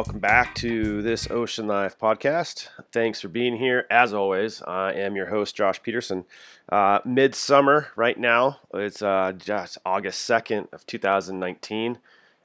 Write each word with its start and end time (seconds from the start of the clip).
Welcome 0.00 0.20
back 0.20 0.54
to 0.54 1.02
this 1.02 1.30
Ocean 1.30 1.66
Life 1.66 1.98
podcast. 1.98 2.68
Thanks 2.90 3.20
for 3.20 3.28
being 3.28 3.58
here. 3.58 3.86
As 3.90 4.14
always, 4.14 4.62
I 4.62 4.94
am 4.94 5.14
your 5.14 5.26
host, 5.26 5.54
Josh 5.54 5.82
Peterson. 5.82 6.24
Uh, 6.70 7.00
midsummer 7.04 7.88
right 7.96 8.18
now, 8.18 8.60
it's 8.72 9.02
uh, 9.02 9.32
just 9.36 9.76
August 9.84 10.26
2nd 10.26 10.72
of 10.72 10.86
2019. 10.86 11.98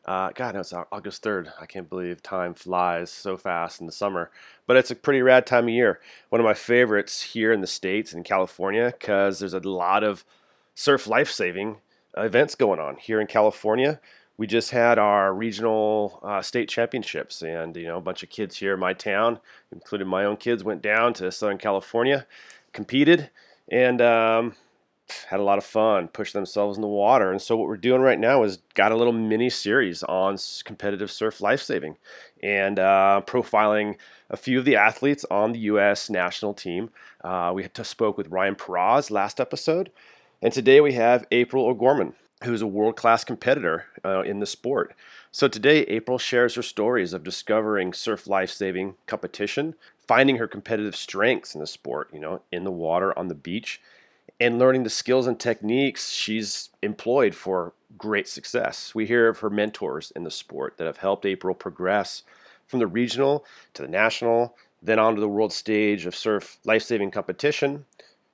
Uh, 0.04 0.32
God, 0.36 0.55
no, 0.55 0.59
it's 0.59 0.73
August 0.73 1.23
3rd. 1.23 1.54
I 1.58 1.66
can't 1.66 1.90
believe 1.90 2.22
time 2.22 2.55
flies 2.55 3.09
so 3.09 3.38
fast 3.38 3.80
in 3.80 3.86
the 3.86 3.94
summer. 3.94 4.31
But 4.67 4.76
it's 4.76 4.92
a 4.92 4.95
pretty 4.95 5.22
rad 5.22 5.45
time 5.45 5.64
of 5.64 5.73
year. 5.73 6.02
One 6.28 6.42
of 6.42 6.45
my 6.45 6.56
favorites 6.56 7.22
here 7.22 7.53
in 7.53 7.62
the 7.62 7.67
States 7.67 8.12
in 8.12 8.26
California 8.26 8.94
because 9.00 9.40
there's 9.40 9.53
a 9.53 9.59
lot 9.62 10.03
of 10.03 10.26
surf 10.73 11.08
life 11.08 11.31
saving 11.31 11.78
events 12.17 12.56
going 12.56 12.81
on 12.81 12.98
here 12.98 13.22
in 13.22 13.28
California 13.28 14.02
we 14.38 14.48
just 14.48 14.71
had 14.71 14.99
our 14.99 15.34
regional 15.34 16.20
uh, 16.23 16.41
state 16.41 16.67
championships, 16.67 17.41
and 17.41 17.75
you 17.75 17.85
know 17.85 17.98
a 17.98 18.02
bunch 18.02 18.23
of 18.23 18.30
kids 18.30 18.58
here 18.58 18.73
in 18.73 18.80
my 18.80 18.94
town, 18.94 19.39
including 19.71 20.08
my 20.08 20.25
own 20.25 20.38
kids, 20.38 20.63
went 20.63 20.81
down 20.81 21.13
to 21.16 21.31
Southern 21.31 21.58
California, 21.58 22.27
competed, 22.73 23.30
and 23.71 24.02
um, 24.02 24.55
had 25.30 25.39
a 25.39 25.44
lot 25.44 25.58
of 25.58 25.63
fun, 25.63 26.09
pushed 26.09 26.34
themselves 26.34 26.77
in 26.77 26.81
the 26.81 26.88
water. 26.88 27.31
And 27.31 27.41
so 27.41 27.55
what 27.55 27.67
we're 27.67 27.77
doing 27.77 28.02
right 28.02 28.20
now 28.20 28.44
is 28.44 28.58
got 28.73 28.91
a 28.91 28.95
little 28.95 29.13
mini 29.13 29.49
series 29.49 30.03
on 30.03 30.38
competitive 30.66 31.11
surf 31.11 31.39
lifesaving 31.41 31.95
and 32.44 32.77
uh, 32.77 33.22
profiling 33.25 33.95
a 34.30 34.38
few 34.38 34.59
of 34.59 34.66
the 34.66 34.75
athletes 34.75 35.25
on 35.31 35.53
the 35.53 35.59
U.S. 35.59 36.09
national 36.09 36.53
team. 36.53 36.89
Uh, 37.23 37.52
we 37.55 37.67
spoke 37.83 38.17
with 38.17 38.27
Ryan 38.27 38.55
Peraz 38.55 39.09
last 39.09 39.39
episode, 39.39 39.92
and 40.42 40.52
today 40.52 40.81
we 40.81 40.94
have 40.94 41.25
April 41.31 41.67
O'Gorman 41.67 42.14
who's 42.46 42.62
a 42.62 42.68
world 42.68 42.96
class 42.96 43.24
competitor 43.24 43.86
uh, 44.04 44.22
in 44.22 44.40
the 44.40 44.46
sport. 44.46 44.96
So 45.32 45.48
today, 45.48 45.82
April 45.84 46.18
shares 46.18 46.56
her 46.56 46.62
stories 46.62 47.12
of 47.12 47.24
discovering 47.24 47.92
surf 47.92 48.28
life 48.28 48.50
saving 48.50 48.96
competition, 49.06 49.76
finding 50.08 50.38
her 50.38 50.48
competitive 50.48 50.96
strengths 50.96 51.54
in 51.54 51.62
the 51.62 51.68
sport, 51.68 52.10
you 52.14 52.20
know, 52.20 52.42
in 52.52 52.64
the 52.64 52.72
water, 52.72 53.18
on 53.18 53.28
the 53.28 53.36
beach, 53.36 53.82
and 54.40 54.60
learning 54.60 54.84
the 54.84 54.90
skills 54.90 55.28
and 55.28 55.40
techniques 55.40 56.12
she's 56.12 56.70
employed 56.82 57.36
for 57.36 57.73
great 57.98 58.28
success. 58.28 58.94
We 58.94 59.06
hear 59.06 59.28
of 59.28 59.40
her 59.40 59.50
mentors 59.50 60.12
in 60.16 60.23
the 60.23 60.32
sport 60.32 60.78
that 60.78 60.88
have 60.88 60.98
helped 60.98 61.26
April 61.26 61.56
progress 61.56 62.23
from 62.68 62.80
the 62.80 62.88
regional 62.88 63.46
to 63.73 63.82
the 63.82 63.88
national, 63.88 64.56
then 64.82 65.00
onto 65.00 65.22
the 65.22 65.30
world 65.30 65.54
stage 65.54 66.06
of 66.06 66.16
surf 66.16 66.58
life 66.66 66.84
saving 66.84 67.12
competition, 67.12 67.86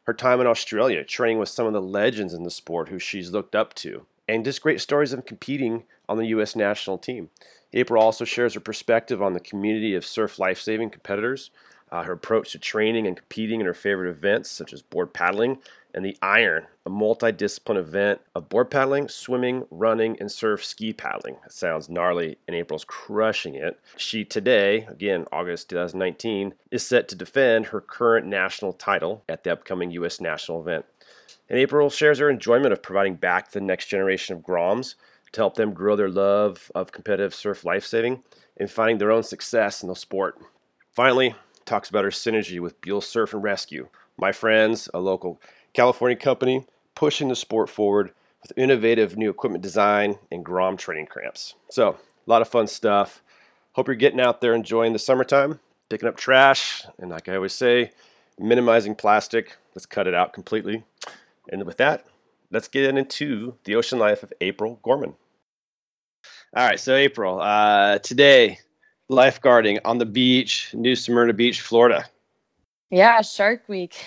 her 0.03 0.13
time 0.13 0.41
in 0.41 0.47
Australia, 0.47 1.03
training 1.03 1.38
with 1.38 1.49
some 1.49 1.66
of 1.66 1.73
the 1.73 1.81
legends 1.81 2.33
in 2.33 2.44
the 2.44 2.52
sport 2.52 2.89
who 2.89 2.99
she's 2.99 3.31
looked 3.31 3.55
up 3.55 3.73
to, 3.75 4.05
and 4.27 4.45
just 4.45 4.61
great 4.61 4.81
stories 4.81 5.13
of 5.13 5.25
competing 5.25 5.83
on 6.09 6.17
the 6.17 6.27
U.S. 6.27 6.55
national 6.55 6.97
team. 6.97 7.30
April 7.73 8.03
also 8.03 8.25
shares 8.25 8.53
her 8.55 8.59
perspective 8.59 9.21
on 9.21 9.33
the 9.33 9.39
community 9.39 9.95
of 9.95 10.05
surf 10.05 10.39
life-saving 10.39 10.89
competitors, 10.89 11.52
uh, 11.91 12.03
her 12.03 12.13
approach 12.13 12.52
to 12.52 12.59
training 12.59 13.08
and 13.08 13.17
competing 13.17 13.59
in 13.59 13.66
her 13.66 13.73
favorite 13.73 14.09
events 14.09 14.49
such 14.49 14.73
as 14.73 14.81
board 14.81 15.13
paddling 15.13 15.58
and 15.94 16.06
the 16.06 16.17
Iron, 16.22 16.67
a 16.86 16.89
multi-discipline 16.89 17.78
event 17.78 18.22
of 18.36 18.50
board 18.50 18.70
paddling, 18.70 19.08
swimming, 19.08 19.66
running, 19.70 20.17
and 20.20 20.31
surf 20.31 20.64
ski 20.64 20.94
paddling. 20.94 21.36
It 21.45 21.52
sounds 21.52 21.89
gnarly, 21.89 22.38
and 22.48 22.56
April's 22.56 22.86
crushing 22.86 23.56
it. 23.56 23.80
She 23.98 24.23
today, 24.25 24.86
again 24.89 25.25
August 25.31 25.70
2019, 25.70 26.53
is 26.72 26.86
set 26.86 27.08
to 27.09 27.16
defend 27.16 27.67
her 27.67 27.81
current 27.81 28.26
national 28.26 28.73
title 28.73 29.23
at 29.30 29.43
the 29.43 29.52
upcoming 29.52 29.92
U.S. 29.92 30.21
national 30.21 30.61
event. 30.61 30.86
And 31.49 31.60
April 31.60 31.89
shares 31.89 32.20
her 32.20 32.30
enjoyment 32.30 32.73
of 32.73 32.82
providing 32.82 33.15
back 33.15 33.48
to 33.48 33.60
the 33.60 33.65
next 33.65 33.88
generation 33.88 34.36
of 34.36 34.42
Groms 34.42 34.95
to 35.32 35.42
help 35.42 35.55
them 35.55 35.73
grow 35.73 35.95
their 35.95 36.10
love 36.10 36.71
of 36.76 36.92
competitive 36.92 37.33
surf 37.33 37.65
lifesaving 37.65 38.23
and 38.58 38.70
finding 38.70 38.98
their 38.98 39.11
own 39.11 39.23
success 39.23 39.82
in 39.82 39.89
the 39.89 39.95
sport. 39.95 40.38
Finally, 40.92 41.36
talks 41.65 41.89
about 41.89 42.04
her 42.04 42.10
synergy 42.10 42.60
with 42.60 42.80
Buell 42.82 43.02
Surf 43.02 43.33
and 43.33 43.44
Rescue. 43.44 43.88
My 44.17 44.32
friends, 44.32 44.89
a 44.94 44.99
local 44.99 45.42
California 45.73 46.17
company 46.17 46.65
pushing 46.95 47.30
the 47.30 47.36
sport 47.36 47.70
forward 47.70 48.11
with 48.42 48.58
innovative 48.58 49.17
new 49.17 49.30
equipment 49.30 49.64
design 49.64 50.17
and 50.32 50.43
Grom 50.43 50.77
training 50.77 51.05
cramps. 51.05 51.55
So, 51.70 51.89
a 51.89 52.30
lot 52.30 52.42
of 52.42 52.48
fun 52.48 52.67
stuff. 52.67 53.21
Hope 53.73 53.87
you're 53.87 53.95
getting 53.95 54.20
out 54.20 54.42
there 54.42 54.54
enjoying 54.54 54.93
the 54.93 54.99
summertime, 54.99 55.59
picking 55.89 56.09
up 56.09 56.17
trash, 56.17 56.86
and 56.98 57.09
like 57.09 57.30
I 57.30 57.36
always 57.36 57.54
say, 57.54 57.92
minimizing 58.39 58.95
plastic. 58.95 59.58
Let's 59.76 59.86
cut 59.86 60.08
it 60.08 60.14
out 60.14 60.33
completely. 60.33 60.83
And 61.52 61.64
with 61.64 61.77
that, 61.77 62.05
let's 62.52 62.67
get 62.67 62.98
into 62.98 63.55
the 63.64 63.76
ocean 63.76 63.99
life 63.99 64.23
of 64.23 64.33
April 64.42 64.80
Gorman. 64.83 65.15
All 66.55 66.67
right, 66.67 66.80
so 66.80 66.95
April, 66.95 67.39
uh, 67.39 67.99
today, 67.99 68.59
lifeguarding 69.09 69.80
on 69.86 69.99
the 69.99 70.05
beach, 70.05 70.73
New 70.73 70.95
Smyrna 70.95 71.33
Beach, 71.33 71.61
Florida. 71.61 72.05
Yeah, 72.91 73.21
Shark 73.21 73.63
Week. 73.67 74.05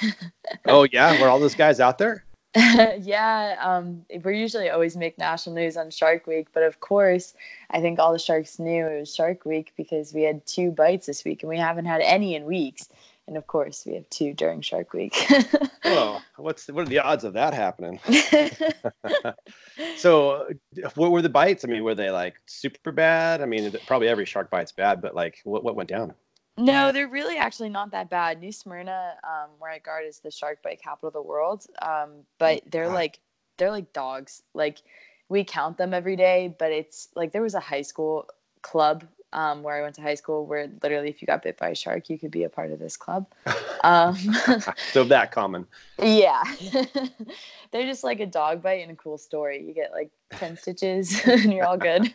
oh 0.66 0.86
yeah, 0.92 1.20
were 1.20 1.28
all 1.28 1.40
those 1.40 1.54
guys 1.54 1.80
out 1.80 1.98
there? 1.98 2.24
yeah, 3.00 3.56
um, 3.60 4.04
we 4.22 4.38
usually 4.38 4.70
always 4.70 4.96
make 4.96 5.18
national 5.18 5.56
news 5.56 5.76
on 5.76 5.90
Shark 5.90 6.26
Week, 6.28 6.46
but 6.52 6.62
of 6.62 6.78
course, 6.78 7.34
I 7.70 7.80
think 7.80 7.98
all 7.98 8.12
the 8.12 8.18
sharks 8.18 8.60
knew 8.60 8.86
it 8.86 9.00
was 9.00 9.12
Shark 9.12 9.44
Week 9.44 9.72
because 9.76 10.14
we 10.14 10.22
had 10.22 10.46
two 10.46 10.70
bites 10.70 11.06
this 11.06 11.24
week, 11.24 11.42
and 11.42 11.50
we 11.50 11.58
haven't 11.58 11.86
had 11.86 12.00
any 12.02 12.36
in 12.36 12.44
weeks. 12.44 12.88
And 13.26 13.38
of 13.38 13.46
course, 13.46 13.84
we 13.86 13.94
have 13.94 14.08
two 14.10 14.34
during 14.34 14.60
Shark 14.60 14.92
Week. 14.92 15.16
oh, 15.84 16.20
what's 16.36 16.68
what 16.68 16.82
are 16.82 16.88
the 16.88 16.98
odds 16.98 17.24
of 17.24 17.32
that 17.32 17.54
happening? 17.54 17.98
so, 19.96 20.46
what 20.94 21.10
were 21.10 21.22
the 21.22 21.30
bites? 21.30 21.64
I 21.64 21.68
mean, 21.68 21.82
were 21.82 21.94
they 21.94 22.10
like 22.10 22.34
super 22.46 22.92
bad? 22.92 23.40
I 23.40 23.46
mean, 23.46 23.74
probably 23.86 24.08
every 24.08 24.26
shark 24.26 24.50
bite's 24.50 24.72
bad, 24.72 25.00
but 25.00 25.14
like, 25.14 25.40
what 25.44 25.64
what 25.64 25.74
went 25.74 25.88
down? 25.88 26.14
No, 26.56 26.92
they're 26.92 27.08
really 27.08 27.36
actually 27.36 27.68
not 27.68 27.90
that 27.90 28.10
bad. 28.10 28.40
New 28.40 28.52
Smyrna, 28.52 29.14
um, 29.24 29.50
where 29.58 29.72
I 29.72 29.78
guard, 29.78 30.04
is 30.06 30.20
the 30.20 30.30
shark 30.30 30.62
bite 30.62 30.80
capital 30.80 31.08
of 31.08 31.12
the 31.12 31.22
world. 31.22 31.66
Um, 31.82 32.10
but 32.38 32.62
they're 32.70 32.88
like 32.88 33.18
they're 33.56 33.72
like 33.72 33.92
dogs. 33.92 34.42
Like 34.54 34.82
we 35.28 35.42
count 35.42 35.78
them 35.78 35.92
every 35.92 36.16
day, 36.16 36.54
but 36.56 36.70
it's 36.70 37.08
like 37.16 37.32
there 37.32 37.42
was 37.42 37.54
a 37.54 37.60
high 37.60 37.82
school 37.82 38.28
club 38.62 39.04
um, 39.32 39.64
where 39.64 39.76
I 39.76 39.82
went 39.82 39.96
to 39.96 40.02
high 40.02 40.14
school, 40.14 40.46
where 40.46 40.70
literally 40.80 41.08
if 41.08 41.20
you 41.20 41.26
got 41.26 41.42
bit 41.42 41.58
by 41.58 41.70
a 41.70 41.74
shark, 41.74 42.08
you 42.08 42.18
could 42.18 42.30
be 42.30 42.44
a 42.44 42.48
part 42.48 42.70
of 42.70 42.78
this 42.78 42.96
club. 42.96 43.26
Um, 43.82 44.16
so 44.92 45.04
that 45.04 45.30
common. 45.30 45.66
Yeah, 45.98 46.42
they're 47.70 47.84
just 47.84 48.02
like 48.02 48.18
a 48.18 48.24
dog 48.24 48.62
bite 48.62 48.80
and 48.80 48.90
a 48.90 48.94
cool 48.94 49.18
story. 49.18 49.62
You 49.62 49.74
get 49.74 49.92
like 49.92 50.10
ten 50.30 50.56
stitches, 50.56 51.20
and 51.26 51.52
you're 51.52 51.66
all 51.66 51.76
good. 51.76 52.10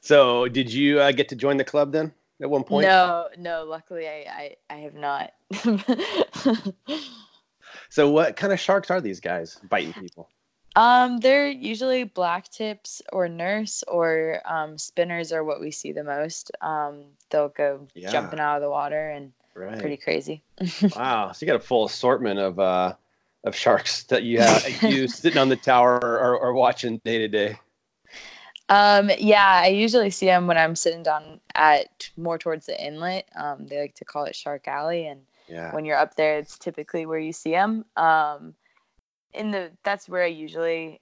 so, 0.00 0.48
did 0.48 0.72
you 0.72 0.98
uh, 0.98 1.12
get 1.12 1.28
to 1.28 1.36
join 1.36 1.58
the 1.58 1.64
club 1.64 1.92
then? 1.92 2.12
At 2.42 2.50
one 2.50 2.64
point? 2.64 2.86
No, 2.86 3.28
no. 3.38 3.64
Luckily, 3.64 4.08
I 4.08 4.56
I, 4.70 4.74
I 4.74 4.76
have 4.78 4.94
not. 4.94 5.32
so, 7.88 8.10
what 8.10 8.36
kind 8.36 8.52
of 8.52 8.60
sharks 8.60 8.90
are 8.90 9.00
these 9.00 9.20
guys 9.20 9.60
biting 9.68 9.92
people? 9.94 10.28
Um, 10.74 11.18
they're 11.18 11.50
usually 11.50 12.04
black 12.04 12.48
tips 12.48 13.02
or 13.12 13.28
nurse 13.28 13.84
or 13.88 14.40
um, 14.46 14.78
spinners 14.78 15.30
are 15.30 15.44
what 15.44 15.60
we 15.60 15.70
see 15.70 15.92
the 15.92 16.04
most. 16.04 16.50
Um, 16.62 17.04
they'll 17.30 17.50
go 17.50 17.86
yeah. 17.94 18.10
jumping 18.10 18.40
out 18.40 18.56
of 18.56 18.62
the 18.62 18.70
water 18.70 19.10
and 19.10 19.32
right. 19.54 19.78
pretty 19.78 19.98
crazy. 19.98 20.42
wow, 20.96 21.32
so 21.32 21.44
you 21.44 21.52
got 21.52 21.60
a 21.60 21.64
full 21.64 21.84
assortment 21.84 22.38
of 22.38 22.58
uh, 22.58 22.94
of 23.44 23.54
sharks 23.54 24.04
that 24.04 24.22
you 24.22 24.40
have 24.40 24.82
you 24.82 25.08
sitting 25.08 25.38
on 25.38 25.48
the 25.48 25.56
tower 25.56 25.96
or, 25.96 26.38
or 26.38 26.54
watching 26.54 26.98
day 27.04 27.18
to 27.18 27.28
day. 27.28 27.58
Um, 28.72 29.10
yeah, 29.18 29.60
I 29.64 29.66
usually 29.66 30.08
see 30.08 30.24
them 30.24 30.46
when 30.46 30.56
I'm 30.56 30.74
sitting 30.74 31.02
down 31.02 31.40
at 31.54 32.08
more 32.16 32.38
towards 32.38 32.64
the 32.64 32.82
inlet. 32.82 33.28
Um, 33.36 33.66
they 33.66 33.78
like 33.78 33.94
to 33.96 34.06
call 34.06 34.24
it 34.24 34.34
Shark 34.34 34.66
Alley, 34.66 35.06
and 35.06 35.20
yeah. 35.46 35.74
when 35.74 35.84
you're 35.84 35.98
up 35.98 36.14
there, 36.16 36.38
it's 36.38 36.56
typically 36.56 37.04
where 37.04 37.18
you 37.18 37.34
see 37.34 37.50
them. 37.50 37.84
Um, 37.98 38.54
in 39.34 39.50
the 39.50 39.72
that's 39.84 40.08
where 40.08 40.22
I 40.22 40.28
usually 40.28 41.00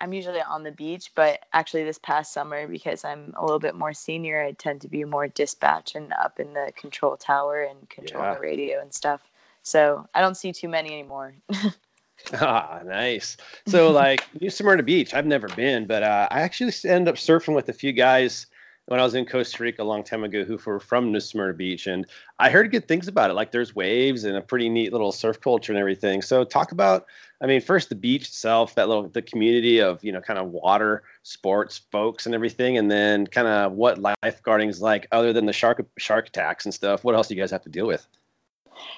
I'm 0.00 0.12
usually 0.12 0.42
on 0.42 0.64
the 0.64 0.72
beach, 0.72 1.12
but 1.14 1.46
actually 1.52 1.84
this 1.84 1.98
past 1.98 2.32
summer 2.32 2.66
because 2.66 3.04
I'm 3.04 3.32
a 3.36 3.42
little 3.42 3.60
bit 3.60 3.76
more 3.76 3.92
senior, 3.92 4.42
I 4.42 4.50
tend 4.50 4.80
to 4.80 4.88
be 4.88 5.04
more 5.04 5.28
dispatch 5.28 5.94
and 5.94 6.12
up 6.14 6.40
in 6.40 6.52
the 6.52 6.72
control 6.76 7.16
tower 7.16 7.62
and 7.62 7.88
control 7.88 8.24
yeah. 8.24 8.34
the 8.34 8.40
radio 8.40 8.80
and 8.80 8.92
stuff. 8.92 9.30
So 9.62 10.08
I 10.14 10.20
don't 10.20 10.36
see 10.36 10.52
too 10.52 10.68
many 10.68 10.92
anymore. 10.92 11.34
Ah, 12.40 12.80
nice. 12.84 13.36
So, 13.66 13.90
like 13.90 14.26
New 14.40 14.50
Smyrna 14.50 14.82
Beach, 14.82 15.14
I've 15.14 15.26
never 15.26 15.48
been, 15.48 15.86
but 15.86 16.02
uh, 16.02 16.28
I 16.30 16.40
actually 16.40 16.72
ended 16.84 17.08
up 17.08 17.16
surfing 17.16 17.54
with 17.54 17.68
a 17.68 17.72
few 17.72 17.92
guys 17.92 18.46
when 18.86 19.00
I 19.00 19.02
was 19.02 19.14
in 19.14 19.24
Costa 19.24 19.62
Rica 19.62 19.82
a 19.82 19.84
long 19.84 20.02
time 20.02 20.24
ago 20.24 20.44
who 20.44 20.58
were 20.64 20.80
from 20.80 21.12
New 21.12 21.20
Smyrna 21.20 21.54
Beach, 21.54 21.86
and 21.86 22.06
I 22.38 22.50
heard 22.50 22.70
good 22.70 22.88
things 22.88 23.08
about 23.08 23.30
it. 23.30 23.34
Like 23.34 23.52
there's 23.52 23.74
waves 23.74 24.24
and 24.24 24.36
a 24.36 24.40
pretty 24.40 24.68
neat 24.68 24.92
little 24.92 25.12
surf 25.12 25.40
culture 25.40 25.72
and 25.72 25.78
everything. 25.78 26.22
So, 26.22 26.44
talk 26.44 26.72
about, 26.72 27.06
I 27.42 27.46
mean, 27.46 27.60
first 27.60 27.90
the 27.90 27.94
beach 27.94 28.28
itself, 28.28 28.74
that 28.74 28.88
little 28.88 29.08
the 29.08 29.22
community 29.22 29.80
of 29.80 30.02
you 30.02 30.12
know 30.12 30.20
kind 30.20 30.38
of 30.38 30.48
water 30.48 31.02
sports 31.22 31.82
folks 31.92 32.26
and 32.26 32.34
everything, 32.34 32.78
and 32.78 32.90
then 32.90 33.26
kind 33.26 33.48
of 33.48 33.72
what 33.72 33.98
lifeguarding 33.98 34.70
is 34.70 34.80
like 34.80 35.06
other 35.12 35.32
than 35.32 35.44
the 35.44 35.52
shark 35.52 35.84
shark 35.98 36.28
attacks 36.28 36.64
and 36.64 36.72
stuff. 36.72 37.04
What 37.04 37.14
else 37.14 37.28
do 37.28 37.34
you 37.34 37.40
guys 37.40 37.50
have 37.50 37.62
to 37.62 37.70
deal 37.70 37.86
with? 37.86 38.06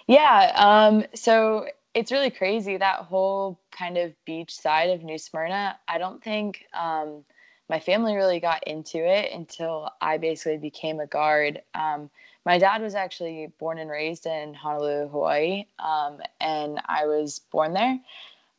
Yeah. 0.07 0.53
Um, 0.55 1.05
so 1.15 1.67
it's 1.97 2.13
really 2.13 2.31
crazy 2.31 2.77
that 2.77 2.99
whole 2.99 3.59
kind 3.71 3.97
of 3.97 4.13
beach 4.27 4.55
side 4.55 4.91
of 4.91 5.03
New 5.03 5.17
Smyrna. 5.17 5.79
I 5.89 5.97
don't 5.97 6.23
think 6.23 6.67
um, 6.75 7.25
my 7.71 7.81
family 7.81 8.15
really 8.15 8.39
got 8.39 8.69
into 8.69 8.99
it 8.99 9.33
until 9.33 9.89
I 10.03 10.19
basically 10.19 10.59
became 10.59 11.01
a 11.01 11.07
guard. 11.07 11.63
Um, 11.75 12.11
my 12.45 12.59
dad 12.59 12.83
was 12.83 12.95
actually 12.95 13.51
born 13.59 13.79
and 13.79 13.89
raised 13.89 14.27
in 14.27 14.53
Honolulu, 14.53 15.09
Hawaii, 15.09 15.65
um, 15.79 16.19
and 16.39 16.83
I 16.85 17.07
was 17.07 17.41
born 17.51 17.73
there. 17.73 17.99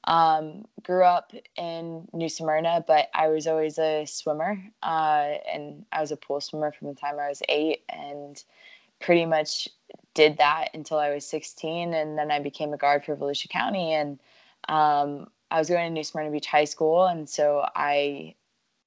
Um, 0.05 0.65
grew 0.81 1.03
up 1.03 1.31
in 1.57 2.07
New 2.13 2.29
Smyrna, 2.29 2.85
but 2.87 3.07
I 3.13 3.27
was 3.27 3.45
always 3.45 3.77
a 3.77 4.05
swimmer, 4.07 4.57
uh, 4.81 5.35
and 5.53 5.85
I 5.91 6.01
was 6.01 6.11
a 6.11 6.17
pool 6.17 6.41
swimmer 6.41 6.71
from 6.71 6.87
the 6.87 6.95
time 6.95 7.19
I 7.19 7.29
was 7.29 7.43
eight, 7.49 7.83
and 7.87 8.43
pretty 8.99 9.25
much 9.25 9.67
did 10.13 10.37
that 10.37 10.69
until 10.73 10.97
I 10.97 11.13
was 11.13 11.25
16, 11.27 11.93
and 11.93 12.17
then 12.17 12.31
I 12.31 12.39
became 12.39 12.73
a 12.73 12.77
guard 12.77 13.05
for 13.05 13.15
Volusia 13.15 13.49
County, 13.49 13.93
and 13.93 14.19
um, 14.67 15.27
I 15.51 15.59
was 15.59 15.69
going 15.69 15.85
to 15.85 15.93
New 15.93 16.03
Smyrna 16.03 16.31
Beach 16.31 16.47
High 16.47 16.65
School, 16.65 17.05
and 17.05 17.29
so 17.29 17.65
I 17.75 18.35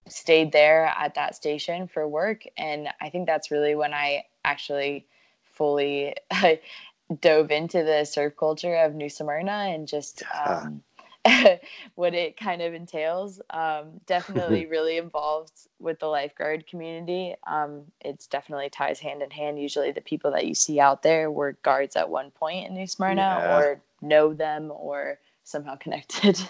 stayed 0.09 0.53
there 0.53 0.93
at 0.97 1.15
that 1.15 1.35
station 1.35 1.87
for 1.89 2.07
work. 2.07 2.45
And 2.57 2.89
I 3.01 3.11
think 3.11 3.27
that's 3.27 3.51
really 3.51 3.75
when 3.75 3.95
I 3.95 4.25
actually 4.45 5.07
fully 5.45 6.15
dove 7.21 7.51
into 7.51 7.83
the 7.83 8.05
surf 8.05 8.35
culture 8.37 8.77
of 8.77 8.95
New 8.95 9.09
Smyrna 9.09 9.69
and 9.71 9.87
just 9.87 10.23
um, 10.45 10.83
what 11.95 12.15
it 12.15 12.37
kind 12.37 12.63
of 12.63 12.75
entails. 12.75 13.41
Um, 13.51 14.01
definitely 14.07 14.67
really 14.71 14.97
involved 14.97 15.53
with 15.79 15.99
the 15.99 16.07
lifeguard 16.07 16.67
community. 16.67 17.35
Um, 17.47 17.83
it's 18.01 18.27
definitely 18.27 18.71
ties 18.71 18.99
hand 19.01 19.23
in 19.23 19.31
hand. 19.31 19.61
Usually, 19.61 19.93
the 19.93 20.01
people 20.01 20.31
that 20.33 20.47
you 20.47 20.55
see 20.55 20.81
out 20.81 21.03
there 21.03 21.31
were 21.31 21.53
guards 21.63 21.97
at 21.97 22.09
one 22.09 22.31
point 22.31 22.69
in 22.69 22.75
New 22.75 22.87
Smyrna 22.87 23.21
yeah. 23.21 23.57
or 23.57 23.81
know 24.01 24.33
them 24.33 24.71
or 24.75 25.19
somehow 25.45 25.77
connected. 25.81 26.41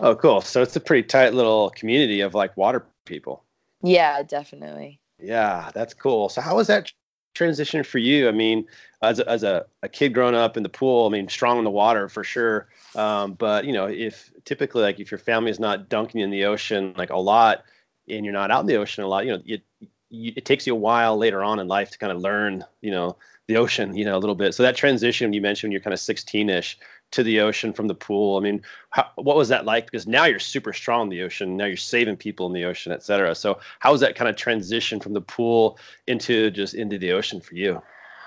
oh, 0.00 0.14
cool. 0.14 0.40
So 0.40 0.62
it's 0.62 0.76
a 0.76 0.80
pretty 0.80 1.06
tight 1.06 1.34
little 1.34 1.70
community 1.70 2.20
of 2.20 2.34
like 2.34 2.56
water 2.56 2.86
people. 3.04 3.44
Yeah, 3.82 4.22
definitely. 4.22 5.00
Yeah, 5.18 5.70
that's 5.74 5.94
cool. 5.94 6.28
So 6.28 6.40
how 6.40 6.56
was 6.56 6.66
that 6.68 6.90
transition 7.34 7.84
for 7.84 7.98
you? 7.98 8.28
I 8.28 8.32
mean, 8.32 8.66
as 9.02 9.18
a, 9.18 9.28
as 9.28 9.42
a, 9.42 9.66
a 9.82 9.88
kid 9.88 10.14
growing 10.14 10.34
up 10.34 10.56
in 10.56 10.62
the 10.62 10.68
pool, 10.68 11.06
I 11.06 11.10
mean, 11.10 11.28
strong 11.28 11.58
in 11.58 11.64
the 11.64 11.70
water 11.70 12.08
for 12.08 12.24
sure. 12.24 12.68
Um, 12.94 13.34
but 13.34 13.64
you 13.64 13.72
know, 13.72 13.86
if 13.86 14.32
typically 14.44 14.82
like 14.82 15.00
if 15.00 15.10
your 15.10 15.18
family 15.18 15.50
is 15.50 15.60
not 15.60 15.88
dunking 15.88 16.20
in 16.20 16.30
the 16.30 16.44
ocean 16.44 16.94
like 16.96 17.10
a 17.10 17.18
lot, 17.18 17.64
and 18.08 18.24
you're 18.24 18.34
not 18.34 18.50
out 18.50 18.60
in 18.60 18.66
the 18.66 18.76
ocean 18.76 19.04
a 19.04 19.08
lot, 19.08 19.26
you 19.26 19.32
know, 19.32 19.42
it 19.44 19.62
you, 20.10 20.32
it 20.36 20.44
takes 20.44 20.66
you 20.66 20.74
a 20.74 20.78
while 20.78 21.16
later 21.16 21.42
on 21.42 21.58
in 21.58 21.68
life 21.68 21.90
to 21.90 21.98
kind 21.98 22.12
of 22.12 22.20
learn, 22.20 22.64
you 22.80 22.90
know, 22.90 23.16
the 23.48 23.56
ocean, 23.56 23.94
you 23.96 24.04
know, 24.04 24.16
a 24.16 24.20
little 24.20 24.34
bit. 24.34 24.54
So 24.54 24.62
that 24.62 24.76
transition 24.76 25.32
you 25.32 25.40
mentioned, 25.40 25.72
you're 25.72 25.82
kind 25.82 25.92
of 25.92 26.00
16ish 26.00 26.76
to 27.14 27.22
the 27.22 27.38
ocean 27.40 27.72
from 27.72 27.86
the 27.86 27.94
pool. 27.94 28.36
I 28.36 28.40
mean, 28.40 28.60
how, 28.90 29.08
what 29.14 29.36
was 29.36 29.48
that 29.48 29.64
like? 29.64 29.86
Because 29.86 30.06
now 30.06 30.24
you're 30.24 30.40
super 30.40 30.72
strong 30.72 31.02
in 31.02 31.08
the 31.10 31.22
ocean. 31.22 31.56
Now 31.56 31.66
you're 31.66 31.76
saving 31.76 32.16
people 32.16 32.46
in 32.46 32.52
the 32.52 32.64
ocean, 32.64 32.92
et 32.92 33.04
cetera. 33.04 33.34
So 33.36 33.60
how 33.78 33.92
was 33.92 34.00
that 34.00 34.16
kind 34.16 34.28
of 34.28 34.34
transition 34.34 34.98
from 34.98 35.12
the 35.12 35.20
pool 35.20 35.78
into 36.08 36.50
just 36.50 36.74
into 36.74 36.98
the 36.98 37.12
ocean 37.12 37.40
for 37.40 37.54
you? 37.54 37.80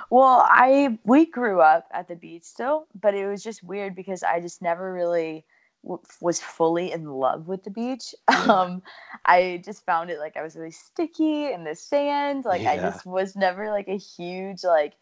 Well, 0.09 0.45
I 0.47 0.97
we 1.03 1.25
grew 1.25 1.59
up 1.59 1.87
at 1.91 2.07
the 2.07 2.15
beach 2.15 2.43
still, 2.43 2.87
but 2.99 3.13
it 3.13 3.27
was 3.27 3.43
just 3.43 3.61
weird 3.61 3.93
because 3.93 4.23
I 4.23 4.39
just 4.39 4.61
never 4.61 4.93
really 4.93 5.43
w- 5.83 6.01
was 6.21 6.39
fully 6.39 6.93
in 6.93 7.05
love 7.05 7.47
with 7.47 7.63
the 7.63 7.71
beach. 7.71 8.15
Um, 8.47 8.81
I 9.25 9.61
just 9.65 9.85
found 9.85 10.09
it 10.09 10.19
like 10.19 10.37
I 10.37 10.41
was 10.41 10.55
really 10.55 10.71
sticky 10.71 11.51
in 11.51 11.65
the 11.65 11.75
sand. 11.75 12.45
Like 12.45 12.61
yeah. 12.61 12.71
I 12.71 12.77
just 12.77 13.05
was 13.05 13.35
never 13.35 13.69
like 13.69 13.89
a 13.89 13.97
huge 13.97 14.63
like 14.63 14.93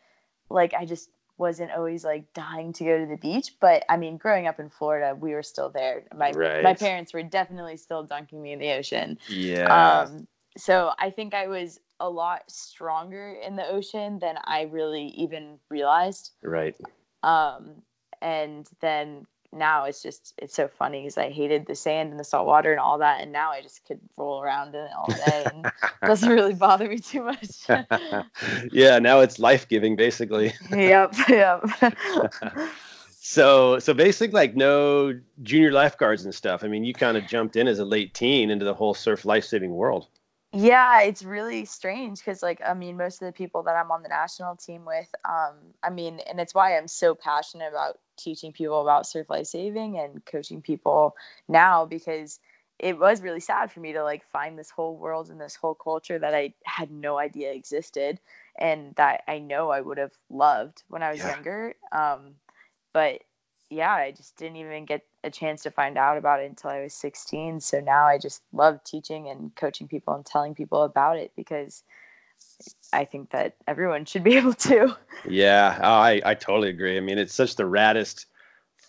like 0.49 0.73
I 0.73 0.85
just 0.85 1.09
wasn't 1.37 1.71
always 1.71 2.03
like 2.03 2.33
dying 2.33 2.73
to 2.73 2.83
go 2.83 2.99
to 2.99 3.05
the 3.05 3.17
beach. 3.17 3.55
But 3.59 3.83
I 3.89 3.97
mean, 3.97 4.17
growing 4.17 4.47
up 4.47 4.59
in 4.59 4.69
Florida, 4.69 5.15
we 5.19 5.33
were 5.33 5.43
still 5.43 5.69
there. 5.69 6.03
My 6.15 6.31
right. 6.31 6.63
my 6.63 6.73
parents 6.73 7.13
were 7.13 7.23
definitely 7.23 7.77
still 7.77 8.03
dunking 8.03 8.41
me 8.41 8.53
in 8.53 8.59
the 8.59 8.71
ocean. 8.73 9.17
Yeah. 9.27 10.03
Um, 10.05 10.27
so 10.57 10.91
I 10.99 11.09
think 11.09 11.33
I 11.33 11.47
was 11.47 11.79
a 11.99 12.09
lot 12.09 12.49
stronger 12.49 13.37
in 13.45 13.55
the 13.55 13.67
ocean 13.67 14.19
than 14.19 14.37
I 14.45 14.63
really 14.63 15.07
even 15.17 15.59
realized. 15.69 16.31
Right. 16.41 16.75
Um, 17.23 17.81
and 18.21 18.67
then 18.81 19.25
now 19.55 19.85
it's 19.85 20.01
just 20.03 20.33
it's 20.37 20.53
so 20.53 20.67
funny 20.67 21.01
because 21.01 21.17
I 21.17 21.29
hated 21.29 21.65
the 21.65 21.75
sand 21.75 22.11
and 22.11 22.19
the 22.19 22.23
salt 22.23 22.45
water 22.45 22.71
and 22.71 22.79
all 22.79 22.97
that, 22.99 23.21
and 23.21 23.31
now 23.31 23.51
I 23.51 23.61
just 23.61 23.85
could 23.85 23.99
roll 24.17 24.41
around 24.41 24.75
in 24.75 24.81
it 24.81 24.91
all 24.97 25.07
day 25.07 25.45
and 25.53 25.71
doesn't 26.05 26.29
really 26.29 26.53
bother 26.67 26.87
me 26.87 26.99
too 26.99 27.23
much. 27.23 27.67
yeah, 28.71 28.99
now 28.99 29.21
it's 29.21 29.39
life 29.39 29.67
giving 29.67 29.95
basically. 29.95 30.53
yep, 30.71 31.13
yep. 31.29 31.63
so 33.09 33.79
so 33.79 33.93
basically 33.93 34.33
like 34.33 34.55
no 34.55 35.19
junior 35.43 35.71
lifeguards 35.71 36.25
and 36.25 36.35
stuff. 36.35 36.63
I 36.63 36.67
mean, 36.67 36.83
you 36.83 36.93
kind 36.93 37.17
of 37.17 37.25
jumped 37.27 37.55
in 37.55 37.67
as 37.67 37.79
a 37.79 37.85
late 37.85 38.13
teen 38.13 38.49
into 38.49 38.65
the 38.65 38.73
whole 38.73 38.93
surf 38.93 39.25
life 39.25 39.45
saving 39.45 39.71
world. 39.71 40.07
Yeah, 40.57 41.01
it's 41.01 41.21
really 41.21 41.65
strange 41.65 42.19
because, 42.19 42.41
like, 42.41 42.61
I 42.65 42.73
mean, 42.73 42.95
most 42.95 43.21
of 43.21 43.25
the 43.25 43.33
people 43.33 43.61
that 43.63 43.75
I'm 43.75 43.91
on 43.91 44.03
the 44.03 44.07
national 44.07 44.55
team 44.55 44.85
with, 44.85 45.13
um, 45.25 45.55
I 45.83 45.89
mean, 45.89 46.21
and 46.29 46.39
it's 46.39 46.55
why 46.55 46.77
I'm 46.77 46.87
so 46.87 47.13
passionate 47.13 47.67
about 47.67 47.97
teaching 48.17 48.51
people 48.51 48.81
about 48.81 49.07
surf 49.07 49.29
life 49.29 49.47
saving 49.47 49.97
and 49.97 50.23
coaching 50.25 50.61
people 50.61 51.15
now 51.47 51.85
because 51.85 52.39
it 52.79 52.99
was 52.99 53.21
really 53.21 53.39
sad 53.39 53.71
for 53.71 53.79
me 53.79 53.93
to 53.93 54.03
like 54.03 54.23
find 54.31 54.59
this 54.59 54.69
whole 54.69 54.97
world 54.97 55.29
and 55.29 55.39
this 55.39 55.55
whole 55.55 55.75
culture 55.75 56.19
that 56.19 56.33
I 56.35 56.53
had 56.65 56.91
no 56.91 57.17
idea 57.17 57.53
existed 57.53 58.19
and 58.57 58.93
that 58.95 59.23
I 59.27 59.39
know 59.39 59.69
I 59.69 59.81
would 59.81 59.97
have 59.97 60.13
loved 60.29 60.83
when 60.89 61.01
I 61.01 61.11
was 61.11 61.19
yeah. 61.19 61.35
younger. 61.35 61.75
Um, 61.91 62.35
but 62.93 63.21
yeah, 63.69 63.93
I 63.93 64.11
just 64.11 64.35
didn't 64.35 64.57
even 64.57 64.85
get 64.85 65.03
a 65.23 65.29
chance 65.29 65.63
to 65.63 65.71
find 65.71 65.97
out 65.97 66.17
about 66.17 66.41
it 66.41 66.49
until 66.49 66.69
I 66.69 66.81
was 66.81 66.93
16. 66.93 67.61
So 67.61 67.79
now 67.79 68.05
I 68.05 68.17
just 68.17 68.43
love 68.51 68.83
teaching 68.83 69.29
and 69.29 69.55
coaching 69.55 69.87
people 69.87 70.13
and 70.13 70.25
telling 70.25 70.53
people 70.53 70.83
about 70.83 71.17
it 71.17 71.31
because 71.35 71.83
I 72.93 73.05
think 73.05 73.31
that 73.31 73.55
everyone 73.67 74.05
should 74.05 74.23
be 74.23 74.37
able 74.37 74.53
to. 74.53 74.95
Yeah, 75.27 75.79
oh, 75.81 75.87
I, 75.87 76.21
I 76.25 76.33
totally 76.33 76.69
agree. 76.69 76.97
I 76.97 77.01
mean, 77.01 77.17
it's 77.17 77.33
such 77.33 77.55
the 77.55 77.63
raddest 77.63 78.25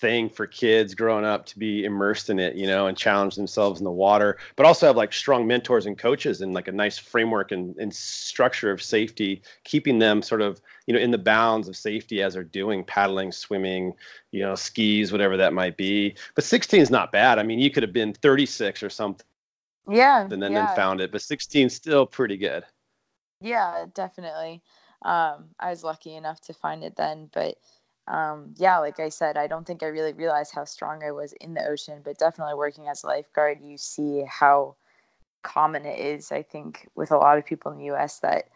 thing 0.00 0.28
for 0.28 0.46
kids 0.46 0.94
growing 0.94 1.24
up 1.24 1.46
to 1.46 1.58
be 1.58 1.84
immersed 1.84 2.28
in 2.28 2.38
it, 2.38 2.54
you 2.54 2.66
know, 2.66 2.86
and 2.86 2.96
challenge 2.96 3.34
themselves 3.34 3.80
in 3.80 3.84
the 3.84 3.90
water, 3.90 4.36
but 4.54 4.66
also 4.66 4.86
have 4.86 4.96
like 4.96 5.12
strong 5.12 5.46
mentors 5.46 5.86
and 5.86 5.98
coaches 5.98 6.40
and 6.40 6.52
like 6.52 6.68
a 6.68 6.72
nice 6.72 6.98
framework 6.98 7.52
and, 7.52 7.74
and 7.78 7.94
structure 7.94 8.70
of 8.70 8.82
safety, 8.82 9.42
keeping 9.64 9.98
them 9.98 10.22
sort 10.22 10.42
of, 10.42 10.60
you 10.86 10.94
know, 10.94 11.00
in 11.00 11.10
the 11.10 11.18
bounds 11.18 11.68
of 11.68 11.76
safety 11.76 12.22
as 12.22 12.34
they're 12.34 12.44
doing 12.44 12.84
paddling, 12.84 13.32
swimming, 13.32 13.92
you 14.32 14.40
know, 14.40 14.54
skis, 14.54 15.12
whatever 15.12 15.36
that 15.36 15.54
might 15.54 15.76
be. 15.76 16.14
But 16.34 16.44
16 16.44 16.80
is 16.80 16.90
not 16.90 17.12
bad. 17.12 17.38
I 17.38 17.42
mean, 17.42 17.58
you 17.58 17.70
could 17.70 17.82
have 17.82 17.92
been 17.92 18.12
36 18.12 18.82
or 18.82 18.90
something. 18.90 19.26
Yeah. 19.88 20.28
And 20.30 20.42
then, 20.42 20.52
yeah. 20.52 20.66
then 20.66 20.76
found 20.76 21.00
it, 21.00 21.12
but 21.12 21.22
16 21.22 21.70
still 21.70 22.06
pretty 22.06 22.36
good. 22.36 22.64
Yeah, 23.40 23.86
definitely. 23.94 24.62
Um, 25.02 25.50
I 25.60 25.70
was 25.70 25.84
lucky 25.84 26.14
enough 26.14 26.40
to 26.42 26.54
find 26.54 26.82
it 26.82 26.96
then, 26.96 27.30
but 27.32 27.56
um, 28.08 28.54
yeah, 28.56 28.78
like 28.78 29.00
I 29.00 29.08
said, 29.08 29.36
I 29.36 29.46
don't 29.46 29.66
think 29.66 29.82
I 29.82 29.86
really 29.86 30.12
realized 30.12 30.54
how 30.54 30.64
strong 30.64 31.02
I 31.02 31.10
was 31.10 31.32
in 31.40 31.54
the 31.54 31.66
ocean, 31.66 32.00
but 32.04 32.18
definitely 32.18 32.54
working 32.54 32.88
as 32.88 33.02
a 33.02 33.08
lifeguard, 33.08 33.58
you 33.60 33.76
see 33.76 34.24
how 34.28 34.76
common 35.42 35.84
it 35.86 35.98
is, 35.98 36.32
I 36.32 36.42
think, 36.42 36.88
with 36.94 37.10
a 37.10 37.16
lot 37.16 37.38
of 37.38 37.44
people 37.44 37.72
in 37.72 37.78
the 37.78 37.92
US 37.92 38.20
that 38.20 38.48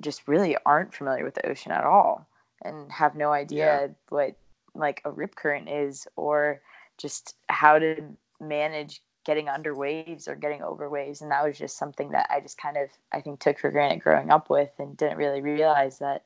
just 0.00 0.26
really 0.26 0.56
aren't 0.66 0.94
familiar 0.94 1.24
with 1.24 1.34
the 1.34 1.48
ocean 1.48 1.72
at 1.72 1.84
all 1.84 2.26
and 2.62 2.90
have 2.90 3.14
no 3.14 3.32
idea 3.32 3.58
yeah. 3.58 3.86
what 4.08 4.36
like 4.74 5.00
a 5.04 5.10
rip 5.10 5.36
current 5.36 5.68
is 5.68 6.08
or 6.16 6.60
just 6.98 7.36
how 7.48 7.78
to 7.78 8.02
manage 8.40 9.00
getting 9.24 9.48
under 9.48 9.74
waves 9.74 10.28
or 10.28 10.34
getting 10.34 10.62
over 10.62 10.88
waves 10.88 11.22
and 11.22 11.30
that 11.30 11.44
was 11.44 11.58
just 11.58 11.78
something 11.78 12.10
that 12.10 12.26
i 12.30 12.40
just 12.40 12.58
kind 12.58 12.76
of 12.76 12.88
i 13.12 13.20
think 13.20 13.40
took 13.40 13.58
for 13.58 13.70
granted 13.70 14.00
growing 14.00 14.30
up 14.30 14.50
with 14.50 14.70
and 14.78 14.96
didn't 14.96 15.16
really 15.16 15.40
realize 15.40 15.98
that 15.98 16.24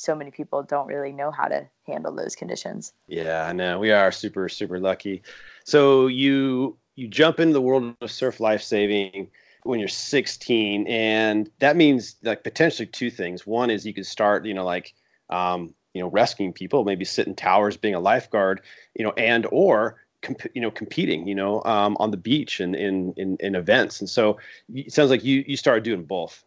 so 0.00 0.14
many 0.14 0.30
people 0.30 0.62
don't 0.62 0.86
really 0.86 1.12
know 1.12 1.30
how 1.30 1.46
to 1.46 1.68
handle 1.86 2.14
those 2.14 2.34
conditions. 2.34 2.94
Yeah, 3.06 3.46
I 3.46 3.52
know. 3.52 3.78
We 3.78 3.92
are 3.92 4.10
super, 4.10 4.48
super 4.48 4.80
lucky. 4.80 5.22
So 5.64 6.06
you 6.06 6.78
you 6.96 7.06
jump 7.06 7.38
into 7.38 7.52
the 7.52 7.60
world 7.60 7.94
of 8.00 8.10
surf 8.10 8.40
life 8.40 8.62
saving 8.62 9.30
when 9.64 9.78
you're 9.78 9.88
16, 9.88 10.86
and 10.86 11.50
that 11.58 11.76
means 11.76 12.16
like 12.22 12.44
potentially 12.44 12.86
two 12.86 13.10
things. 13.10 13.46
One 13.46 13.70
is 13.70 13.84
you 13.84 13.94
can 13.94 14.04
start, 14.04 14.46
you 14.46 14.54
know, 14.54 14.64
like 14.64 14.94
um, 15.28 15.74
you 15.92 16.00
know, 16.00 16.08
rescuing 16.08 16.52
people, 16.52 16.84
maybe 16.84 17.04
sit 17.04 17.26
in 17.26 17.34
towers, 17.34 17.76
being 17.76 17.94
a 17.94 18.00
lifeguard, 18.00 18.62
you 18.94 19.04
know, 19.04 19.12
and 19.16 19.46
or 19.52 20.00
comp- 20.22 20.54
you 20.54 20.60
know 20.60 20.70
competing, 20.70 21.26
you 21.26 21.34
know, 21.34 21.62
um, 21.64 21.96
on 22.00 22.10
the 22.10 22.16
beach 22.16 22.60
and 22.60 22.74
in, 22.74 23.12
in 23.16 23.36
in 23.40 23.54
events. 23.54 24.00
And 24.00 24.08
so 24.08 24.38
it 24.74 24.92
sounds 24.92 25.10
like 25.10 25.24
you 25.24 25.44
you 25.46 25.56
started 25.56 25.84
doing 25.84 26.04
both. 26.04 26.44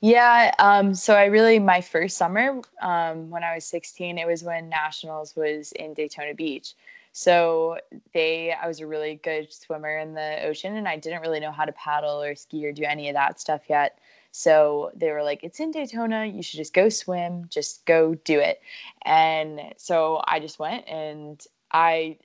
Yeah. 0.00 0.54
Um, 0.58 0.94
so 0.94 1.14
I 1.14 1.24
really, 1.26 1.58
my 1.58 1.80
first 1.80 2.16
summer 2.16 2.60
um, 2.82 3.30
when 3.30 3.42
I 3.42 3.54
was 3.54 3.64
16, 3.64 4.18
it 4.18 4.26
was 4.26 4.42
when 4.42 4.68
Nationals 4.68 5.34
was 5.34 5.72
in 5.72 5.94
Daytona 5.94 6.34
Beach. 6.34 6.74
So 7.12 7.78
they, 8.12 8.52
I 8.52 8.68
was 8.68 8.80
a 8.80 8.86
really 8.86 9.16
good 9.22 9.52
swimmer 9.52 9.98
in 9.98 10.12
the 10.12 10.42
ocean 10.44 10.76
and 10.76 10.86
I 10.86 10.98
didn't 10.98 11.22
really 11.22 11.40
know 11.40 11.50
how 11.50 11.64
to 11.64 11.72
paddle 11.72 12.22
or 12.22 12.34
ski 12.34 12.66
or 12.66 12.72
do 12.72 12.84
any 12.84 13.08
of 13.08 13.14
that 13.14 13.40
stuff 13.40 13.62
yet. 13.68 13.98
So 14.32 14.90
they 14.94 15.10
were 15.12 15.22
like, 15.22 15.42
it's 15.42 15.60
in 15.60 15.70
Daytona. 15.70 16.26
You 16.26 16.42
should 16.42 16.58
just 16.58 16.74
go 16.74 16.90
swim, 16.90 17.46
just 17.48 17.86
go 17.86 18.14
do 18.16 18.38
it. 18.38 18.60
And 19.06 19.72
so 19.78 20.22
I 20.28 20.40
just 20.40 20.58
went 20.58 20.86
and 20.86 21.42
I 21.72 22.18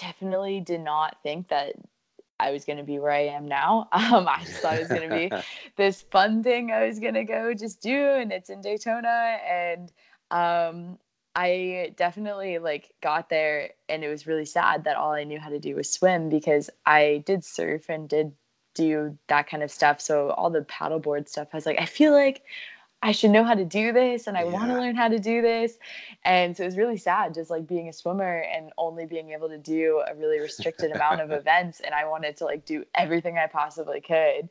definitely 0.00 0.60
did 0.60 0.80
not 0.80 1.16
think 1.22 1.48
that 1.48 1.74
I 2.38 2.50
was 2.50 2.64
going 2.64 2.76
to 2.76 2.84
be 2.84 2.98
where 2.98 3.12
I 3.12 3.26
am 3.28 3.46
now. 3.46 3.88
Um, 3.96 4.28
I 4.28 4.44
just 4.44 4.58
thought 4.58 4.76
it 4.76 4.80
was 4.80 4.88
going 4.88 5.08
to 5.08 5.16
be 5.16 5.32
this 5.76 6.02
fun 6.02 6.42
thing 6.42 6.70
I 6.70 6.86
was 6.86 6.98
going 6.98 7.14
to 7.14 7.24
go 7.24 7.54
just 7.54 7.80
do, 7.80 7.96
and 7.96 8.32
it's 8.32 8.50
in 8.50 8.60
Daytona. 8.60 9.38
And 9.48 9.92
um, 10.30 10.98
I 11.34 11.94
definitely 11.96 12.58
like 12.58 12.92
got 13.00 13.28
there, 13.28 13.70
and 13.88 14.04
it 14.04 14.08
was 14.08 14.26
really 14.26 14.44
sad 14.44 14.84
that 14.84 14.96
all 14.96 15.12
I 15.12 15.24
knew 15.24 15.40
how 15.40 15.48
to 15.48 15.58
do 15.58 15.76
was 15.76 15.90
swim 15.90 16.28
because 16.28 16.70
I 16.84 17.22
did 17.26 17.44
surf 17.44 17.88
and 17.88 18.08
did 18.08 18.32
do 18.74 19.16
that 19.28 19.48
kind 19.48 19.62
of 19.62 19.70
stuff. 19.70 20.00
So 20.00 20.30
all 20.30 20.50
the 20.50 20.60
paddleboard 20.60 21.28
stuff, 21.28 21.48
I 21.52 21.56
was 21.56 21.66
like, 21.66 21.80
I 21.80 21.86
feel 21.86 22.12
like 22.12 22.42
I 23.06 23.12
should 23.12 23.30
know 23.30 23.44
how 23.44 23.54
to 23.54 23.64
do 23.64 23.92
this 23.92 24.26
and 24.26 24.36
I 24.36 24.42
yeah. 24.42 24.50
want 24.50 24.66
to 24.72 24.74
learn 24.74 24.96
how 24.96 25.06
to 25.06 25.20
do 25.20 25.40
this. 25.40 25.78
And 26.24 26.56
so 26.56 26.64
it 26.64 26.66
was 26.66 26.76
really 26.76 26.96
sad 26.96 27.34
just 27.34 27.50
like 27.50 27.64
being 27.64 27.88
a 27.88 27.92
swimmer 27.92 28.38
and 28.52 28.72
only 28.78 29.06
being 29.06 29.30
able 29.30 29.48
to 29.48 29.58
do 29.58 30.02
a 30.08 30.12
really 30.16 30.40
restricted 30.40 30.90
amount 30.90 31.20
of 31.20 31.30
events. 31.40 31.78
And 31.78 31.94
I 31.94 32.04
wanted 32.08 32.36
to 32.38 32.44
like 32.46 32.64
do 32.64 32.84
everything 32.96 33.38
I 33.38 33.46
possibly 33.46 34.00
could. 34.00 34.48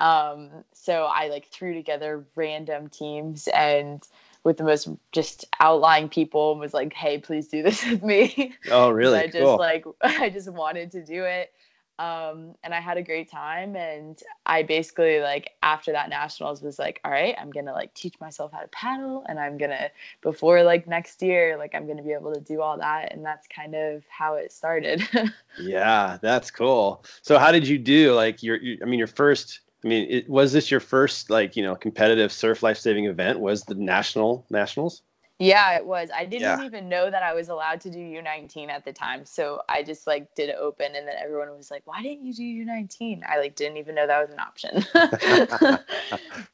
Um, 0.00 0.50
so 0.72 1.04
I 1.04 1.28
like 1.28 1.46
threw 1.46 1.72
together 1.72 2.24
random 2.34 2.88
teams 2.88 3.46
and 3.54 4.02
with 4.42 4.56
the 4.56 4.64
most 4.64 4.88
just 5.12 5.44
outlying 5.60 6.08
people 6.08 6.50
and 6.50 6.60
was 6.60 6.74
like, 6.74 6.92
hey, 6.94 7.18
please 7.18 7.46
do 7.46 7.62
this 7.62 7.86
with 7.88 8.02
me. 8.02 8.54
Oh, 8.72 8.90
really? 8.90 9.20
I 9.20 9.26
just 9.26 9.38
cool. 9.38 9.56
like, 9.56 9.84
I 10.02 10.30
just 10.30 10.50
wanted 10.50 10.90
to 10.90 11.04
do 11.04 11.22
it 11.22 11.52
um, 11.98 12.54
and 12.64 12.74
I 12.74 12.80
had 12.80 12.96
a 12.96 13.02
great 13.02 13.30
time. 13.30 13.76
And 13.76 14.20
I 14.46 14.62
basically 14.62 15.20
like 15.20 15.50
after 15.62 15.92
that 15.92 16.08
nationals 16.08 16.62
was 16.62 16.78
like, 16.78 17.00
all 17.04 17.10
right, 17.10 17.34
I'm 17.40 17.50
gonna 17.50 17.72
like 17.72 17.94
teach 17.94 18.18
myself 18.20 18.52
how 18.52 18.60
to 18.60 18.68
paddle, 18.68 19.24
and 19.28 19.38
I'm 19.38 19.58
gonna 19.58 19.90
before 20.20 20.62
like 20.62 20.86
next 20.86 21.22
year, 21.22 21.56
like 21.56 21.74
I'm 21.74 21.86
gonna 21.86 22.02
be 22.02 22.12
able 22.12 22.34
to 22.34 22.40
do 22.40 22.60
all 22.60 22.78
that, 22.78 23.12
and 23.12 23.24
that's 23.24 23.46
kind 23.46 23.74
of 23.74 24.04
how 24.08 24.34
it 24.34 24.52
started. 24.52 25.06
yeah, 25.58 26.18
that's 26.20 26.50
cool. 26.50 27.04
So 27.22 27.38
how 27.38 27.52
did 27.52 27.66
you 27.66 27.78
do? 27.78 28.12
Like 28.14 28.42
your, 28.42 28.56
your 28.56 28.78
I 28.82 28.86
mean, 28.86 28.98
your 28.98 29.08
first. 29.08 29.60
I 29.84 29.86
mean, 29.86 30.10
it, 30.10 30.30
was 30.30 30.50
this 30.54 30.70
your 30.70 30.80
first 30.80 31.28
like 31.28 31.56
you 31.56 31.62
know 31.62 31.76
competitive 31.76 32.32
surf 32.32 32.62
life 32.62 32.78
saving 32.78 33.04
event? 33.04 33.38
Was 33.38 33.64
the 33.64 33.74
national 33.74 34.46
nationals? 34.50 35.02
Yeah, 35.38 35.76
it 35.76 35.84
was. 35.84 36.10
I 36.14 36.24
didn't 36.24 36.42
yeah. 36.42 36.64
even 36.64 36.88
know 36.88 37.10
that 37.10 37.22
I 37.22 37.34
was 37.34 37.48
allowed 37.48 37.80
to 37.82 37.90
do 37.90 37.98
U19 37.98 38.68
at 38.68 38.84
the 38.84 38.92
time. 38.92 39.24
So 39.24 39.62
I 39.68 39.82
just 39.82 40.06
like 40.06 40.32
did 40.34 40.48
it 40.48 40.56
open 40.60 40.94
and 40.94 41.08
then 41.08 41.16
everyone 41.20 41.54
was 41.56 41.70
like, 41.70 41.82
"Why 41.86 42.02
didn't 42.02 42.24
you 42.24 42.32
do 42.32 42.42
U19?" 42.42 43.22
I 43.26 43.38
like 43.38 43.56
didn't 43.56 43.78
even 43.78 43.96
know 43.96 44.06
that 44.06 44.20
was 44.20 44.30
an 44.30 44.38
option. 44.38 44.84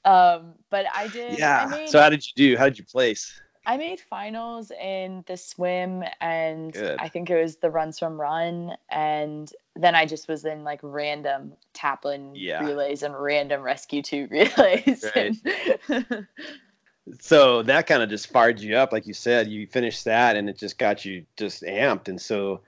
um, 0.05 0.55
but 0.71 0.87
I 0.95 1.09
did 1.09 1.39
Yeah. 1.39 1.67
I 1.67 1.71
made, 1.71 1.89
so 1.91 2.01
how 2.01 2.09
did 2.09 2.25
you 2.27 2.33
do? 2.35 2.57
How 2.57 2.65
did 2.65 2.79
you 2.79 2.85
place? 2.85 3.41
I 3.67 3.77
made 3.77 4.01
finals 4.01 4.71
in 4.71 5.23
the 5.27 5.37
swim 5.37 6.03
and 6.21 6.73
Good. 6.73 6.99
I 6.99 7.09
think 7.09 7.29
it 7.29 7.41
was 7.41 7.57
the 7.57 7.71
run 7.71 7.93
swim 7.93 8.19
run 8.19 8.75
and 8.91 9.53
then 9.77 9.95
I 9.95 10.07
just 10.07 10.29
was 10.29 10.47
in 10.47 10.65
like 10.65 10.81
random 10.83 11.53
taplin 11.75 12.33
yeah. 12.35 12.65
relays 12.65 13.03
and 13.03 13.15
random 13.15 13.61
rescue 13.61 14.03
two 14.03 14.27
relays. 14.31 15.05
Right. 15.15 15.37
And 15.89 16.27
so 17.19 17.62
that 17.62 17.87
kind 17.87 18.02
of 18.02 18.09
just 18.09 18.28
fired 18.28 18.61
you 18.61 18.76
up 18.76 18.92
like 18.92 19.07
you 19.07 19.14
said 19.14 19.49
you 19.49 19.66
finished 19.66 20.04
that 20.04 20.37
and 20.37 20.49
it 20.49 20.59
just 20.59 20.78
got 20.78 21.04
you 21.04 21.25
just 21.37 21.62
amped. 21.62 22.09
And 22.09 22.21
so 22.21 22.61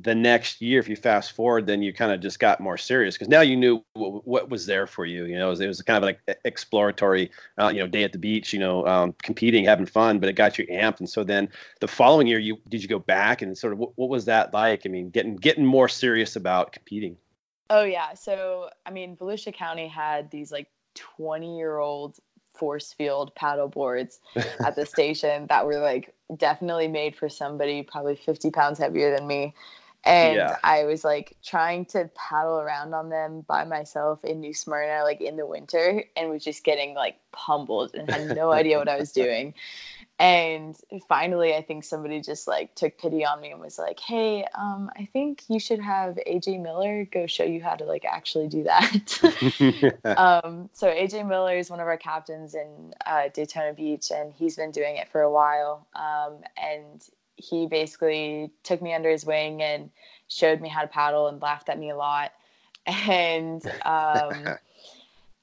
the 0.00 0.14
next 0.14 0.62
year 0.62 0.78
if 0.78 0.88
you 0.88 0.94
fast 0.94 1.32
forward 1.32 1.66
then 1.66 1.82
you 1.82 1.92
kind 1.92 2.12
of 2.12 2.20
just 2.20 2.38
got 2.38 2.60
more 2.60 2.78
serious 2.78 3.16
because 3.16 3.28
now 3.28 3.40
you 3.40 3.56
knew 3.56 3.84
what, 3.94 4.26
what, 4.26 4.48
was 4.48 4.64
there 4.64 4.86
for 4.86 5.04
you 5.04 5.24
you 5.24 5.36
know? 5.36 5.48
It 5.48 5.50
was, 5.50 5.60
it 5.60 5.66
was 5.66 5.82
kind 5.82 5.96
of 5.96 6.04
like 6.04 6.20
exploratory 6.44 7.30
uh, 7.58 7.68
you 7.68 7.80
know 7.80 7.88
day 7.88 8.04
at 8.04 8.12
the 8.12 8.18
beach 8.18 8.52
you 8.52 8.58
know 8.60 8.86
um, 8.86 9.14
competing 9.22 9.64
having 9.64 9.86
fun 9.86 10.20
but 10.20 10.28
it 10.28 10.34
got 10.34 10.58
you 10.58 10.66
amped. 10.68 11.00
And 11.00 11.10
so 11.10 11.24
then 11.24 11.48
the 11.80 11.88
following 11.88 12.26
year 12.26 12.38
you 12.38 12.58
did 12.68 12.82
you 12.82 12.88
go 12.88 13.00
back 13.00 13.42
and 13.42 13.58
sort 13.58 13.72
of 13.72 13.78
what, 13.78 13.90
what 13.96 14.08
was 14.08 14.24
that 14.26 14.54
like? 14.54 14.82
I 14.86 14.88
mean 14.88 15.10
getting 15.10 15.36
getting 15.36 15.66
more 15.66 15.88
serious 15.88 16.36
about 16.36 16.72
competing. 16.72 17.16
Oh 17.68 17.84
yeah. 17.84 18.14
So 18.14 18.70
i 18.86 18.90
mean 18.90 19.16
volusia 19.16 19.52
county 19.52 19.88
had 19.88 20.30
these 20.30 20.52
like 20.52 20.68
20 20.94 21.56
year 21.56 21.78
old 21.78 22.18
force 22.54 22.92
field 22.92 23.34
paddle 23.34 23.68
boards 23.68 24.20
at 24.64 24.76
the 24.76 24.86
station 24.86 25.46
that 25.48 25.66
were 25.66 25.78
like 25.78 26.14
definitely 26.36 26.88
made 26.88 27.16
for 27.16 27.28
somebody 27.28 27.82
probably 27.82 28.16
50 28.16 28.50
pounds 28.50 28.78
heavier 28.78 29.16
than 29.16 29.26
me 29.26 29.54
and 30.04 30.36
yeah. 30.36 30.56
I 30.64 30.84
was 30.84 31.04
like 31.04 31.36
trying 31.44 31.84
to 31.86 32.10
paddle 32.14 32.58
around 32.58 32.94
on 32.94 33.10
them 33.10 33.44
by 33.46 33.64
myself 33.64 34.24
in 34.24 34.40
New 34.40 34.54
Smyrna, 34.54 35.02
like 35.04 35.20
in 35.20 35.36
the 35.36 35.44
winter, 35.44 36.04
and 36.16 36.30
was 36.30 36.42
just 36.42 36.64
getting 36.64 36.94
like 36.94 37.16
pummeled 37.32 37.94
and 37.94 38.10
had 38.10 38.34
no 38.34 38.50
idea 38.50 38.78
what 38.78 38.88
I 38.88 38.96
was 38.96 39.12
doing. 39.12 39.52
And 40.20 40.76
finally, 41.08 41.54
I 41.54 41.62
think 41.62 41.82
somebody 41.82 42.20
just 42.20 42.46
like 42.46 42.74
took 42.74 42.98
pity 42.98 43.24
on 43.24 43.40
me 43.40 43.52
and 43.52 43.60
was 43.60 43.78
like, 43.78 43.98
"Hey, 43.98 44.44
um, 44.54 44.90
I 44.94 45.08
think 45.14 45.44
you 45.48 45.58
should 45.58 45.80
have 45.80 46.18
AJ 46.26 46.60
Miller 46.60 47.06
go 47.06 47.26
show 47.26 47.44
you 47.44 47.62
how 47.62 47.74
to 47.74 47.84
like 47.84 48.04
actually 48.04 48.46
do 48.46 48.62
that." 48.64 49.96
um, 50.18 50.68
so 50.74 50.88
AJ 50.88 51.26
Miller 51.26 51.56
is 51.56 51.70
one 51.70 51.80
of 51.80 51.86
our 51.86 51.96
captains 51.96 52.54
in 52.54 52.92
uh, 53.06 53.28
Daytona 53.32 53.72
Beach, 53.72 54.12
and 54.14 54.30
he's 54.34 54.56
been 54.56 54.70
doing 54.70 54.96
it 54.96 55.08
for 55.08 55.22
a 55.22 55.32
while. 55.32 55.86
Um, 55.94 56.44
and 56.62 57.02
he 57.36 57.66
basically 57.66 58.50
took 58.62 58.82
me 58.82 58.92
under 58.92 59.08
his 59.08 59.24
wing 59.24 59.62
and 59.62 59.88
showed 60.28 60.60
me 60.60 60.68
how 60.68 60.82
to 60.82 60.86
paddle 60.86 61.28
and 61.28 61.40
laughed 61.40 61.70
at 61.70 61.78
me 61.78 61.90
a 61.90 61.96
lot. 61.96 62.32
And 62.86 63.64
um, 63.84 64.56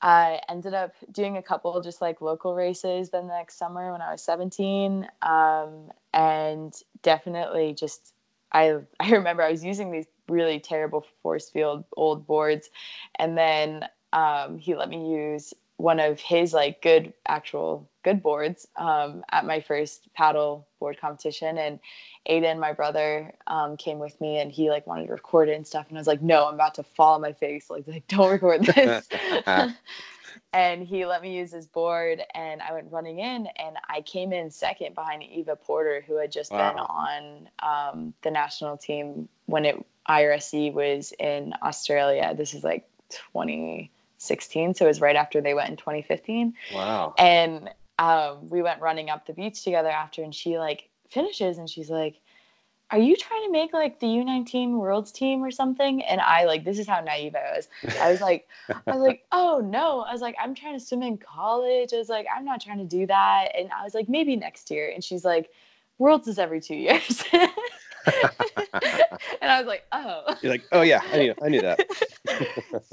I 0.01 0.42
ended 0.50 0.74
up 0.74 0.94
doing 1.12 1.38
a 1.38 1.42
couple 1.42 1.80
just 1.82 2.01
like 2.01 2.22
local 2.22 2.54
races 2.54 3.10
then 3.10 3.27
the 3.27 3.34
next 3.34 3.58
summer 3.58 3.92
when 3.92 4.01
I 4.01 4.12
was 4.12 4.22
17. 4.22 5.08
Um, 5.22 5.92
and 6.13 6.74
definitely 7.01 7.74
just, 7.74 8.13
I, 8.51 8.77
I 9.00 9.12
remember 9.12 9.44
I 9.44 9.51
was 9.51 9.63
using 9.63 9.92
these 9.92 10.08
really 10.30 10.60
terrible 10.60 11.06
force 11.22 11.50
field 11.50 11.86
old 11.96 12.27
boards. 12.27 12.70
And 13.18 13.38
then 13.38 13.86
um, 14.13 14.58
he 14.58 14.75
let 14.75 14.89
me 14.89 15.12
use 15.12 15.54
one 15.78 16.00
of 16.00 16.20
his 16.20 16.54
like 16.54 16.82
good 16.82 17.14
actual 17.28 17.88
good 18.04 18.22
boards 18.22 18.68
um, 18.78 19.24
at 19.32 19.46
my 19.46 19.62
first 19.62 20.12
paddle 20.14 20.68
board 20.80 21.00
competition. 21.00 21.58
And 21.58 21.80
aiden 22.28 22.60
my 22.60 22.74
brother 22.74 23.34
um, 23.48 23.78
came 23.78 24.00
with 24.00 24.20
me 24.20 24.40
and 24.40 24.52
he 24.52 24.70
like 24.70 24.86
wanted 24.88 25.06
to 25.06 25.14
record 25.14 25.50
it 25.50 25.56
and 25.56 25.66
stuff. 25.66 25.86
And 25.90 25.98
i 25.98 26.02
was 26.02 26.08
like 26.08 26.22
no 26.22 26.48
i'm 26.48 26.56
about 26.56 26.76
to 26.76 26.84
fall 26.84 27.16
on 27.16 27.22
my 27.22 27.34
face. 27.34 27.70
Like, 27.70 27.88
like 27.88 28.08
don't 28.08 28.32
record 28.32 28.66
this. 28.66 29.08
And 30.54 30.88
he 30.88 31.06
let 31.06 31.22
me 31.22 31.36
use 31.36 31.52
his 31.52 31.66
board 31.66 32.22
and 32.34 32.62
i 32.62 32.72
went 32.72 32.92
running 32.92 33.20
in 33.20 33.48
and 33.58 33.76
i 33.90 34.02
came 34.02 34.32
in 34.32 34.50
second 34.50 34.96
behind 34.96 35.24
eva 35.24 35.56
porter 35.56 36.04
who 36.08 36.18
had 36.18 36.32
just 36.32 36.52
wow. 36.52 36.72
been 36.72 36.80
on 36.80 37.50
um, 37.64 38.14
the 38.22 38.32
national 38.32 38.78
team 38.78 39.28
when 39.48 39.66
it 39.66 39.84
irsc 40.10 40.74
was 40.74 41.12
in 41.20 41.54
australia. 41.64 42.34
This 42.36 42.54
is 42.54 42.64
like 42.64 42.88
20 43.32 43.92
16 44.18 44.74
so 44.74 44.86
it 44.86 44.88
was 44.88 45.02
right 45.02 45.16
after 45.16 45.42
they 45.42 45.54
went 45.54 45.70
in 45.70 45.78
2015 45.78 46.54
wow. 46.74 47.14
And 47.18 47.70
um, 48.00 48.50
we 48.50 48.62
went 48.62 48.82
running 48.82 49.10
up 49.10 49.26
the 49.26 49.34
beach 49.34 49.64
together 49.64 49.90
after 49.90 50.24
and 50.24 50.34
she 50.34 50.58
like 50.58 50.90
finishes 51.10 51.58
and 51.58 51.70
she's 51.70 51.90
like 51.90 52.20
are 52.90 53.00
you 53.00 53.18
trying 53.18 53.44
to 53.44 53.52
make 53.52 53.74
like 53.74 54.00
the 54.00 54.08
u19 54.08 54.78
worlds 54.78 55.12
team 55.12 55.44
or 55.44 55.52
something? 55.52 56.02
And 56.04 56.22
i 56.22 56.46
like 56.46 56.64
this 56.64 56.80
is 56.80 56.88
how 56.88 57.02
naive 57.02 57.36
i 57.36 57.56
was. 57.56 57.68
I 58.00 58.12
was 58.12 58.22
like 58.22 58.48
i 58.70 58.92
was 58.92 59.02
like 59.02 59.26
oh 59.32 59.62
no. 59.64 60.02
I 60.02 60.14
was 60.14 60.22
like 60.22 60.36
i'm 60.42 60.56
trying 60.56 60.80
to 60.80 60.86
swim 60.86 61.04
in 61.04 61.18
college. 61.18 61.94
I 61.94 61.98
was 61.98 62.10
like 62.10 62.28
i'm 62.36 62.46
not 62.46 62.62
trying 62.62 62.78
to 62.80 62.86
do 62.86 63.06
that. 63.08 63.50
And 63.58 63.70
i 63.78 63.84
was 63.84 63.94
like 63.94 64.08
maybe 64.08 64.36
next 64.36 64.72
year. 64.72 64.92
And 64.94 65.04
she's 65.04 65.26
like 65.26 65.50
worlds 65.98 66.28
is 66.28 66.40
every 66.40 66.62
two 66.62 66.76
years 66.76 67.24
and 69.42 69.52
I 69.52 69.60
was 69.60 69.68
like, 69.68 69.84
oh. 69.92 70.36
You're 70.42 70.52
like, 70.52 70.66
oh 70.72 70.82
yeah, 70.82 71.02
I 71.12 71.18
knew, 71.18 71.36
I 71.44 71.50
knew 71.50 71.62
that. 71.62 71.86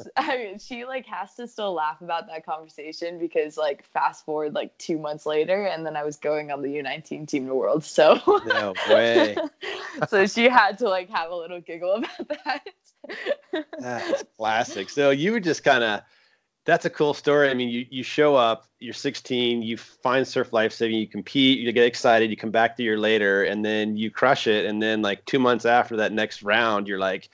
I 0.17 0.37
mean, 0.37 0.59
she 0.59 0.85
like 0.85 1.07
has 1.07 1.35
to 1.37 1.47
still 1.47 1.75
laugh 1.75 2.01
about 2.01 2.27
that 2.29 2.45
conversation 2.45 3.19
because 3.19 3.57
like 3.57 3.85
fast 3.85 4.25
forward 4.25 4.55
like 4.55 4.77
two 4.79 4.99
months 4.99 5.27
later, 5.27 5.67
and 5.67 5.85
then 5.87 5.97
I 5.97 6.05
was 6.05 6.17
going 6.17 6.51
on 6.51 6.63
the 6.63 6.69
U19 6.69 7.29
team 7.29 7.47
to 7.47 7.55
World. 7.55 7.85
So 7.85 8.21
no 8.47 8.75
way. 8.89 9.37
so 10.09 10.27
she 10.27 10.49
had 10.49 10.79
to 10.79 10.89
like 10.89 11.11
have 11.11 11.31
a 11.31 11.37
little 11.37 11.61
giggle 11.61 11.95
about 11.95 12.29
that. 12.45 12.63
That's 13.79 14.25
classic. 14.37 14.91
So 14.91 15.11
you 15.11 15.33
were 15.33 15.41
just 15.41 15.65
kind 15.65 15.85
of 15.85 16.01
that's 16.65 16.85
a 16.85 16.91
cool 16.91 17.13
story. 17.13 17.51
I 17.51 17.55
mean, 17.55 17.69
you, 17.69 17.87
you 17.91 18.03
show 18.03 18.37
up, 18.37 18.67
you're 18.81 18.95
16, 18.95 19.63
you 19.63 19.77
find 19.77 20.27
surf 20.27 20.53
life 20.53 20.73
saving, 20.73 20.99
you 20.99 21.07
compete, 21.07 21.59
you 21.59 21.71
get 21.73 21.87
excited, 21.87 22.31
you 22.31 22.37
come 22.37 22.51
back 22.51 22.77
the 22.77 22.85
year 22.85 22.99
later, 22.99 23.45
and 23.45 23.65
then 23.65 23.97
you 23.97 24.11
crush 24.11 24.47
it. 24.47 24.65
And 24.65 24.83
then, 24.83 25.03
like, 25.03 25.25
two 25.27 25.39
months 25.39 25.67
after 25.67 25.97
that 25.97 26.13
next 26.13 26.43
round, 26.43 26.89
you're 26.89 26.99
like 26.99 27.29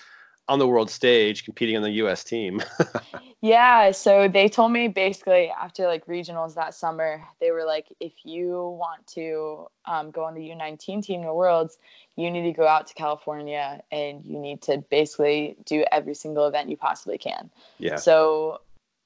on 0.50 0.58
the 0.58 0.66
world 0.66 0.90
stage 0.90 1.44
competing 1.44 1.76
on 1.76 1.82
the 1.82 1.92
US 1.92 2.24
team. 2.24 2.60
yeah. 3.40 3.92
So 3.92 4.26
they 4.26 4.48
told 4.48 4.72
me 4.72 4.88
basically 4.88 5.48
after 5.48 5.86
like 5.86 6.04
regionals 6.06 6.56
that 6.56 6.74
summer, 6.74 7.22
they 7.40 7.52
were 7.52 7.64
like, 7.64 7.86
if 8.00 8.12
you 8.24 8.76
want 8.76 9.06
to 9.14 9.68
um, 9.84 10.10
go 10.10 10.24
on 10.24 10.34
the 10.34 10.40
U19 10.40 11.04
team 11.04 11.22
to 11.22 11.32
worlds, 11.32 11.78
you 12.16 12.28
need 12.32 12.42
to 12.42 12.52
go 12.52 12.66
out 12.66 12.88
to 12.88 12.94
California 12.94 13.80
and 13.92 14.24
you 14.24 14.40
need 14.40 14.60
to 14.62 14.78
basically 14.90 15.56
do 15.66 15.84
every 15.92 16.14
single 16.14 16.48
event 16.48 16.68
you 16.68 16.76
possibly 16.76 17.16
can. 17.16 17.48
Yeah. 17.78 17.94
So 17.94 18.60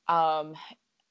um, 0.08 0.54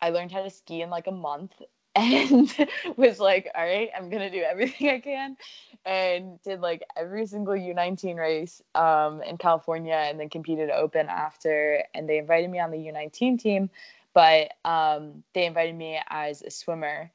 I 0.01 0.09
learned 0.09 0.31
how 0.31 0.43
to 0.43 0.49
ski 0.49 0.81
in 0.81 0.89
like 0.89 1.07
a 1.07 1.11
month 1.11 1.53
and 1.95 2.51
was 2.97 3.19
like, 3.19 3.49
all 3.53 3.63
right, 3.63 3.89
I'm 3.95 4.09
gonna 4.09 4.31
do 4.31 4.41
everything 4.41 4.89
I 4.89 4.99
can, 4.99 5.37
and 5.85 6.41
did 6.41 6.59
like 6.59 6.83
every 6.97 7.27
single 7.27 7.53
U19 7.53 8.17
race 8.17 8.61
um, 8.73 9.21
in 9.21 9.37
California, 9.37 9.93
and 9.93 10.19
then 10.19 10.29
competed 10.29 10.71
open 10.71 11.07
after. 11.07 11.83
And 11.93 12.09
they 12.09 12.17
invited 12.17 12.49
me 12.49 12.59
on 12.59 12.71
the 12.71 12.77
U19 12.77 13.39
team, 13.39 13.69
but 14.13 14.53
um, 14.65 15.23
they 15.33 15.45
invited 15.45 15.75
me 15.75 15.99
as 16.09 16.41
a 16.41 16.49
swimmer, 16.49 17.11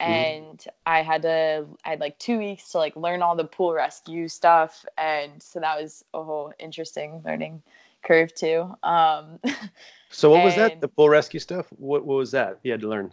mm-hmm. 0.00 0.12
and. 0.12 0.64
I 0.84 1.02
had 1.02 1.22
to 1.22 1.66
I 1.84 1.90
had 1.90 2.00
like 2.00 2.18
two 2.18 2.38
weeks 2.38 2.72
to 2.72 2.78
like 2.78 2.96
learn 2.96 3.22
all 3.22 3.36
the 3.36 3.44
pool 3.44 3.72
rescue 3.72 4.28
stuff, 4.28 4.84
and 4.98 5.42
so 5.42 5.60
that 5.60 5.80
was 5.80 6.04
a 6.12 6.22
whole 6.22 6.52
interesting 6.58 7.22
learning 7.24 7.62
curve 8.02 8.34
too. 8.34 8.74
Um, 8.82 9.38
so 10.12 10.30
what 10.30 10.36
and, 10.36 10.44
was 10.44 10.56
that? 10.56 10.80
The 10.80 10.88
pool 10.88 11.08
rescue 11.08 11.40
stuff? 11.40 11.66
What 11.70 12.04
what 12.04 12.16
was 12.16 12.30
that 12.32 12.60
you 12.62 12.70
had 12.70 12.80
to 12.80 12.88
learn? 12.88 13.12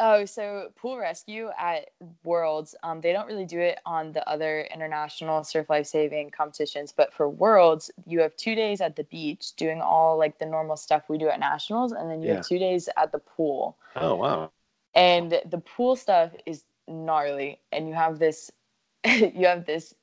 Oh, 0.00 0.24
so 0.24 0.70
pool 0.76 0.96
rescue 0.96 1.50
at 1.58 1.90
Worlds, 2.22 2.76
um, 2.84 3.00
they 3.00 3.12
don't 3.12 3.26
really 3.26 3.44
do 3.44 3.58
it 3.58 3.80
on 3.84 4.12
the 4.12 4.26
other 4.28 4.60
international 4.72 5.42
surf 5.42 5.68
life 5.68 5.86
saving 5.86 6.30
competitions, 6.30 6.94
but 6.96 7.12
for 7.12 7.28
Worlds, 7.28 7.90
you 8.06 8.20
have 8.20 8.36
two 8.36 8.54
days 8.54 8.80
at 8.80 8.94
the 8.94 9.02
beach 9.04 9.54
doing 9.56 9.80
all 9.80 10.16
like 10.16 10.38
the 10.38 10.46
normal 10.46 10.76
stuff 10.76 11.08
we 11.08 11.18
do 11.18 11.28
at 11.28 11.40
nationals, 11.40 11.90
and 11.90 12.08
then 12.08 12.22
you 12.22 12.28
yeah. 12.28 12.36
have 12.36 12.46
two 12.46 12.60
days 12.60 12.88
at 12.96 13.10
the 13.10 13.18
pool. 13.18 13.76
Oh 13.96 14.14
wow! 14.14 14.52
And 14.94 15.40
the 15.50 15.58
pool 15.58 15.96
stuff 15.96 16.30
is 16.46 16.62
gnarly, 16.86 17.58
and 17.72 17.88
you 17.88 17.94
have 17.94 18.20
this, 18.20 18.52
you 19.04 19.46
have 19.46 19.66
this 19.66 19.94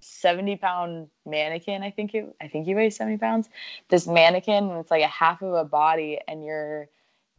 70 0.00 0.56
pound 0.56 1.08
mannequin 1.26 1.82
i 1.82 1.90
think 1.90 2.14
you 2.14 2.34
i 2.40 2.48
think 2.48 2.66
you 2.66 2.76
weigh 2.76 2.90
70 2.90 3.18
pounds. 3.18 3.48
This 3.88 4.06
mannequin 4.06 4.70
it's 4.72 4.90
like 4.90 5.02
a 5.02 5.08
half 5.08 5.42
of 5.42 5.54
a 5.54 5.64
body 5.64 6.18
and 6.28 6.44
you're 6.44 6.88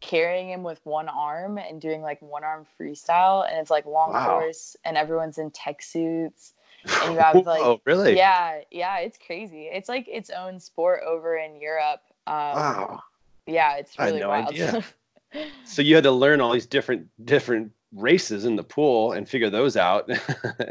carrying 0.00 0.50
him 0.50 0.62
with 0.62 0.80
one 0.84 1.08
arm 1.08 1.58
and 1.58 1.80
doing 1.80 2.02
like 2.02 2.20
one 2.22 2.42
arm 2.42 2.66
freestyle 2.78 3.46
and 3.48 3.58
it's 3.58 3.70
like 3.70 3.86
long 3.86 4.12
wow. 4.12 4.26
course 4.26 4.76
and 4.84 4.96
everyone's 4.96 5.38
in 5.38 5.50
tech 5.50 5.82
suits 5.82 6.54
and 7.02 7.14
you 7.14 7.18
have 7.20 7.34
like 7.46 7.60
oh 7.60 7.80
really? 7.84 8.16
yeah 8.16 8.60
yeah 8.70 8.98
it's 8.98 9.18
crazy. 9.18 9.68
It's 9.72 9.88
like 9.88 10.08
its 10.08 10.30
own 10.30 10.58
sport 10.60 11.02
over 11.06 11.36
in 11.36 11.60
europe. 11.60 12.02
Um, 12.26 12.34
wow. 12.34 13.02
yeah 13.46 13.76
it's 13.76 13.98
really 13.98 14.20
no 14.20 14.28
wild. 14.28 14.54
so 15.64 15.82
you 15.82 15.94
had 15.94 16.04
to 16.04 16.12
learn 16.12 16.40
all 16.40 16.52
these 16.52 16.66
different 16.66 17.08
different 17.24 17.72
races 17.94 18.44
in 18.44 18.54
the 18.54 18.62
pool 18.62 19.12
and 19.12 19.28
figure 19.28 19.50
those 19.50 19.76
out 19.76 20.08
and 20.08 20.20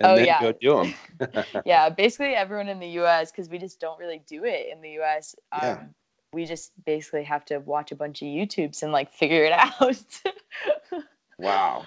oh, 0.04 0.16
then 0.16 0.26
yeah. 0.26 0.40
go 0.40 0.54
do 0.54 0.94
them 1.20 1.44
yeah 1.66 1.90
basically 1.90 2.34
everyone 2.34 2.70
in 2.70 2.80
the 2.80 2.88
us 2.88 3.30
because 3.30 3.50
we 3.50 3.58
just 3.58 3.80
don't 3.80 4.00
really 4.00 4.22
do 4.26 4.46
it 4.46 4.68
in 4.72 4.82
the 4.82 4.92
us 4.92 5.36
um, 5.52 5.60
yeah 5.62 5.84
we 6.34 6.46
just 6.46 6.72
basically 6.86 7.24
have 7.24 7.46
to 7.46 7.60
watch 7.60 7.92
a 7.92 7.96
bunch 7.96 8.22
of 8.22 8.28
YouTubes 8.28 8.84
and 8.84 8.92
like 8.92 9.12
figure 9.14 9.44
it 9.44 9.54
out. 9.54 9.98
wow. 11.38 11.86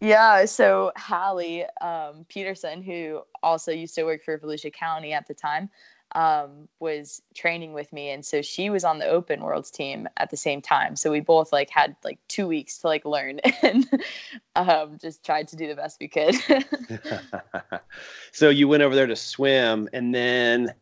Yeah, 0.00 0.44
so 0.44 0.92
Hallie 0.96 1.64
um, 1.80 2.26
Peterson, 2.28 2.82
who 2.82 3.22
also 3.42 3.72
used 3.72 3.94
to 3.94 4.04
work 4.04 4.22
for 4.22 4.38
Volusia 4.38 4.72
County 4.72 5.12
at 5.12 5.26
the 5.26 5.34
time, 5.34 5.70
um, 6.14 6.68
was 6.80 7.22
training 7.34 7.72
with 7.72 7.92
me, 7.92 8.10
and 8.10 8.24
so 8.24 8.42
she 8.42 8.70
was 8.70 8.84
on 8.84 8.98
the 8.98 9.06
Open 9.06 9.40
Worlds 9.40 9.70
team 9.70 10.08
at 10.16 10.30
the 10.30 10.36
same 10.36 10.62
time. 10.62 10.96
So 10.96 11.10
we 11.10 11.20
both 11.20 11.52
like 11.52 11.70
had 11.70 11.96
like 12.04 12.18
two 12.28 12.46
weeks 12.46 12.78
to 12.78 12.86
like 12.86 13.04
learn 13.04 13.40
and 13.62 13.86
um, 14.56 14.98
just 15.00 15.24
tried 15.24 15.48
to 15.48 15.56
do 15.56 15.68
the 15.68 15.74
best 15.74 15.98
we 16.00 16.08
could. 16.08 16.36
so 18.32 18.48
you 18.48 18.68
went 18.68 18.82
over 18.82 18.94
there 18.94 19.06
to 19.06 19.16
swim, 19.16 19.88
and 19.92 20.14
then 20.14 20.74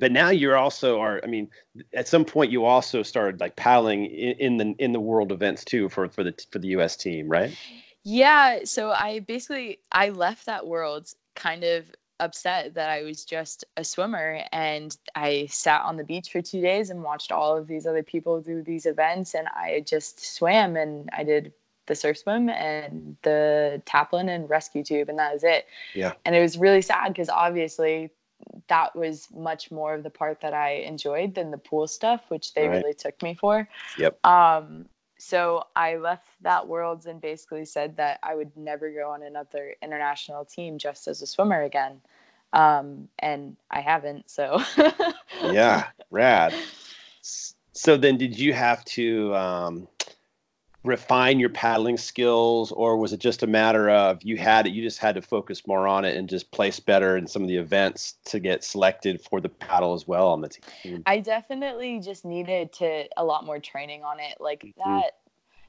but 0.00 0.12
now 0.12 0.28
you're 0.28 0.56
also 0.56 1.00
are 1.00 1.20
i 1.22 1.26
mean 1.26 1.48
at 1.92 2.08
some 2.08 2.24
point 2.24 2.50
you 2.50 2.64
also 2.64 3.02
started 3.02 3.40
like 3.40 3.54
paddling 3.56 4.06
in, 4.06 4.36
in, 4.38 4.56
the 4.56 4.74
in 4.78 4.92
the 4.92 5.00
world 5.00 5.30
events 5.32 5.64
too 5.64 5.88
for 5.88 6.08
for 6.08 6.24
the 6.24 6.34
for 6.50 6.58
the 6.58 6.68
us 6.68 6.96
team 6.96 7.28
right 7.28 7.56
yeah 8.02 8.58
so 8.64 8.90
i 8.90 9.20
basically 9.20 9.78
i 9.92 10.08
left 10.08 10.46
that 10.46 10.66
world 10.66 11.08
kind 11.36 11.64
of 11.64 11.86
upset 12.20 12.74
that 12.74 12.90
i 12.90 13.02
was 13.02 13.24
just 13.24 13.64
a 13.76 13.84
swimmer 13.84 14.40
and 14.52 14.96
i 15.14 15.46
sat 15.50 15.82
on 15.82 15.96
the 15.96 16.04
beach 16.04 16.30
for 16.30 16.40
two 16.40 16.60
days 16.60 16.90
and 16.90 17.02
watched 17.02 17.32
all 17.32 17.56
of 17.56 17.66
these 17.66 17.86
other 17.86 18.02
people 18.02 18.40
do 18.40 18.62
these 18.62 18.86
events 18.86 19.34
and 19.34 19.48
i 19.48 19.82
just 19.86 20.24
swam 20.36 20.76
and 20.76 21.08
i 21.16 21.24
did 21.24 21.52
the 21.86 21.94
surf 21.94 22.16
swim 22.16 22.48
and 22.48 23.16
the 23.22 23.82
taplin 23.84 24.28
and 24.34 24.48
rescue 24.48 24.82
tube 24.82 25.08
and 25.08 25.18
that 25.18 25.32
was 25.32 25.44
it 25.44 25.66
yeah 25.94 26.12
and 26.24 26.34
it 26.34 26.40
was 26.40 26.56
really 26.56 26.80
sad 26.80 27.08
because 27.08 27.28
obviously 27.28 28.10
that 28.68 28.94
was 28.96 29.28
much 29.34 29.70
more 29.70 29.94
of 29.94 30.02
the 30.02 30.10
part 30.10 30.40
that 30.40 30.54
I 30.54 30.72
enjoyed 30.72 31.34
than 31.34 31.50
the 31.50 31.58
pool 31.58 31.86
stuff, 31.86 32.22
which 32.28 32.54
they 32.54 32.68
right. 32.68 32.76
really 32.76 32.94
took 32.94 33.20
me 33.22 33.34
for. 33.34 33.68
Yep. 33.98 34.24
Um, 34.26 34.86
so 35.24 35.64
I 35.74 35.96
left 35.96 36.28
that 36.42 36.68
worlds 36.68 37.06
and 37.06 37.18
basically 37.18 37.64
said 37.64 37.96
that 37.96 38.18
I 38.22 38.34
would 38.34 38.54
never 38.56 38.90
go 38.90 39.10
on 39.10 39.22
another 39.22 39.74
international 39.80 40.44
team 40.44 40.76
just 40.76 41.08
as 41.08 41.22
a 41.22 41.26
swimmer 41.26 41.62
again. 41.62 42.02
Um, 42.52 43.08
and 43.18 43.56
I 43.70 43.80
haven't. 43.80 44.28
So. 44.28 44.60
yeah, 45.42 45.86
rad. 46.10 46.54
So 47.76 47.96
then, 47.96 48.16
did 48.18 48.38
you 48.38 48.52
have 48.52 48.84
to? 48.84 49.34
Um, 49.34 49.88
refine 50.84 51.40
your 51.40 51.48
paddling 51.48 51.96
skills 51.96 52.70
or 52.72 52.98
was 52.98 53.12
it 53.14 53.18
just 53.18 53.42
a 53.42 53.46
matter 53.46 53.88
of 53.88 54.22
you 54.22 54.36
had 54.36 54.66
it 54.66 54.72
you 54.74 54.82
just 54.82 54.98
had 54.98 55.14
to 55.14 55.22
focus 55.22 55.66
more 55.66 55.88
on 55.88 56.04
it 56.04 56.14
and 56.14 56.28
just 56.28 56.50
place 56.50 56.78
better 56.78 57.16
in 57.16 57.26
some 57.26 57.40
of 57.40 57.48
the 57.48 57.56
events 57.56 58.16
to 58.26 58.38
get 58.38 58.62
selected 58.62 59.20
for 59.20 59.40
the 59.40 59.48
paddle 59.48 59.94
as 59.94 60.06
well 60.06 60.28
on 60.28 60.42
the 60.42 60.48
team? 60.48 61.02
I 61.06 61.20
definitely 61.20 62.00
just 62.00 62.26
needed 62.26 62.72
to 62.74 63.06
a 63.16 63.24
lot 63.24 63.46
more 63.46 63.58
training 63.58 64.04
on 64.04 64.20
it. 64.20 64.36
Like 64.40 64.62
mm-hmm. 64.62 64.90
that 64.90 65.12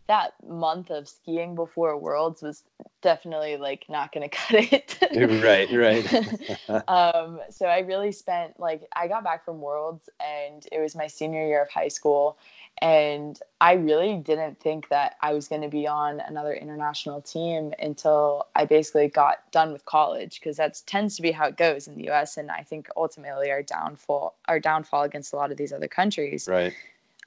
that 0.07 0.33
month 0.47 0.91
of 0.91 1.07
skiing 1.07 1.55
before 1.55 1.97
worlds 1.97 2.43
was 2.43 2.63
definitely 3.01 3.57
like 3.57 3.85
not 3.87 4.11
gonna 4.11 4.29
cut 4.29 4.71
it. 4.71 4.97
Right 5.15 5.71
right. 5.71 6.59
Um 6.89 7.39
so 7.49 7.67
i 7.67 7.79
really 7.79 8.11
spent 8.11 8.59
like 8.59 8.81
i 8.93 9.07
got 9.07 9.23
back 9.23 9.45
from 9.45 9.61
worlds 9.61 10.09
and 10.19 10.67
it 10.73 10.79
was 10.79 10.93
my 10.93 11.07
senior 11.07 11.47
year 11.47 11.61
of 11.61 11.69
high 11.69 11.87
school 11.87 12.37
and 12.81 13.39
I 13.61 13.73
really 13.73 14.17
didn't 14.17 14.59
think 14.59 14.89
that 14.89 15.15
I 15.21 15.33
was 15.33 15.47
going 15.47 15.61
to 15.61 15.69
be 15.69 15.87
on 15.87 16.19
another 16.19 16.53
international 16.53 17.21
team 17.21 17.73
until 17.79 18.47
I 18.53 18.65
basically 18.65 19.07
got 19.07 19.49
done 19.51 19.71
with 19.71 19.85
college 19.85 20.39
because 20.39 20.57
that 20.57 20.81
tends 20.85 21.15
to 21.15 21.21
be 21.21 21.31
how 21.31 21.47
it 21.47 21.57
goes 21.57 21.87
in 21.87 21.95
the 21.95 22.09
US 22.09 22.37
and 22.37 22.51
I 22.51 22.63
think 22.63 22.89
ultimately 22.97 23.49
our 23.49 23.63
downfall 23.63 24.35
our 24.47 24.59
downfall 24.59 25.03
against 25.03 25.31
a 25.31 25.37
lot 25.37 25.51
of 25.51 25.57
these 25.57 25.71
other 25.71 25.87
countries. 25.87 26.49
Right. 26.49 26.73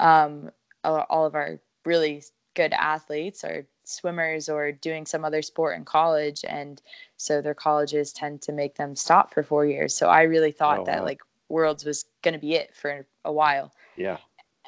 Um, 0.01 0.51
all 0.85 1.25
of 1.25 1.35
our 1.35 1.59
really 1.85 2.23
good 2.55 2.75
athletes 2.75 3.43
are 3.43 3.67
swimmers 3.85 4.51
or 4.51 4.71
doing 4.71 5.07
some 5.07 5.25
other 5.25 5.41
sport 5.41 5.77
in 5.77 5.85
college 5.85 6.45
and 6.47 6.83
so 7.17 7.41
their 7.41 7.55
colleges 7.55 8.13
tend 8.13 8.43
to 8.43 8.53
make 8.53 8.75
them 8.75 8.95
stop 8.95 9.33
for 9.33 9.43
4 9.43 9.65
years. 9.65 9.95
So 9.95 10.09
I 10.09 10.23
really 10.23 10.53
thought 10.53 10.81
oh, 10.81 10.85
that 10.85 10.99
wow. 10.99 11.05
like 11.07 11.21
worlds 11.49 11.87
was 11.87 12.05
going 12.21 12.35
to 12.35 12.39
be 12.39 12.55
it 12.55 12.77
for 12.77 13.07
a 13.25 13.33
while. 13.33 13.73
Yeah. 13.97 14.19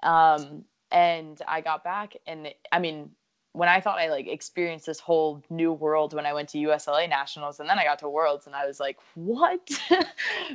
Um, 0.03 0.65
and 0.91 1.41
I 1.47 1.61
got 1.61 1.85
back 1.85 2.17
and 2.27 2.53
I 2.73 2.79
mean 2.79 3.11
when 3.53 3.69
I 3.69 3.81
thought 3.81 3.99
I 3.99 4.09
like 4.09 4.29
experienced 4.29 4.87
this 4.87 5.01
whole 5.01 5.43
new 5.51 5.73
world 5.73 6.15
when 6.15 6.25
I 6.25 6.33
went 6.33 6.49
to 6.51 6.59
USLA 6.59 7.09
nationals 7.09 7.59
and 7.59 7.69
then 7.69 7.81
I 7.81 7.85
got 7.85 7.99
to 8.01 8.09
worlds 8.09 8.47
and 8.47 8.55
I 8.55 8.65
was 8.65 8.79
like, 8.79 8.97
what? 9.15 9.61
I 9.91 10.05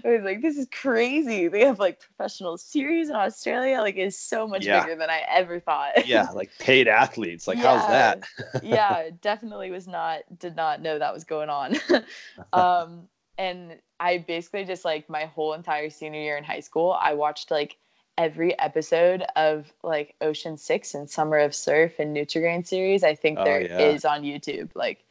was 0.05 0.23
like, 0.23 0.41
this 0.41 0.57
is 0.57 0.67
crazy. 0.71 1.49
They 1.49 1.65
have 1.65 1.77
like 1.77 1.99
professional 1.99 2.57
series 2.57 3.09
in 3.09 3.15
Australia. 3.15 3.81
Like 3.81 3.97
it's 3.97 4.17
so 4.17 4.47
much 4.47 4.65
yeah. 4.65 4.81
bigger 4.81 4.95
than 4.95 5.09
I 5.09 5.23
ever 5.29 5.59
thought. 5.59 6.07
yeah. 6.07 6.29
Like 6.31 6.51
paid 6.57 6.87
athletes. 6.87 7.49
Like 7.49 7.57
yeah. 7.57 7.77
how's 7.77 7.87
that? 7.89 8.63
yeah. 8.63 9.09
Definitely 9.21 9.71
was 9.71 9.87
not, 9.87 10.21
did 10.39 10.55
not 10.55 10.81
know 10.81 10.97
that 10.97 11.13
was 11.13 11.25
going 11.25 11.49
on. 11.49 11.75
um, 12.53 13.09
and 13.37 13.75
I 13.99 14.19
basically 14.19 14.63
just 14.63 14.85
like 14.85 15.09
my 15.09 15.25
whole 15.25 15.53
entire 15.53 15.89
senior 15.89 16.21
year 16.21 16.37
in 16.37 16.45
high 16.45 16.61
school, 16.61 16.97
I 16.97 17.13
watched 17.13 17.51
like 17.51 17.75
every 18.17 18.57
episode 18.59 19.23
of 19.35 19.71
like 19.83 20.15
Ocean 20.21 20.57
Six 20.57 20.93
and 20.93 21.09
Summer 21.09 21.37
of 21.37 21.53
Surf 21.53 21.99
and 21.99 22.15
Nutrigrain 22.15 22.65
series. 22.65 23.03
I 23.03 23.15
think 23.15 23.39
oh, 23.39 23.43
there 23.43 23.61
yeah. 23.61 23.79
is 23.79 24.05
on 24.05 24.23
YouTube. 24.23 24.69
Like, 24.75 25.03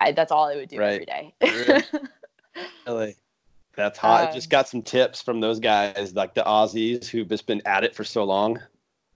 I 0.00 0.12
that's 0.12 0.32
all 0.32 0.48
I 0.48 0.56
would 0.56 0.68
do 0.68 0.78
right. 0.78 0.92
every 0.92 1.06
day. 1.06 1.98
really? 2.86 3.16
That's 3.76 3.98
hot. 3.98 4.28
Um, 4.28 4.34
just 4.34 4.50
got 4.50 4.68
some 4.68 4.82
tips 4.82 5.20
from 5.20 5.40
those 5.40 5.58
guys, 5.58 6.14
like 6.14 6.34
the 6.34 6.42
Aussies 6.42 7.06
who've 7.06 7.28
just 7.28 7.46
been 7.46 7.62
at 7.66 7.84
it 7.84 7.94
for 7.94 8.04
so 8.04 8.24
long. 8.24 8.60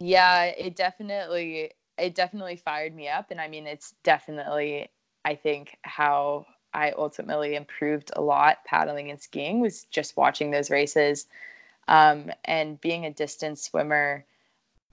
Yeah, 0.01 0.45
it 0.45 0.77
definitely 0.77 1.73
it 1.97 2.15
definitely 2.15 2.57
fired 2.57 2.95
me 2.95 3.09
up, 3.09 3.31
and 3.31 3.41
I 3.41 3.49
mean, 3.49 3.67
it's 3.67 3.95
definitely 4.03 4.89
I 5.25 5.35
think 5.35 5.77
how 5.83 6.47
I 6.75 6.93
ultimately 6.93 7.55
improved 7.55 8.11
a 8.15 8.21
lot 8.21 8.65
paddling 8.65 9.11
and 9.11 9.21
skiing 9.21 9.61
was 9.61 9.85
just 9.85 10.17
watching 10.17 10.51
those 10.51 10.71
races 10.71 11.27
um, 11.89 12.31
and 12.45 12.81
being 12.81 13.07
a 13.07 13.11
distance 13.11 13.63
swimmer, 13.63 14.25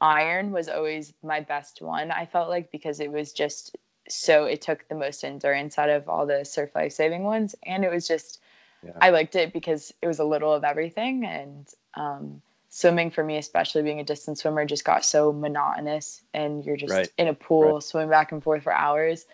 iron 0.01 0.51
was 0.51 0.69
always 0.69 1.13
my 1.21 1.41
best 1.41 1.81
one. 1.81 2.09
I 2.09 2.25
felt 2.25 2.49
like 2.49 2.71
because 2.71 2.99
it 2.99 3.11
was 3.11 3.33
just 3.33 3.75
so 4.07 4.45
it 4.45 4.61
took 4.61 4.87
the 4.87 4.95
most 4.95 5.23
endurance 5.23 5.77
out 5.77 5.89
of 5.89 6.07
all 6.07 6.25
the 6.25 6.45
surf 6.45 6.71
life 6.73 6.93
saving 6.93 7.23
ones, 7.23 7.55
and 7.63 7.83
it 7.83 7.91
was 7.91 8.07
just 8.07 8.39
yeah. 8.83 8.91
I 9.01 9.09
liked 9.09 9.35
it 9.35 9.51
because 9.51 9.93
it 10.01 10.07
was 10.07 10.19
a 10.19 10.25
little 10.25 10.53
of 10.53 10.63
everything. 10.63 11.25
And 11.25 11.67
um, 11.95 12.41
swimming 12.69 13.11
for 13.11 13.23
me, 13.23 13.37
especially 13.37 13.81
being 13.81 13.99
a 13.99 14.03
distance 14.03 14.41
swimmer, 14.41 14.65
just 14.65 14.85
got 14.85 15.03
so 15.03 15.33
monotonous, 15.33 16.21
and 16.33 16.63
you're 16.65 16.77
just 16.77 16.93
right. 16.93 17.11
in 17.17 17.27
a 17.27 17.33
pool 17.33 17.75
right. 17.75 17.83
swimming 17.83 18.09
back 18.09 18.31
and 18.31 18.41
forth 18.41 18.63
for 18.63 18.73
hours 18.73 19.25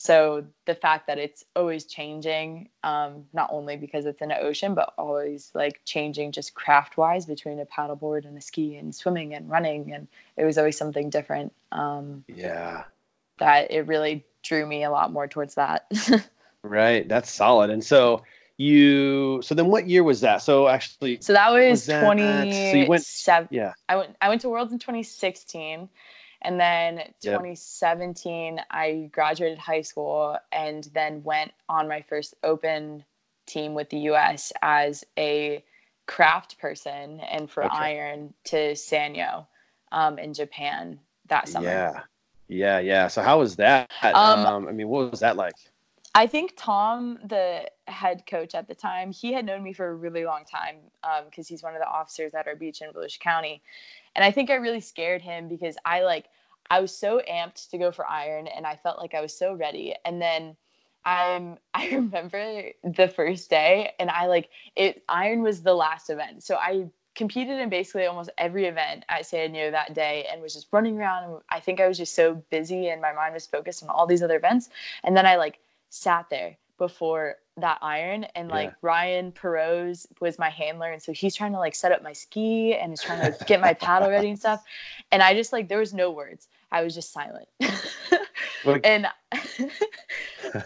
So 0.00 0.44
the 0.64 0.76
fact 0.76 1.08
that 1.08 1.18
it's 1.18 1.44
always 1.56 1.84
changing, 1.84 2.68
um, 2.84 3.24
not 3.32 3.50
only 3.52 3.76
because 3.76 4.06
it's 4.06 4.22
in 4.22 4.30
an 4.30 4.38
ocean, 4.40 4.72
but 4.72 4.94
always 4.96 5.50
like 5.54 5.80
changing 5.84 6.30
just 6.30 6.54
craft 6.54 6.96
wise 6.96 7.26
between 7.26 7.58
a 7.58 7.66
paddleboard 7.66 8.24
and 8.24 8.38
a 8.38 8.40
ski 8.40 8.76
and 8.76 8.94
swimming 8.94 9.34
and 9.34 9.50
running. 9.50 9.92
And 9.92 10.06
it 10.36 10.44
was 10.44 10.56
always 10.56 10.78
something 10.78 11.10
different. 11.10 11.52
Um, 11.72 12.24
yeah. 12.28 12.84
That 13.38 13.72
it 13.72 13.88
really 13.88 14.24
drew 14.44 14.66
me 14.66 14.84
a 14.84 14.90
lot 14.92 15.12
more 15.12 15.26
towards 15.26 15.56
that. 15.56 15.90
right. 16.62 17.08
That's 17.08 17.28
solid. 17.28 17.68
And 17.68 17.82
so 17.82 18.22
you, 18.56 19.42
so 19.42 19.52
then 19.56 19.66
what 19.66 19.88
year 19.88 20.04
was 20.04 20.20
that? 20.20 20.42
So 20.42 20.68
actually, 20.68 21.18
so 21.20 21.32
that 21.32 21.50
was, 21.50 21.70
was 21.70 21.86
that, 21.86 22.04
20, 22.04 22.52
so 22.52 22.76
you 22.76 22.86
went, 22.86 23.48
yeah. 23.50 23.72
I 23.88 23.96
went, 23.96 24.16
I 24.20 24.28
went 24.28 24.42
to 24.42 24.48
Worlds 24.48 24.72
in 24.72 24.78
2016 24.78 25.88
and 26.42 26.58
then 26.58 27.02
2017, 27.22 28.56
yep. 28.56 28.66
I 28.70 29.10
graduated 29.12 29.58
high 29.58 29.80
school 29.82 30.36
and 30.52 30.88
then 30.94 31.22
went 31.24 31.52
on 31.68 31.88
my 31.88 32.02
first 32.02 32.34
open 32.44 33.04
team 33.46 33.74
with 33.74 33.90
the 33.90 33.98
US 34.10 34.52
as 34.62 35.04
a 35.18 35.64
craft 36.06 36.58
person 36.58 37.20
and 37.20 37.50
for 37.50 37.64
okay. 37.64 37.76
iron 37.76 38.32
to 38.44 38.72
Sanyo 38.72 39.46
um, 39.90 40.18
in 40.18 40.32
Japan 40.32 40.98
that 41.26 41.48
summer. 41.48 41.66
Yeah. 41.66 42.00
Yeah. 42.48 42.78
Yeah. 42.78 43.08
So 43.08 43.22
how 43.22 43.40
was 43.40 43.56
that? 43.56 43.90
Um, 44.02 44.14
um, 44.46 44.68
I 44.68 44.72
mean, 44.72 44.88
what 44.88 45.10
was 45.10 45.20
that 45.20 45.36
like? 45.36 45.54
I 46.14 46.26
think 46.26 46.54
Tom, 46.56 47.18
the 47.24 47.70
head 47.86 48.24
coach 48.26 48.54
at 48.54 48.66
the 48.66 48.74
time, 48.74 49.12
he 49.12 49.32
had 49.32 49.44
known 49.44 49.62
me 49.62 49.72
for 49.72 49.88
a 49.88 49.94
really 49.94 50.24
long 50.24 50.44
time 50.44 50.76
because 51.26 51.48
um, 51.48 51.48
he's 51.48 51.62
one 51.62 51.74
of 51.74 51.80
the 51.80 51.86
officers 51.86 52.34
at 52.34 52.46
our 52.46 52.56
beach 52.56 52.80
in 52.80 52.90
Volusia 52.90 53.20
County. 53.20 53.62
And 54.18 54.24
I 54.24 54.32
think 54.32 54.50
I 54.50 54.56
really 54.56 54.80
scared 54.80 55.22
him 55.22 55.46
because 55.46 55.76
I 55.84 56.02
like 56.02 56.24
I 56.68 56.80
was 56.80 56.92
so 56.92 57.22
amped 57.30 57.70
to 57.70 57.78
go 57.78 57.92
for 57.92 58.04
iron 58.04 58.48
and 58.48 58.66
I 58.66 58.74
felt 58.74 58.98
like 58.98 59.14
I 59.14 59.20
was 59.20 59.32
so 59.32 59.54
ready. 59.54 59.94
And 60.04 60.20
then 60.20 60.56
I'm 61.04 61.58
I 61.74 61.90
remember 61.90 62.70
the 62.82 63.06
first 63.06 63.48
day 63.48 63.92
and 64.00 64.10
I 64.10 64.26
like 64.26 64.48
it 64.74 65.04
iron 65.08 65.42
was 65.42 65.62
the 65.62 65.72
last 65.72 66.10
event. 66.10 66.42
So 66.42 66.56
I 66.56 66.88
competed 67.14 67.60
in 67.60 67.68
basically 67.68 68.06
almost 68.06 68.30
every 68.38 68.66
event 68.66 69.04
at 69.08 69.24
San 69.24 69.52
Diego 69.52 69.70
that 69.70 69.94
day 69.94 70.26
and 70.32 70.42
was 70.42 70.52
just 70.52 70.66
running 70.72 70.98
around 70.98 71.22
and 71.22 71.40
I 71.48 71.60
think 71.60 71.78
I 71.78 71.86
was 71.86 71.96
just 71.96 72.16
so 72.16 72.42
busy 72.50 72.88
and 72.88 73.00
my 73.00 73.12
mind 73.12 73.34
was 73.34 73.46
focused 73.46 73.84
on 73.84 73.88
all 73.88 74.08
these 74.08 74.24
other 74.24 74.36
events. 74.36 74.68
And 75.04 75.16
then 75.16 75.26
I 75.26 75.36
like 75.36 75.60
sat 75.90 76.28
there 76.28 76.56
before 76.76 77.36
that 77.60 77.78
iron 77.82 78.24
and 78.34 78.48
like 78.48 78.70
yeah. 78.70 78.74
Ryan 78.82 79.32
Perot 79.32 80.06
was 80.20 80.38
my 80.38 80.50
handler 80.50 80.90
and 80.90 81.02
so 81.02 81.12
he's 81.12 81.34
trying 81.34 81.52
to 81.52 81.58
like 81.58 81.74
set 81.74 81.92
up 81.92 82.02
my 82.02 82.12
ski 82.12 82.74
and 82.74 82.92
is 82.92 83.02
trying 83.02 83.20
to 83.20 83.44
get 83.44 83.60
my 83.60 83.74
paddle 83.74 84.10
ready 84.10 84.28
and 84.28 84.38
stuff 84.38 84.62
and 85.12 85.22
I 85.22 85.34
just 85.34 85.52
like 85.52 85.68
there 85.68 85.78
was 85.78 85.94
no 85.94 86.10
words 86.10 86.48
I 86.70 86.82
was 86.82 86.94
just 86.94 87.12
silent 87.12 87.48
and 88.84 89.06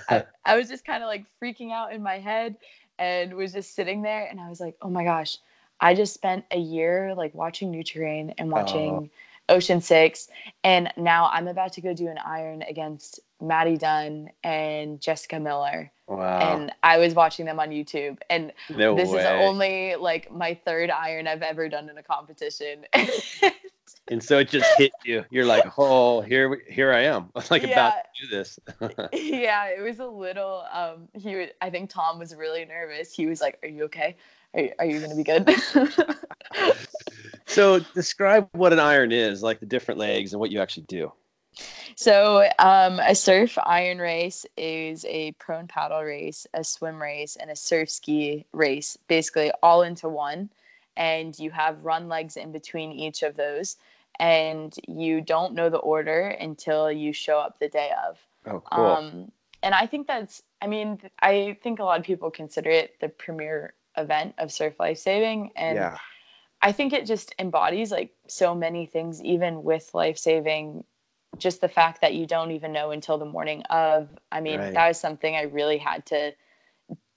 I, 0.09 0.25
I 0.45 0.57
was 0.57 0.69
just 0.69 0.85
kind 0.85 1.03
of 1.03 1.09
like 1.09 1.25
freaking 1.43 1.73
out 1.73 1.93
in 1.93 2.03
my 2.03 2.19
head 2.19 2.57
and 2.99 3.35
was 3.35 3.53
just 3.53 3.75
sitting 3.75 4.03
there 4.03 4.27
and 4.31 4.41
I 4.41 4.49
was 4.49 4.61
like 4.61 4.77
oh 4.83 4.91
my 4.91 5.05
gosh 5.05 5.39
I 5.81 5.95
just 5.95 6.15
spent 6.15 6.45
a 6.51 6.59
year 6.59 7.15
like 7.17 7.35
watching 7.35 7.73
Nutrigrain 7.73 8.35
and 8.39 8.49
oh. 8.49 8.53
watching 8.53 9.11
oh. 9.49 9.55
Ocean 9.55 9.81
Six 9.81 10.29
and 10.65 10.93
now 10.97 11.29
I'm 11.33 11.49
about 11.49 11.73
to 11.75 11.81
go 11.81 11.93
do 11.95 12.09
an 12.09 12.19
iron 12.19 12.63
against 12.63 13.21
Maddie 13.43 13.77
Dunn 13.77 14.31
and 14.43 15.01
Jessica 15.01 15.39
Miller 15.39 15.93
Wow. 16.13 16.39
And 16.39 16.73
I 16.83 16.99
was 16.99 17.15
watching 17.15 17.47
them 17.47 17.59
on 17.59 17.71
YouTube. 17.71 18.19
And 18.29 18.53
no 18.71 18.95
this 18.95 19.09
way. 19.09 19.21
is 19.21 19.27
only 19.27 19.95
like 19.97 20.31
my 20.31 20.55
third 20.55 20.91
iron 20.91 21.27
I've 21.27 21.43
ever 21.43 21.69
done 21.69 21.89
in 21.89 21.97
a 21.97 22.03
competition. 22.03 22.85
and 24.09 24.23
so 24.23 24.39
it 24.39 24.49
just 24.49 24.69
hit 24.77 24.93
you. 25.05 25.25
You're 25.31 25.47
like, 25.47 25.65
oh, 25.79 26.21
here, 26.21 26.61
here 26.69 26.93
I 26.93 27.05
am. 27.05 27.31
I'm 27.35 27.45
like 27.51 27.63
yeah. 27.63 27.71
about 27.71 27.95
to 27.95 28.27
do 28.27 28.37
this. 28.37 28.59
yeah, 29.13 29.67
it 29.69 29.81
was 29.81 30.01
a 30.01 30.07
little. 30.07 30.65
Um, 30.73 31.09
he, 31.15 31.37
was, 31.37 31.49
I 31.61 31.71
think 31.71 31.89
Tom 31.89 32.19
was 32.19 32.35
really 32.35 32.65
nervous. 32.65 33.13
He 33.13 33.27
was 33.27 33.41
like, 33.41 33.59
"Are 33.63 33.69
you 33.69 33.85
okay? 33.85 34.17
Are 34.55 34.61
you, 34.61 34.73
are 34.79 34.85
you 34.85 34.99
going 34.99 35.11
to 35.11 35.17
be 35.17 35.25
good?" 35.25 36.75
so 37.47 37.79
describe 37.95 38.49
what 38.53 38.73
an 38.73 38.81
iron 38.81 39.13
is, 39.13 39.43
like 39.43 39.61
the 39.61 39.67
different 39.67 39.99
legs 39.99 40.33
and 40.33 40.41
what 40.41 40.51
you 40.51 40.61
actually 40.61 40.85
do. 40.89 41.11
So, 41.97 42.49
um, 42.59 42.99
a 43.01 43.15
surf 43.15 43.59
iron 43.65 43.99
race 43.99 44.47
is 44.57 45.05
a 45.05 45.33
prone 45.33 45.67
paddle 45.67 46.03
race, 46.03 46.47
a 46.55 46.65
swim 46.65 47.01
race, 47.01 47.37
and 47.37 47.51
a 47.51 47.57
surf 47.57 47.91
ski 47.91 48.47
race, 48.53 48.97
basically 49.09 49.53
all 49.63 49.83
into 49.83 50.09
one. 50.09 50.51
And 50.97 51.39
you 51.39 51.51
have 51.51 51.85
run 51.85 52.09
legs 52.09 52.37
in 52.37 52.53
between 52.53 52.93
each 52.93 53.23
of 53.23 53.37
those. 53.37 53.77
And 54.19 54.75
you 54.87 55.21
don't 55.21 55.55
know 55.55 55.71
the 55.71 55.79
order 55.79 56.29
until 56.29 56.93
you 56.93 57.13
show 57.13 57.39
up 57.39 57.59
the 57.59 57.69
day 57.69 57.91
of. 58.07 58.19
Oh, 58.47 58.61
cool. 58.61 58.85
Um, 58.85 59.33
and 59.63 59.75
I 59.75 59.87
think 59.87 60.07
that's, 60.07 60.43
I 60.61 60.67
mean, 60.67 61.01
I 61.21 61.57
think 61.63 61.79
a 61.79 61.85
lot 61.85 61.99
of 61.99 62.05
people 62.05 62.31
consider 62.31 62.71
it 62.71 63.01
the 63.01 63.09
premier 63.09 63.75
event 63.97 64.35
of 64.39 64.53
surf 64.53 64.75
life 64.79 64.99
saving. 64.99 65.53
And 65.57 65.77
yeah. 65.77 65.99
I 66.61 66.73
think 66.73 66.93
it 66.93 67.07
just 67.07 67.35
embodies 67.39 67.91
like 67.91 68.13
so 68.29 68.55
many 68.55 68.87
things, 68.87 69.23
even 69.23 69.63
with 69.63 69.95
life 69.95 70.19
saving 70.19 70.85
just 71.39 71.61
the 71.61 71.69
fact 71.69 72.01
that 72.01 72.15
you 72.15 72.27
don't 72.27 72.51
even 72.51 72.73
know 72.73 72.91
until 72.91 73.19
the 73.19 73.25
morning 73.25 73.63
of 73.71 74.09
i 74.31 74.41
mean 74.41 74.59
right. 74.59 74.75
that 74.75 74.89
was 74.89 74.99
something 74.99 75.35
i 75.35 75.43
really 75.43 75.79
had 75.79 76.05
to 76.05 76.33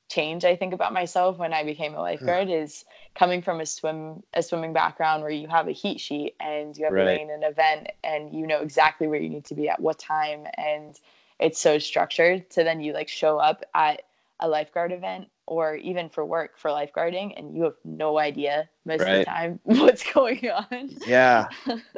change 0.07 0.45
i 0.45 0.55
think 0.55 0.73
about 0.73 0.93
myself 0.93 1.37
when 1.37 1.53
i 1.53 1.63
became 1.63 1.93
a 1.93 1.97
hmm. 1.97 2.03
lifeguard 2.03 2.49
is 2.49 2.85
coming 3.15 3.41
from 3.41 3.59
a 3.59 3.65
swim 3.65 4.21
a 4.33 4.43
swimming 4.43 4.73
background 4.73 5.21
where 5.21 5.31
you 5.31 5.47
have 5.47 5.67
a 5.67 5.71
heat 5.71 5.99
sheet 5.99 6.35
and 6.39 6.77
you 6.77 6.85
have 6.85 6.93
right. 6.93 7.05
lane 7.05 7.31
an 7.31 7.43
event 7.43 7.87
and 8.03 8.33
you 8.33 8.45
know 8.45 8.59
exactly 8.61 9.07
where 9.07 9.19
you 9.19 9.29
need 9.29 9.45
to 9.45 9.55
be 9.55 9.67
at 9.67 9.79
what 9.79 9.97
time 9.97 10.45
and 10.57 10.99
it's 11.39 11.59
so 11.59 11.77
structured 11.77 12.45
so 12.49 12.63
then 12.63 12.81
you 12.81 12.93
like 12.93 13.09
show 13.09 13.37
up 13.37 13.63
at 13.73 14.03
a 14.41 14.47
lifeguard 14.47 14.91
event 14.91 15.27
or 15.47 15.75
even 15.75 16.09
for 16.09 16.25
work 16.25 16.57
for 16.57 16.69
lifeguarding 16.69 17.33
and 17.37 17.55
you 17.55 17.63
have 17.63 17.75
no 17.83 18.17
idea 18.17 18.69
most 18.85 19.01
right. 19.01 19.09
of 19.09 19.19
the 19.19 19.25
time 19.25 19.59
what's 19.63 20.11
going 20.13 20.49
on 20.49 20.89
yeah 21.07 21.47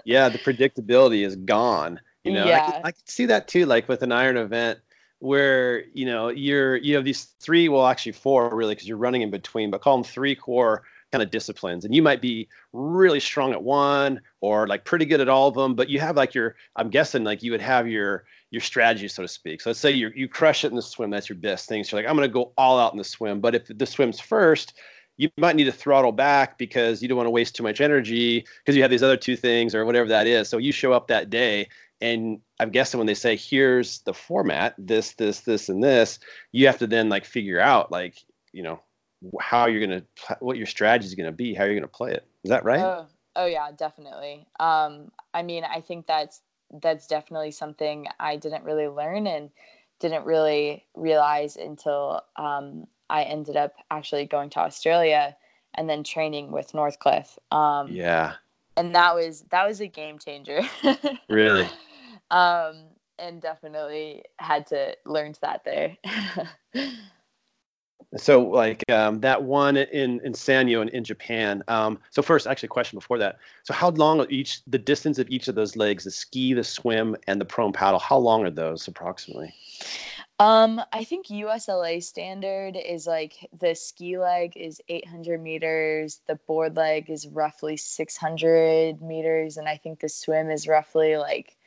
yeah 0.05 0.29
the 0.29 0.37
predictability 0.39 1.25
is 1.25 1.35
gone 1.35 1.99
you 2.27 2.33
know, 2.33 2.45
yeah. 2.45 2.65
I, 2.65 2.71
can, 2.71 2.81
I 2.85 2.93
see 3.05 3.25
that 3.27 3.47
too, 3.47 3.65
like 3.65 3.87
with 3.87 4.03
an 4.03 4.11
iron 4.11 4.37
event 4.37 4.79
where 5.19 5.85
you 5.93 6.05
know 6.05 6.29
you're 6.29 6.75
you 6.77 6.95
have 6.95 7.05
these 7.05 7.23
three, 7.39 7.69
well, 7.69 7.87
actually 7.87 8.11
four 8.11 8.55
really, 8.55 8.75
because 8.75 8.87
you're 8.87 8.97
running 8.97 9.21
in 9.21 9.31
between, 9.31 9.71
but 9.71 9.81
call 9.81 9.97
them 9.97 10.03
three 10.03 10.35
core 10.35 10.83
kind 11.11 11.23
of 11.23 11.31
disciplines, 11.31 11.85
and 11.85 11.95
you 11.95 12.01
might 12.01 12.21
be 12.21 12.47
really 12.73 13.19
strong 13.19 13.53
at 13.53 13.63
one 13.63 14.19
or 14.41 14.67
like 14.67 14.83
pretty 14.83 15.05
good 15.05 15.21
at 15.21 15.29
all 15.29 15.47
of 15.47 15.55
them, 15.55 15.73
but 15.73 15.89
you 15.89 15.99
have 15.99 16.17
like 16.17 16.33
your, 16.33 16.55
I'm 16.75 16.89
guessing 16.89 17.23
like 17.23 17.41
you 17.41 17.51
would 17.51 17.61
have 17.61 17.87
your 17.87 18.25
your 18.51 18.61
strategy, 18.61 19.07
so 19.07 19.21
to 19.21 19.27
speak. 19.27 19.61
So 19.61 19.69
let's 19.69 19.79
say 19.79 19.91
you 19.91 20.11
you 20.15 20.27
crush 20.27 20.63
it 20.63 20.69
in 20.69 20.75
the 20.75 20.81
swim, 20.81 21.09
that's 21.09 21.29
your 21.29 21.37
best 21.37 21.67
thing. 21.67 21.83
So 21.83 21.95
you're 21.95 22.03
like, 22.03 22.09
I'm 22.09 22.17
going 22.17 22.29
to 22.29 22.33
go 22.33 22.51
all 22.57 22.79
out 22.79 22.93
in 22.93 22.97
the 22.97 23.03
swim, 23.03 23.39
but 23.39 23.55
if 23.55 23.67
the 23.67 23.85
swim's 23.85 24.19
first 24.19 24.73
you 25.17 25.29
might 25.37 25.55
need 25.55 25.63
to 25.63 25.71
throttle 25.71 26.11
back 26.11 26.57
because 26.57 27.01
you 27.01 27.07
don't 27.07 27.17
want 27.17 27.25
to 27.25 27.31
waste 27.31 27.55
too 27.55 27.63
much 27.63 27.81
energy 27.81 28.45
because 28.59 28.75
you 28.75 28.83
have 28.83 28.91
these 28.91 29.03
other 29.03 29.17
two 29.17 29.35
things 29.35 29.73
or 29.73 29.83
whatever 29.83 30.07
that 30.07 30.27
is. 30.27 30.47
So 30.47 30.59
you 30.59 30.71
show 30.71 30.93
up 30.93 31.07
that 31.07 31.29
day 31.29 31.67
and 32.01 32.39
i'm 32.59 32.69
guessing 32.69 32.97
when 32.97 33.07
they 33.07 33.13
say 33.13 33.35
here's 33.35 33.99
the 34.01 34.13
format 34.13 34.75
this 34.77 35.13
this 35.13 35.41
this 35.41 35.69
and 35.69 35.83
this 35.83 36.19
you 36.51 36.67
have 36.67 36.77
to 36.77 36.87
then 36.87 37.09
like 37.09 37.25
figure 37.25 37.59
out 37.59 37.91
like 37.91 38.17
you 38.53 38.63
know 38.63 38.79
how 39.39 39.65
you're 39.65 39.81
gonna 39.81 40.03
what 40.39 40.57
your 40.57 40.65
strategy 40.65 41.07
is 41.07 41.15
gonna 41.15 41.31
be 41.31 41.53
how 41.53 41.63
you're 41.63 41.75
gonna 41.75 41.87
play 41.87 42.11
it. 42.11 42.25
Is 42.43 42.49
that 42.49 42.63
right? 42.63 42.81
Oh, 42.81 43.07
oh 43.35 43.45
yeah 43.45 43.71
definitely. 43.75 44.47
Um 44.59 45.11
i 45.33 45.41
mean 45.41 45.63
i 45.63 45.81
think 45.81 46.07
that's 46.07 46.41
that's 46.81 47.07
definitely 47.07 47.51
something 47.51 48.07
i 48.19 48.35
didn't 48.35 48.63
really 48.63 48.87
learn 48.87 49.27
and 49.27 49.49
didn't 49.99 50.25
really 50.25 50.85
realize 50.95 51.55
until 51.55 52.21
um, 52.35 52.85
i 53.09 53.23
ended 53.23 53.55
up 53.55 53.73
actually 53.89 54.25
going 54.25 54.49
to 54.49 54.59
australia 54.59 55.35
and 55.75 55.89
then 55.89 56.03
training 56.03 56.51
with 56.51 56.73
northcliffe 56.73 57.37
um, 57.51 57.87
yeah 57.89 58.33
and 58.77 58.95
that 58.95 59.13
was 59.13 59.43
that 59.49 59.67
was 59.67 59.81
a 59.81 59.87
game 59.87 60.17
changer 60.19 60.61
really 61.29 61.67
um, 62.31 62.75
and 63.19 63.41
definitely 63.41 64.23
had 64.37 64.65
to 64.67 64.95
learn 65.05 65.33
that 65.41 65.63
there. 65.65 65.97
so 68.17 68.41
like 68.41 68.83
um, 68.91 69.19
that 69.21 69.43
one 69.43 69.77
in 69.77 70.21
in 70.23 70.33
Sanyo 70.33 70.81
in, 70.81 70.89
in 70.89 71.03
Japan. 71.03 71.63
Um, 71.67 71.99
so 72.09 72.21
first, 72.21 72.47
actually, 72.47 72.69
question 72.69 72.97
before 72.97 73.17
that. 73.17 73.37
So 73.63 73.73
how 73.73 73.89
long 73.91 74.21
are 74.21 74.27
each 74.29 74.63
the 74.65 74.77
distance 74.77 75.19
of 75.19 75.29
each 75.29 75.47
of 75.47 75.55
those 75.55 75.75
legs, 75.75 76.03
the 76.03 76.11
ski, 76.11 76.53
the 76.53 76.63
swim, 76.63 77.15
and 77.27 77.41
the 77.41 77.45
prone 77.45 77.73
paddle? 77.73 77.99
How 77.99 78.17
long 78.17 78.45
are 78.45 78.51
those 78.51 78.87
approximately? 78.87 79.53
Um, 80.39 80.79
I 80.93 81.03
think 81.03 81.27
USLA 81.27 82.01
standard 82.03 82.75
is 82.77 83.07
like 83.07 83.49
the 83.59 83.73
ski 83.73 84.19
leg 84.19 84.53
is 84.55 84.79
800 84.87 85.41
meters, 85.41 86.21
the 86.27 86.35
board 86.35 86.75
leg 86.75 87.09
is 87.09 87.27
roughly 87.27 87.75
600 87.75 89.01
meters, 89.01 89.57
and 89.57 89.67
I 89.67 89.77
think 89.77 89.99
the 89.99 90.09
swim 90.09 90.51
is 90.51 90.67
roughly 90.67 91.17
like 91.17 91.57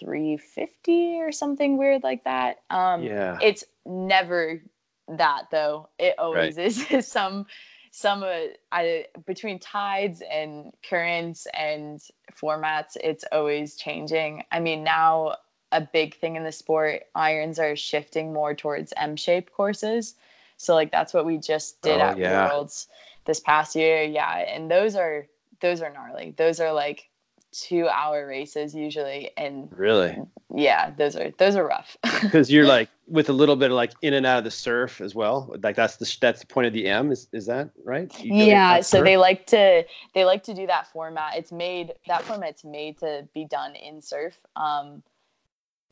350 0.00 1.20
or 1.20 1.30
something 1.30 1.76
weird 1.76 2.02
like 2.02 2.24
that. 2.24 2.62
Um, 2.70 3.02
yeah. 3.02 3.38
It's 3.42 3.64
never 3.84 4.62
that 5.08 5.44
though. 5.50 5.90
It 5.98 6.14
always 6.18 6.56
right. 6.56 6.66
is 6.92 7.06
some 7.06 7.46
some 7.92 8.22
uh, 8.22 8.54
I, 8.72 9.06
between 9.26 9.58
tides 9.58 10.22
and 10.30 10.72
currents 10.88 11.46
and 11.52 12.00
formats. 12.40 12.96
It's 13.02 13.24
always 13.30 13.76
changing. 13.76 14.44
I 14.50 14.60
mean, 14.60 14.84
now 14.84 15.34
a 15.72 15.80
big 15.80 16.16
thing 16.16 16.36
in 16.36 16.44
the 16.44 16.52
sport. 16.52 17.04
Irons 17.14 17.58
are 17.58 17.76
shifting 17.76 18.32
more 18.32 18.54
towards 18.54 18.92
M 18.96 19.16
shaped 19.16 19.52
courses. 19.52 20.14
So 20.56 20.74
like 20.74 20.90
that's 20.90 21.14
what 21.14 21.26
we 21.26 21.38
just 21.38 21.80
did 21.82 22.00
oh, 22.00 22.04
at 22.04 22.18
yeah. 22.18 22.48
Worlds 22.48 22.88
this 23.24 23.40
past 23.40 23.74
year. 23.74 24.02
Yeah. 24.02 24.38
And 24.38 24.70
those 24.70 24.96
are 24.96 25.26
those 25.60 25.82
are 25.82 25.92
gnarly. 25.92 26.34
Those 26.36 26.60
are 26.60 26.72
like 26.72 27.10
two 27.52 27.88
hour 27.88 28.26
races 28.26 28.74
usually 28.74 29.30
and 29.36 29.68
really 29.76 30.16
yeah 30.54 30.90
those 30.96 31.16
are 31.16 31.32
those 31.38 31.56
are 31.56 31.66
rough 31.66 31.96
because 32.22 32.50
you're 32.50 32.66
like 32.66 32.88
with 33.08 33.28
a 33.28 33.32
little 33.32 33.56
bit 33.56 33.72
of 33.72 33.76
like 33.76 33.92
in 34.02 34.14
and 34.14 34.24
out 34.24 34.38
of 34.38 34.44
the 34.44 34.50
surf 34.50 35.00
as 35.00 35.16
well 35.16 35.52
like 35.64 35.74
that's 35.74 35.96
the 35.96 36.16
that's 36.20 36.40
the 36.40 36.46
point 36.46 36.68
of 36.68 36.72
the 36.72 36.86
m 36.86 37.10
is 37.10 37.26
is 37.32 37.46
that 37.46 37.68
right 37.82 38.12
yeah 38.22 38.76
so 38.76 38.98
surf? 38.98 39.04
they 39.04 39.16
like 39.16 39.46
to 39.46 39.84
they 40.14 40.24
like 40.24 40.44
to 40.44 40.54
do 40.54 40.64
that 40.64 40.86
format 40.92 41.36
it's 41.36 41.50
made 41.50 41.92
that 42.06 42.22
format's 42.22 42.62
made 42.62 42.96
to 42.96 43.26
be 43.34 43.44
done 43.44 43.74
in 43.74 44.00
surf 44.00 44.36
um 44.54 45.02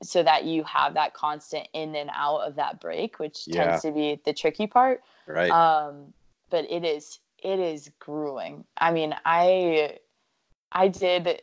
so 0.02 0.22
that 0.22 0.44
you 0.44 0.62
have 0.64 0.94
that 0.94 1.12
constant 1.14 1.66
in 1.72 1.94
and 1.96 2.11
out 2.14 2.38
of 2.38 2.54
that 2.56 2.80
break 2.80 3.18
which 3.18 3.44
yeah. 3.46 3.64
tends 3.64 3.82
to 3.82 3.92
be 3.92 4.20
the 4.24 4.32
tricky 4.32 4.66
part 4.66 5.02
right 5.26 5.50
um 5.50 6.12
but 6.50 6.64
it 6.70 6.84
is 6.84 7.18
it 7.42 7.58
is 7.58 7.90
grueling 7.98 8.64
i 8.78 8.92
mean 8.92 9.14
i 9.24 9.98
I 10.72 10.88
did. 10.88 11.42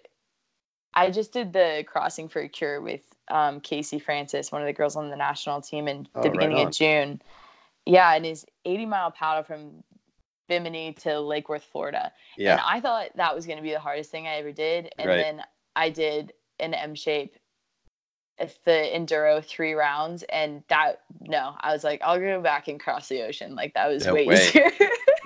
I 0.93 1.11
just 1.11 1.33
did 1.33 1.51
the 1.51 1.83
crossing 1.87 2.29
for 2.29 2.41
a 2.41 2.47
cure 2.47 2.79
with 2.81 3.01
um, 3.29 3.59
Casey 3.59 3.99
Francis, 3.99 4.51
one 4.51 4.61
of 4.61 4.65
the 4.65 4.73
girls 4.73 4.95
on 4.95 5.09
the 5.09 5.15
national 5.15 5.61
team, 5.61 5.87
in 5.87 6.07
oh, 6.15 6.21
the 6.21 6.29
beginning 6.29 6.57
right 6.57 6.67
of 6.67 6.73
June. 6.73 7.21
Yeah, 7.85 8.15
and 8.15 8.25
his 8.25 8.45
80 8.63 8.85
mile 8.85 9.11
paddle 9.11 9.43
from 9.43 9.83
Bimini 10.47 10.93
to 10.93 11.19
Lake 11.19 11.49
Worth, 11.49 11.65
Florida. 11.65 12.11
Yeah. 12.37 12.53
And 12.53 12.61
I 12.65 12.79
thought 12.79 13.09
that 13.15 13.35
was 13.35 13.45
going 13.45 13.57
to 13.57 13.63
be 13.63 13.71
the 13.71 13.79
hardest 13.79 14.09
thing 14.09 14.27
I 14.27 14.35
ever 14.35 14.51
did. 14.51 14.89
And 14.97 15.09
right. 15.09 15.17
then 15.17 15.41
I 15.75 15.89
did 15.89 16.33
an 16.59 16.73
M 16.73 16.95
shape 16.95 17.35
the 18.37 18.89
enduro 18.93 19.43
three 19.43 19.73
rounds 19.73 20.23
and 20.23 20.61
that 20.67 21.01
no 21.21 21.55
i 21.61 21.71
was 21.71 21.83
like 21.83 22.01
i'll 22.03 22.19
go 22.19 22.41
back 22.41 22.67
and 22.67 22.79
cross 22.79 23.07
the 23.07 23.21
ocean. 23.21 23.55
Like 23.55 23.73
that 23.73 23.87
was 23.87 24.05
no 24.05 24.13
way, 24.13 24.27
way. 24.27 24.35
easier. 24.35 24.71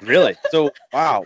Really? 0.01 0.35
So 0.51 0.71
wow. 0.93 1.25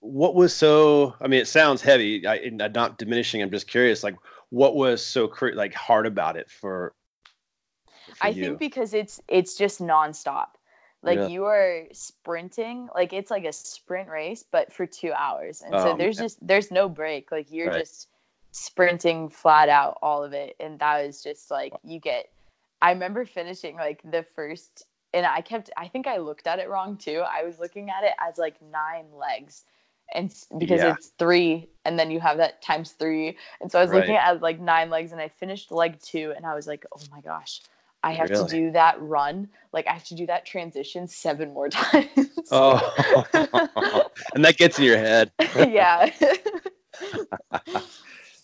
What 0.00 0.34
was 0.34 0.54
so 0.54 1.14
i 1.20 1.28
mean 1.28 1.40
it 1.40 1.48
sounds 1.48 1.82
heavy 1.82 2.26
I, 2.26 2.36
am 2.36 2.56
not 2.56 2.98
diminishing 2.98 3.42
i'm 3.42 3.50
just 3.50 3.68
curious 3.68 4.02
like 4.02 4.16
what 4.50 4.74
was 4.74 5.04
so 5.04 5.32
like 5.54 5.74
hard 5.74 6.06
about 6.06 6.36
it 6.36 6.50
for, 6.50 6.94
for 8.14 8.26
i 8.26 8.28
you? 8.28 8.44
think 8.44 8.58
because 8.58 8.94
it's 8.94 9.20
it's 9.28 9.56
just 9.56 9.80
nonstop. 9.80 10.46
Like 11.00 11.18
yeah. 11.18 11.26
you 11.28 11.44
are 11.44 11.84
sprinting 11.92 12.88
like 12.92 13.12
it's 13.12 13.30
like 13.30 13.44
a 13.44 13.52
sprint 13.52 14.08
race 14.08 14.44
but 14.50 14.72
for 14.72 14.84
two 14.84 15.12
hours 15.12 15.62
and 15.62 15.72
so 15.72 15.92
um, 15.92 15.98
there's 15.98 16.16
just 16.16 16.44
there's 16.44 16.72
no 16.72 16.88
break. 16.88 17.30
Like 17.30 17.52
you're 17.52 17.68
right. 17.68 17.78
just 17.78 18.08
sprinting 18.58 19.28
flat 19.28 19.68
out 19.68 19.98
all 20.02 20.24
of 20.24 20.32
it 20.32 20.56
and 20.60 20.78
that 20.78 21.04
was 21.04 21.22
just 21.22 21.50
like 21.50 21.72
you 21.84 22.00
get 22.00 22.30
i 22.82 22.90
remember 22.90 23.24
finishing 23.24 23.76
like 23.76 24.00
the 24.10 24.24
first 24.34 24.86
and 25.14 25.24
i 25.24 25.40
kept 25.40 25.70
i 25.76 25.86
think 25.86 26.06
i 26.06 26.16
looked 26.16 26.46
at 26.46 26.58
it 26.58 26.68
wrong 26.68 26.96
too 26.96 27.22
i 27.30 27.44
was 27.44 27.58
looking 27.58 27.88
at 27.88 28.04
it 28.04 28.12
as 28.26 28.36
like 28.38 28.56
nine 28.72 29.06
legs 29.16 29.64
and 30.14 30.34
because 30.58 30.80
yeah. 30.80 30.92
it's 30.92 31.08
three 31.18 31.68
and 31.84 31.98
then 31.98 32.10
you 32.10 32.18
have 32.18 32.38
that 32.38 32.60
times 32.62 32.92
three 32.92 33.36
and 33.60 33.70
so 33.70 33.78
i 33.78 33.82
was 33.82 33.90
right. 33.90 34.00
looking 34.00 34.16
at 34.16 34.42
like 34.42 34.58
nine 34.60 34.90
legs 34.90 35.12
and 35.12 35.20
i 35.20 35.28
finished 35.28 35.70
leg 35.70 36.00
two 36.00 36.32
and 36.36 36.46
i 36.46 36.54
was 36.54 36.66
like 36.66 36.84
oh 36.96 37.00
my 37.12 37.20
gosh 37.20 37.60
i 38.02 38.12
have 38.12 38.30
really? 38.30 38.48
to 38.48 38.56
do 38.56 38.70
that 38.72 39.00
run 39.00 39.48
like 39.72 39.86
i 39.86 39.92
have 39.92 40.04
to 40.04 40.14
do 40.14 40.26
that 40.26 40.46
transition 40.46 41.06
seven 41.06 41.52
more 41.52 41.68
times 41.70 42.08
oh 42.50 42.80
and 44.34 44.44
that 44.44 44.56
gets 44.56 44.78
in 44.78 44.84
your 44.84 44.98
head 44.98 45.30
yeah 45.56 46.10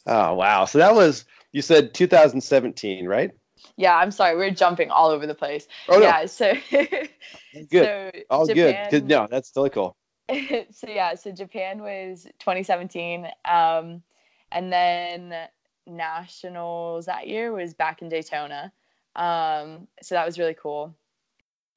oh 0.07 0.35
wow. 0.35 0.65
So 0.65 0.79
that 0.79 0.95
was 0.95 1.25
you 1.53 1.63
said 1.63 1.95
2017 1.95 3.07
right? 3.07 3.31
Yeah 3.77 3.97
i'm 3.97 4.11
sorry. 4.11 4.37
We're 4.37 4.51
jumping 4.51 4.91
all 4.91 5.11
over 5.11 5.27
the 5.27 5.35
place. 5.35 5.67
Oh, 5.89 6.01
yeah 6.01 6.21
no. 6.21 6.27
so 6.27 6.53
good. 6.71 7.71
so 7.71 8.11
all 8.31 8.47
Japan, 8.47 8.91
good. 8.91 9.07
No 9.07 9.27
that's 9.31 9.51
totally 9.51 9.71
cool. 9.71 9.97
So 10.71 10.89
yeah, 10.89 11.15
so 11.15 11.33
Japan 11.33 11.83
was 11.83 12.25
2017, 12.39 13.27
um, 13.45 14.03
and 14.51 14.73
then 14.73 15.35
nationals 15.87 17.07
that 17.07 17.29
year 17.29 17.53
was 17.53 17.75
back 17.75 18.01
in 18.01 18.09
Daytona. 18.09 18.73
Um, 19.17 19.87
so 20.03 20.15
that 20.15 20.25
was 20.25 20.39
really 20.39 20.55
cool. 20.55 20.95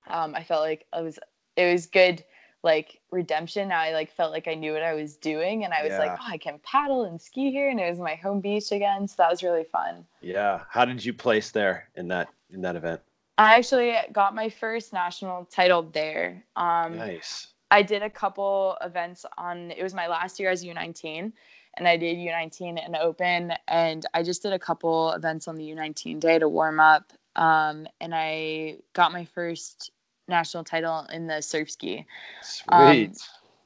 Um, 0.07 0.33
I 0.33 0.43
felt 0.43 0.61
like 0.61 0.85
it 0.95 1.03
was 1.03 1.19
it 1.55 1.71
was 1.71 1.87
good 1.87 2.23
like 2.67 2.99
redemption. 3.12 3.71
I 3.71 3.93
like 3.93 4.12
felt 4.12 4.32
like 4.32 4.47
I 4.47 4.53
knew 4.53 4.73
what 4.73 4.84
I 4.84 4.93
was 4.93 5.15
doing, 5.15 5.63
and 5.63 5.73
I 5.73 5.82
was 5.82 5.93
yeah. 5.93 5.99
like, 5.99 6.19
oh, 6.21 6.27
I 6.27 6.38
can 6.38 6.60
paddle 6.63 7.06
and 7.06 7.19
ski 7.19 7.49
here, 7.49 7.69
and 7.69 7.80
it 7.80 7.89
was 7.89 7.99
my 7.99 8.15
home 8.15 8.41
beach 8.41 8.71
again. 8.71 9.08
So 9.08 9.15
that 9.17 9.32
was 9.32 9.41
really 9.41 9.63
fun. 9.63 10.06
Yeah. 10.21 10.62
How 10.69 10.86
did 10.86 11.03
you 11.03 11.13
place 11.13 11.49
there 11.51 11.89
in 11.95 12.08
that 12.10 12.27
in 12.51 12.62
that 12.62 12.75
event? 12.75 13.01
I 13.38 13.56
actually 13.56 13.95
got 14.12 14.36
my 14.36 14.49
first 14.49 14.93
national 14.93 15.45
title 15.45 15.84
there. 15.84 16.43
Um, 16.56 16.97
nice. 16.97 17.47
I 17.71 17.82
did 17.82 18.03
a 18.03 18.10
couple 18.10 18.77
events 18.82 19.25
on 19.38 19.71
it 19.71 19.84
was 19.84 19.93
my 19.93 20.08
last 20.08 20.39
year 20.39 20.49
as 20.49 20.63
U19 20.63 21.32
and 21.77 21.88
I 21.88 21.97
did 21.97 22.17
U19 22.17 22.84
and 22.84 22.95
open 22.95 23.53
and 23.67 24.06
I 24.13 24.23
just 24.23 24.41
did 24.41 24.53
a 24.53 24.60
couple 24.60 25.12
events 25.12 25.47
on 25.47 25.56
the 25.56 25.65
U19 25.71 26.19
day 26.19 26.39
to 26.39 26.47
warm 26.47 26.80
up 26.80 27.12
um, 27.36 27.86
and 27.99 28.15
I 28.15 28.77
got 28.93 29.12
my 29.12 29.25
first 29.25 29.91
national 30.27 30.63
title 30.63 31.05
in 31.11 31.27
the 31.27 31.41
surf 31.41 31.71
ski. 31.71 32.05
Sweet. 32.41 32.71
Um, 32.71 33.13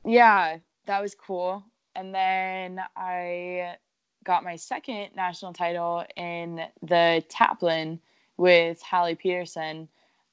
yeah, 0.06 0.58
that 0.86 1.02
was 1.02 1.15
cool. 1.15 1.63
And 1.95 2.13
then 2.13 2.82
I 2.95 3.76
got 4.24 4.43
my 4.43 4.56
second 4.56 5.10
national 5.15 5.54
title 5.54 6.06
in 6.15 6.62
the 6.82 7.24
Taplin 7.30 8.00
with 8.38 8.82
Hallie 8.82 9.15
Peterson. 9.15 9.88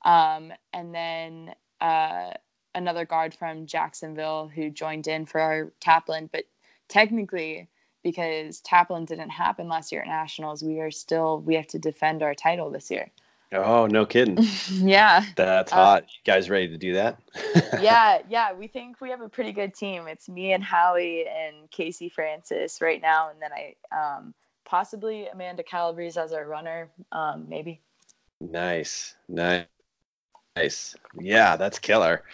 Um, 0.04 0.52
and 0.72 0.94
then 0.94 1.54
uh, 1.80 2.32
another 2.74 3.04
guard 3.04 3.34
from 3.34 3.66
Jacksonville 3.66 4.50
who 4.54 4.70
joined 4.70 5.06
in 5.06 5.26
for 5.26 5.40
our 5.40 5.72
Taplin. 5.80 6.28
But 6.30 6.44
technically, 6.88 7.68
because 8.02 8.60
Taplin 8.62 9.06
didn't 9.06 9.30
happen 9.30 9.68
last 9.68 9.90
year 9.90 10.02
at 10.02 10.08
Nationals, 10.08 10.62
we 10.62 10.80
are 10.80 10.90
still 10.90 11.40
we 11.40 11.54
have 11.54 11.66
to 11.68 11.78
defend 11.78 12.22
our 12.22 12.34
title 12.34 12.70
this 12.70 12.90
year. 12.90 13.10
Oh, 13.52 13.86
no 13.86 14.04
kidding. 14.04 14.38
yeah. 14.70 15.24
That's 15.36 15.72
uh, 15.72 15.76
hot. 15.76 16.02
You 16.02 16.32
guys 16.32 16.50
ready 16.50 16.68
to 16.68 16.76
do 16.76 16.94
that? 16.94 17.18
yeah, 17.80 18.18
yeah. 18.28 18.52
We 18.52 18.66
think 18.66 19.00
we 19.00 19.10
have 19.10 19.20
a 19.20 19.28
pretty 19.28 19.52
good 19.52 19.74
team. 19.74 20.06
It's 20.06 20.28
me 20.28 20.52
and 20.52 20.62
Howie 20.62 21.24
and 21.26 21.70
Casey 21.70 22.08
Francis 22.08 22.80
right 22.80 23.00
now. 23.00 23.30
And 23.30 23.40
then 23.40 23.50
I 23.52 23.74
um, 23.96 24.34
possibly 24.64 25.28
Amanda 25.28 25.62
Calabrese 25.62 26.20
as 26.20 26.32
our 26.32 26.46
runner, 26.46 26.90
um, 27.12 27.46
maybe. 27.48 27.80
Nice. 28.40 29.16
Nice. 29.28 29.66
Nice. 30.56 30.96
Yeah, 31.18 31.56
that's 31.56 31.78
killer. 31.78 32.24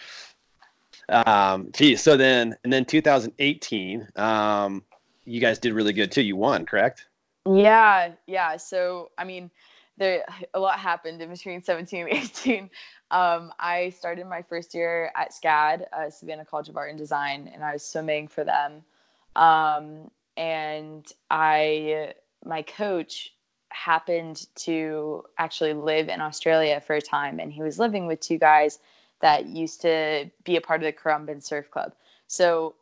Um, 1.09 1.69
geez, 1.73 2.01
so 2.01 2.17
then 2.17 2.55
and 2.63 2.73
then 2.73 2.85
2018, 2.85 4.07
um, 4.15 4.83
you 5.25 5.39
guys 5.39 5.59
did 5.59 5.73
really 5.73 5.93
good 5.93 6.11
too. 6.11 6.23
You 6.23 6.35
won, 6.35 6.65
correct? 6.65 7.05
Yeah, 7.47 8.13
yeah. 8.25 8.57
So 8.57 9.11
I 9.17 9.23
mean, 9.23 9.51
there 9.97 10.25
a 10.53 10.59
lot 10.59 10.79
happened 10.79 11.21
in 11.21 11.29
between 11.29 11.61
17 11.61 12.07
and 12.07 12.09
18. 12.11 12.69
Um, 13.11 13.53
I 13.59 13.89
started 13.91 14.27
my 14.27 14.41
first 14.41 14.73
year 14.73 15.11
at 15.15 15.31
SCAD, 15.31 15.85
uh, 15.93 16.09
Savannah 16.09 16.45
College 16.45 16.69
of 16.69 16.77
Art 16.77 16.89
and 16.89 16.97
Design, 16.97 17.49
and 17.53 17.63
I 17.63 17.73
was 17.73 17.83
swimming 17.83 18.27
for 18.27 18.43
them. 18.43 18.83
Um, 19.35 20.11
and 20.37 21.05
I, 21.29 22.13
my 22.43 22.61
coach 22.61 23.33
happened 23.69 24.47
to 24.55 25.23
actually 25.37 25.73
live 25.73 26.09
in 26.09 26.21
Australia 26.21 26.81
for 26.81 26.95
a 26.95 27.01
time, 27.01 27.39
and 27.39 27.51
he 27.51 27.61
was 27.61 27.79
living 27.79 28.07
with 28.07 28.19
two 28.19 28.37
guys 28.37 28.79
that 29.21 29.47
used 29.47 29.81
to 29.81 30.29
be 30.43 30.55
a 30.55 30.61
part 30.61 30.81
of 30.81 30.85
the 30.85 30.93
Currumbin 30.93 31.41
Surf 31.41 31.69
Club. 31.71 31.93
So, 32.27 32.75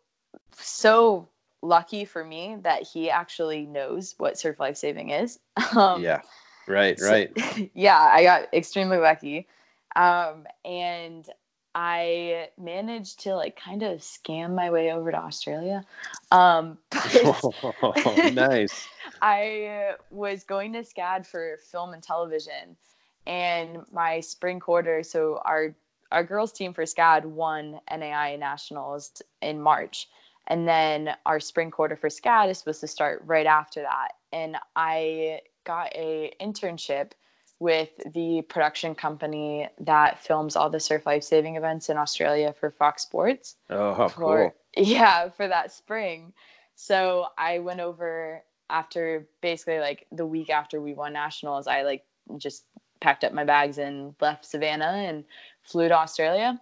so 0.55 1.27
lucky 1.61 2.05
for 2.05 2.23
me 2.23 2.57
that 2.61 2.83
he 2.83 3.09
actually 3.09 3.65
knows 3.65 4.15
what 4.17 4.37
surf 4.37 4.59
life 4.59 4.77
saving 4.77 5.09
is. 5.09 5.39
Um, 5.75 6.03
yeah, 6.03 6.21
right, 6.67 6.99
so, 6.99 7.09
right. 7.09 7.71
yeah, 7.73 7.99
I 7.99 8.23
got 8.23 8.53
extremely 8.53 8.97
lucky. 8.97 9.47
Um, 9.95 10.45
and 10.65 11.27
I 11.75 12.49
managed 12.59 13.21
to 13.21 13.35
like 13.35 13.59
kind 13.59 13.83
of 13.83 13.99
scam 13.99 14.53
my 14.53 14.69
way 14.69 14.91
over 14.91 15.11
to 15.11 15.17
Australia. 15.17 15.83
Um, 16.31 16.77
oh, 16.93 18.29
nice. 18.33 18.87
I 19.21 19.95
was 20.11 20.43
going 20.43 20.73
to 20.73 20.79
SCAD 20.79 21.25
for 21.25 21.57
film 21.71 21.93
and 21.93 22.03
television, 22.03 22.77
and 23.25 23.79
my 23.91 24.19
spring 24.19 24.59
quarter. 24.59 25.01
So 25.03 25.41
our 25.45 25.75
our 26.11 26.23
girls 26.23 26.51
team 26.51 26.73
for 26.73 26.83
SCAD 26.83 27.25
won 27.25 27.79
NAIA 27.91 28.37
nationals 28.37 29.21
in 29.41 29.59
March, 29.59 30.09
and 30.47 30.67
then 30.67 31.15
our 31.25 31.39
spring 31.39 31.71
quarter 31.71 31.95
for 31.95 32.09
SCAD 32.09 32.51
is 32.51 32.59
supposed 32.59 32.81
to 32.81 32.87
start 32.87 33.23
right 33.25 33.47
after 33.47 33.81
that. 33.81 34.09
And 34.31 34.57
I 34.75 35.41
got 35.63 35.93
a 35.95 36.33
internship 36.41 37.11
with 37.59 37.89
the 38.13 38.41
production 38.49 38.93
company 38.95 39.69
that 39.79 40.19
films 40.19 40.55
all 40.55 40.69
the 40.69 40.79
surf 40.79 41.05
life 41.05 41.23
saving 41.23 41.55
events 41.55 41.89
in 41.89 41.97
Australia 41.97 42.53
for 42.59 42.71
Fox 42.71 43.03
Sports. 43.03 43.55
Oh, 43.69 44.07
for, 44.09 44.09
cool. 44.09 44.55
Yeah, 44.75 45.29
for 45.29 45.47
that 45.47 45.71
spring. 45.71 46.33
So 46.75 47.27
I 47.37 47.59
went 47.59 47.79
over 47.79 48.43
after 48.69 49.27
basically 49.39 49.79
like 49.79 50.07
the 50.11 50.25
week 50.25 50.49
after 50.49 50.81
we 50.81 50.93
won 50.93 51.13
nationals, 51.13 51.67
I 51.67 51.83
like 51.83 52.03
just 52.37 52.65
packed 52.99 53.23
up 53.23 53.33
my 53.33 53.43
bags 53.43 53.77
and 53.77 54.15
left 54.19 54.45
Savannah 54.45 54.85
and 54.85 55.25
flew 55.61 55.87
to 55.89 55.95
Australia 55.95 56.59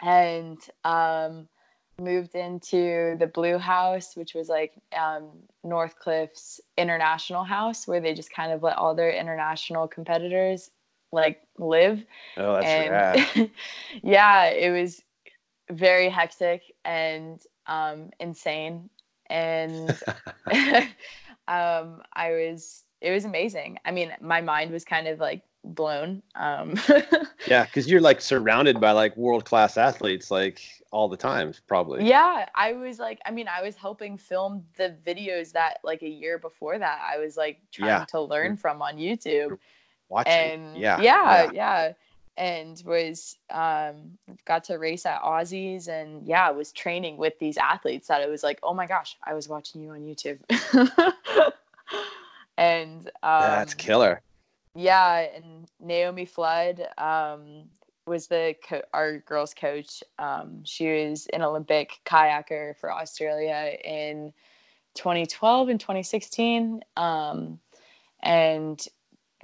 and 0.00 0.58
um, 0.84 1.48
moved 2.00 2.34
into 2.34 3.16
the 3.18 3.26
Blue 3.26 3.58
House, 3.58 4.16
which 4.16 4.34
was 4.34 4.48
like 4.48 4.72
um, 4.96 5.30
Northcliffe's 5.64 6.60
international 6.76 7.44
house 7.44 7.86
where 7.86 8.00
they 8.00 8.14
just 8.14 8.32
kind 8.32 8.52
of 8.52 8.62
let 8.62 8.76
all 8.76 8.94
their 8.94 9.10
international 9.10 9.88
competitors 9.88 10.70
like 11.12 11.40
live. 11.58 12.04
Oh, 12.36 12.54
that's 12.54 12.66
and, 13.36 13.50
yeah, 14.02 14.46
it 14.46 14.70
was 14.70 15.02
very 15.70 16.08
hectic 16.08 16.62
and 16.84 17.40
um, 17.66 18.10
insane. 18.20 18.88
And 19.28 19.90
um, 21.48 22.02
I 22.14 22.30
was, 22.30 22.84
it 23.00 23.10
was 23.10 23.24
amazing. 23.24 23.78
I 23.84 23.90
mean, 23.90 24.12
my 24.20 24.40
mind 24.40 24.70
was 24.70 24.84
kind 24.84 25.08
of 25.08 25.18
like 25.18 25.42
blown. 25.74 26.22
Um, 26.34 26.74
yeah, 27.46 27.64
because 27.64 27.88
you're 27.88 28.00
like 28.00 28.20
surrounded 28.20 28.80
by 28.80 28.92
like 28.92 29.16
world 29.16 29.44
class 29.44 29.76
athletes 29.76 30.30
like 30.30 30.62
all 30.90 31.08
the 31.08 31.16
time, 31.16 31.52
probably. 31.66 32.06
Yeah, 32.06 32.46
I 32.54 32.72
was 32.72 32.98
like, 32.98 33.20
I 33.26 33.30
mean, 33.30 33.48
I 33.48 33.62
was 33.62 33.76
helping 33.76 34.16
film 34.16 34.64
the 34.76 34.96
videos 35.06 35.52
that 35.52 35.78
like 35.84 36.02
a 36.02 36.08
year 36.08 36.38
before 36.38 36.78
that 36.78 37.00
I 37.02 37.18
was 37.18 37.36
like 37.36 37.60
trying 37.72 37.88
yeah. 37.88 38.04
to 38.06 38.20
learn 38.20 38.56
from 38.56 38.82
on 38.82 38.96
YouTube. 38.96 39.58
Watching. 40.08 40.32
And 40.32 40.76
yeah. 40.76 41.00
yeah, 41.00 41.42
yeah, 41.44 41.50
yeah. 41.52 41.92
And 42.36 42.82
was 42.86 43.36
um 43.50 44.18
got 44.46 44.64
to 44.64 44.76
race 44.78 45.04
at 45.04 45.20
Aussies 45.22 45.88
and 45.88 46.26
yeah, 46.26 46.50
was 46.50 46.72
training 46.72 47.16
with 47.16 47.38
these 47.38 47.56
athletes 47.56 48.08
that 48.08 48.22
it 48.22 48.30
was 48.30 48.42
like, 48.42 48.58
oh 48.62 48.72
my 48.72 48.86
gosh, 48.86 49.16
I 49.24 49.34
was 49.34 49.48
watching 49.48 49.82
you 49.82 49.90
on 49.90 50.00
YouTube. 50.00 50.38
and 52.56 53.06
um, 53.22 53.42
yeah, 53.42 53.50
that's 53.50 53.74
killer 53.74 54.22
yeah, 54.74 55.26
and 55.34 55.66
Naomi 55.80 56.24
Flood 56.24 56.86
um, 56.98 57.64
was 58.06 58.26
the 58.26 58.54
co- 58.66 58.82
our 58.92 59.18
girls' 59.18 59.54
coach. 59.54 60.02
Um, 60.18 60.64
she 60.64 60.88
was 60.88 61.26
an 61.32 61.42
Olympic 61.42 62.00
kayaker 62.04 62.76
for 62.76 62.92
Australia 62.92 63.76
in 63.84 64.32
2012 64.94 65.68
and 65.68 65.80
2016, 65.80 66.82
um, 66.96 67.58
and 68.22 68.86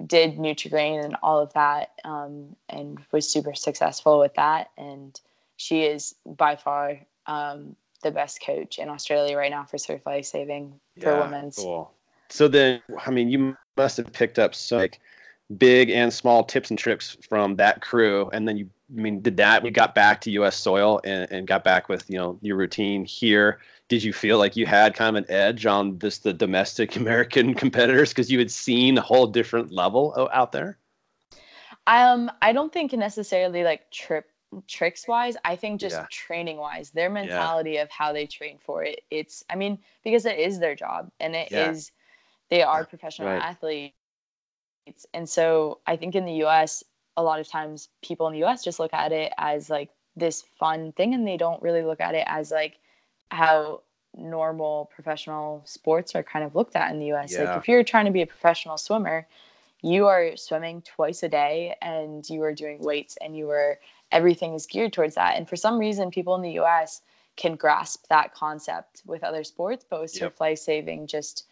did 0.05 0.37
Nutrigrain 0.37 1.03
and 1.03 1.15
all 1.23 1.39
of 1.39 1.53
that, 1.53 1.91
um, 2.03 2.55
and 2.69 2.99
was 3.11 3.31
super 3.31 3.53
successful 3.53 4.19
with 4.19 4.33
that. 4.35 4.71
And 4.77 5.19
she 5.57 5.83
is 5.83 6.15
by 6.25 6.55
far 6.55 6.99
um, 7.27 7.75
the 8.03 8.11
best 8.11 8.41
coach 8.41 8.77
in 8.77 8.89
Australia 8.89 9.37
right 9.37 9.51
now 9.51 9.63
for 9.63 9.77
surf 9.77 10.05
life 10.05 10.25
saving 10.25 10.79
for 10.99 11.11
yeah, 11.11 11.19
women's. 11.21 11.55
Cool. 11.55 11.91
So 12.29 12.47
then, 12.47 12.81
I 13.05 13.11
mean, 13.11 13.29
you 13.29 13.55
must 13.77 13.97
have 13.97 14.11
picked 14.11 14.39
up 14.39 14.55
so 14.55 14.77
like 14.77 14.99
big 15.57 15.89
and 15.89 16.11
small 16.11 16.43
tips 16.43 16.69
and 16.69 16.79
tricks 16.79 17.17
from 17.27 17.55
that 17.55 17.81
crew 17.81 18.29
and 18.33 18.47
then 18.47 18.57
you 18.57 18.69
I 18.95 19.01
mean 19.01 19.21
did 19.21 19.37
that 19.37 19.63
you 19.63 19.71
got 19.71 19.93
back 19.93 20.21
to 20.21 20.31
US 20.31 20.55
soil 20.55 21.01
and, 21.03 21.31
and 21.31 21.47
got 21.47 21.63
back 21.63 21.87
with 21.87 22.09
you 22.09 22.17
know 22.17 22.39
your 22.41 22.57
routine 22.57 23.05
here 23.05 23.59
did 23.87 24.03
you 24.03 24.11
feel 24.11 24.39
like 24.39 24.55
you 24.55 24.65
had 24.65 24.95
kind 24.95 25.15
of 25.15 25.23
an 25.23 25.31
edge 25.31 25.65
on 25.65 25.99
this 25.99 26.17
the 26.19 26.33
domestic 26.33 26.95
American 26.95 27.53
competitors 27.53 28.09
because 28.09 28.31
you 28.31 28.39
had 28.39 28.49
seen 28.49 28.97
a 28.97 29.01
whole 29.01 29.27
different 29.27 29.71
level 29.71 30.29
out 30.33 30.51
there 30.51 30.77
um 31.87 32.31
I 32.41 32.51
don't 32.51 32.73
think 32.73 32.93
necessarily 32.93 33.63
like 33.63 33.91
trip 33.91 34.25
tricks 34.67 35.07
wise 35.07 35.35
i 35.43 35.55
think 35.55 35.81
just 35.81 35.95
yeah. 35.95 36.05
training 36.09 36.57
wise 36.57 36.91
their 36.91 37.09
mentality 37.09 37.71
yeah. 37.71 37.81
of 37.81 37.89
how 37.89 38.13
they 38.13 38.25
train 38.25 38.57
for 38.63 38.83
it 38.83 39.01
it's 39.11 39.43
i 39.49 39.55
mean 39.55 39.77
because 40.03 40.25
it 40.25 40.39
is 40.39 40.59
their 40.59 40.75
job 40.75 41.11
and 41.19 41.35
it 41.35 41.49
yeah. 41.51 41.71
is 41.71 41.91
they 42.49 42.63
are 42.63 42.85
professional 42.85 43.27
right. 43.27 43.41
athletes 43.41 43.95
and 45.13 45.27
so 45.27 45.79
I 45.87 45.95
think 45.95 46.15
in 46.15 46.25
the 46.25 46.43
US, 46.45 46.83
a 47.17 47.23
lot 47.23 47.39
of 47.39 47.47
times 47.47 47.89
people 48.01 48.27
in 48.27 48.33
the 48.33 48.43
US 48.43 48.63
just 48.63 48.79
look 48.79 48.93
at 48.93 49.11
it 49.11 49.33
as 49.37 49.69
like 49.69 49.89
this 50.15 50.41
fun 50.41 50.91
thing 50.93 51.13
and 51.13 51.27
they 51.27 51.37
don't 51.37 51.61
really 51.61 51.83
look 51.83 52.01
at 52.01 52.15
it 52.15 52.25
as 52.27 52.51
like 52.51 52.79
how 53.31 53.81
normal 54.17 54.89
professional 54.93 55.61
sports 55.65 56.15
are 56.15 56.23
kind 56.23 56.45
of 56.45 56.55
looked 56.55 56.75
at 56.75 56.91
in 56.91 56.99
the 56.99 57.11
US. 57.13 57.33
Yeah. 57.33 57.43
Like 57.43 57.57
if 57.57 57.67
you're 57.67 57.83
trying 57.83 58.05
to 58.05 58.11
be 58.11 58.21
a 58.21 58.27
professional 58.27 58.77
swimmer, 58.77 59.27
you 59.81 60.07
are 60.07 60.35
swimming 60.35 60.81
twice 60.81 61.21
a 61.23 61.29
day 61.29 61.75
and 61.81 62.27
you 62.29 62.41
are 62.43 62.53
doing 62.53 62.79
weights 62.79 63.17
and 63.21 63.35
you 63.35 63.49
are 63.49 63.79
everything 64.11 64.53
is 64.53 64.65
geared 64.65 64.93
towards 64.93 65.15
that. 65.15 65.35
And 65.35 65.47
for 65.47 65.55
some 65.55 65.77
reason 65.77 66.11
people 66.11 66.35
in 66.35 66.41
the 66.41 66.59
US 66.59 67.01
can 67.35 67.55
grasp 67.55 68.05
that 68.09 68.33
concept 68.33 69.03
with 69.05 69.23
other 69.23 69.43
sports, 69.43 69.85
but 69.89 70.01
with 70.01 70.13
yep. 70.13 70.19
surf 70.19 70.41
life 70.41 70.59
saving 70.59 71.07
just 71.07 71.45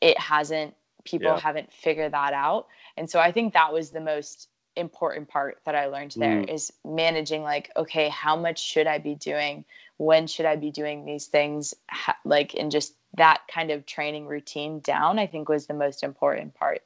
it 0.00 0.18
hasn't 0.18 0.74
people 1.04 1.28
yeah. 1.28 1.40
haven't 1.40 1.72
figured 1.72 2.12
that 2.12 2.32
out 2.32 2.66
and 2.96 3.08
so 3.08 3.18
i 3.18 3.32
think 3.32 3.52
that 3.52 3.72
was 3.72 3.90
the 3.90 4.00
most 4.00 4.48
important 4.76 5.28
part 5.28 5.58
that 5.64 5.74
i 5.74 5.86
learned 5.86 6.14
there 6.16 6.42
mm. 6.42 6.52
is 6.52 6.72
managing 6.84 7.42
like 7.42 7.70
okay 7.76 8.08
how 8.08 8.36
much 8.36 8.62
should 8.62 8.86
i 8.86 8.98
be 8.98 9.14
doing 9.14 9.64
when 9.98 10.26
should 10.26 10.46
i 10.46 10.56
be 10.56 10.70
doing 10.70 11.04
these 11.04 11.26
things 11.26 11.74
like 12.24 12.54
and 12.54 12.70
just 12.70 12.94
that 13.14 13.42
kind 13.52 13.70
of 13.70 13.84
training 13.84 14.26
routine 14.26 14.80
down 14.80 15.18
i 15.18 15.26
think 15.26 15.48
was 15.48 15.66
the 15.66 15.74
most 15.74 16.02
important 16.02 16.54
part 16.54 16.82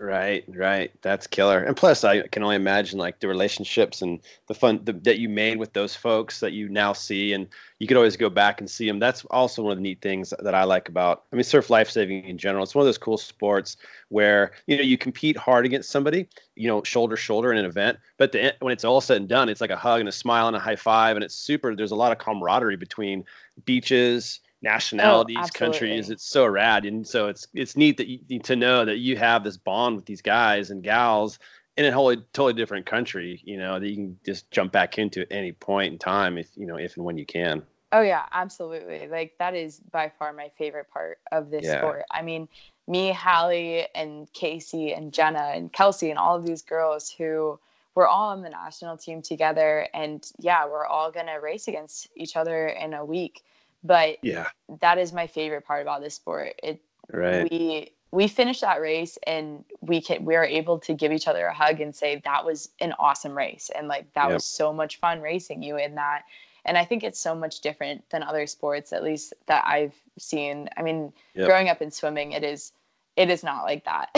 Right, 0.00 0.44
right. 0.54 0.92
That's 1.02 1.26
killer. 1.26 1.58
And 1.58 1.76
plus, 1.76 2.04
I 2.04 2.22
can 2.28 2.44
only 2.44 2.54
imagine 2.54 3.00
like 3.00 3.18
the 3.18 3.26
relationships 3.26 4.00
and 4.00 4.20
the 4.46 4.54
fun 4.54 4.78
the, 4.84 4.92
that 4.92 5.18
you 5.18 5.28
made 5.28 5.58
with 5.58 5.72
those 5.72 5.96
folks 5.96 6.38
that 6.38 6.52
you 6.52 6.68
now 6.68 6.92
see, 6.92 7.32
and 7.32 7.48
you 7.80 7.88
could 7.88 7.96
always 7.96 8.16
go 8.16 8.30
back 8.30 8.60
and 8.60 8.70
see 8.70 8.86
them. 8.86 9.00
That's 9.00 9.24
also 9.24 9.60
one 9.64 9.72
of 9.72 9.78
the 9.78 9.82
neat 9.82 10.00
things 10.00 10.32
that 10.38 10.54
I 10.54 10.62
like 10.62 10.88
about. 10.88 11.24
I 11.32 11.36
mean, 11.36 11.42
surf 11.42 11.68
lifesaving 11.68 12.24
in 12.26 12.38
general. 12.38 12.62
It's 12.62 12.76
one 12.76 12.82
of 12.82 12.86
those 12.86 12.96
cool 12.96 13.18
sports 13.18 13.76
where 14.08 14.52
you 14.68 14.76
know 14.76 14.84
you 14.84 14.96
compete 14.96 15.36
hard 15.36 15.66
against 15.66 15.90
somebody, 15.90 16.28
you 16.54 16.68
know, 16.68 16.80
shoulder 16.84 17.16
to 17.16 17.20
shoulder 17.20 17.50
in 17.50 17.58
an 17.58 17.64
event, 17.64 17.98
but 18.18 18.30
the, 18.30 18.54
when 18.60 18.72
it's 18.72 18.84
all 18.84 19.00
said 19.00 19.16
and 19.16 19.28
done, 19.28 19.48
it's 19.48 19.60
like 19.60 19.70
a 19.70 19.76
hug 19.76 19.98
and 19.98 20.08
a 20.08 20.12
smile 20.12 20.46
and 20.46 20.54
a 20.54 20.60
high 20.60 20.76
five, 20.76 21.16
and 21.16 21.24
it's 21.24 21.34
super. 21.34 21.74
There's 21.74 21.90
a 21.90 21.96
lot 21.96 22.12
of 22.12 22.18
camaraderie 22.18 22.76
between 22.76 23.24
beaches 23.64 24.38
Oh, 24.64 24.68
nationalities, 24.68 25.36
oh, 25.40 25.48
countries. 25.54 26.10
It's 26.10 26.24
so 26.24 26.46
rad, 26.46 26.84
and 26.84 27.06
so 27.06 27.28
it's 27.28 27.46
it's 27.54 27.76
neat 27.76 27.96
that 27.98 28.08
you 28.08 28.18
need 28.28 28.44
to 28.44 28.56
know 28.56 28.84
that 28.84 28.98
you 28.98 29.16
have 29.16 29.44
this 29.44 29.56
bond 29.56 29.96
with 29.96 30.06
these 30.06 30.22
guys 30.22 30.70
and 30.70 30.82
gals 30.82 31.38
in 31.76 31.84
a 31.84 31.92
wholly 31.92 32.16
totally 32.32 32.54
different 32.54 32.84
country. 32.84 33.40
You 33.44 33.56
know 33.56 33.78
that 33.78 33.88
you 33.88 33.94
can 33.94 34.18
just 34.26 34.50
jump 34.50 34.72
back 34.72 34.98
into 34.98 35.20
at 35.20 35.28
any 35.30 35.52
point 35.52 35.92
in 35.92 35.98
time 35.98 36.38
if 36.38 36.48
you 36.56 36.66
know 36.66 36.76
if 36.76 36.96
and 36.96 37.04
when 37.04 37.16
you 37.16 37.26
can. 37.26 37.62
Oh 37.92 38.02
yeah, 38.02 38.26
absolutely. 38.32 39.06
Like 39.08 39.34
that 39.38 39.54
is 39.54 39.78
by 39.92 40.10
far 40.18 40.32
my 40.32 40.50
favorite 40.58 40.90
part 40.90 41.18
of 41.30 41.50
this 41.50 41.64
yeah. 41.64 41.78
sport. 41.78 42.04
I 42.10 42.22
mean, 42.22 42.48
me, 42.88 43.12
Hallie, 43.12 43.86
and 43.94 44.30
Casey, 44.32 44.92
and 44.92 45.12
Jenna, 45.12 45.52
and 45.54 45.72
Kelsey, 45.72 46.10
and 46.10 46.18
all 46.18 46.36
of 46.36 46.44
these 46.44 46.62
girls 46.62 47.10
who 47.10 47.58
we're 47.94 48.06
all 48.08 48.30
on 48.30 48.42
the 48.42 48.50
national 48.50 48.96
team 48.96 49.22
together, 49.22 49.88
and 49.94 50.30
yeah, 50.38 50.66
we're 50.66 50.86
all 50.86 51.12
gonna 51.12 51.40
race 51.40 51.68
against 51.68 52.08
each 52.16 52.36
other 52.36 52.66
in 52.66 52.92
a 52.92 53.04
week. 53.04 53.44
But 53.84 54.18
yeah, 54.22 54.48
that 54.80 54.98
is 54.98 55.12
my 55.12 55.26
favorite 55.26 55.64
part 55.64 55.82
about 55.82 56.02
this 56.02 56.14
sport. 56.14 56.54
It 56.62 56.80
right. 57.12 57.50
we 57.50 57.92
we 58.10 58.26
finished 58.26 58.62
that 58.62 58.80
race 58.80 59.18
and 59.26 59.64
we 59.80 60.00
can 60.00 60.24
we 60.24 60.34
are 60.34 60.44
able 60.44 60.78
to 60.78 60.94
give 60.94 61.12
each 61.12 61.28
other 61.28 61.46
a 61.46 61.54
hug 61.54 61.80
and 61.80 61.94
say 61.94 62.20
that 62.24 62.44
was 62.44 62.70
an 62.80 62.94
awesome 62.98 63.36
race 63.36 63.70
and 63.76 63.88
like 63.88 64.12
that 64.14 64.24
yep. 64.24 64.34
was 64.34 64.44
so 64.44 64.72
much 64.72 64.98
fun 64.98 65.20
racing 65.20 65.62
you 65.62 65.76
in 65.76 65.94
that 65.94 66.22
and 66.64 66.78
i 66.78 66.84
think 66.84 67.02
it's 67.02 67.20
so 67.20 67.34
much 67.34 67.60
different 67.60 68.02
than 68.10 68.22
other 68.22 68.46
sports 68.46 68.92
at 68.92 69.02
least 69.02 69.34
that 69.46 69.64
i've 69.66 69.94
seen 70.18 70.68
i 70.76 70.82
mean 70.82 71.12
yep. 71.34 71.46
growing 71.46 71.68
up 71.68 71.82
in 71.82 71.90
swimming 71.90 72.32
it 72.32 72.42
is 72.42 72.72
it 73.16 73.30
is 73.30 73.42
not 73.42 73.64
like 73.64 73.84
that 73.84 74.08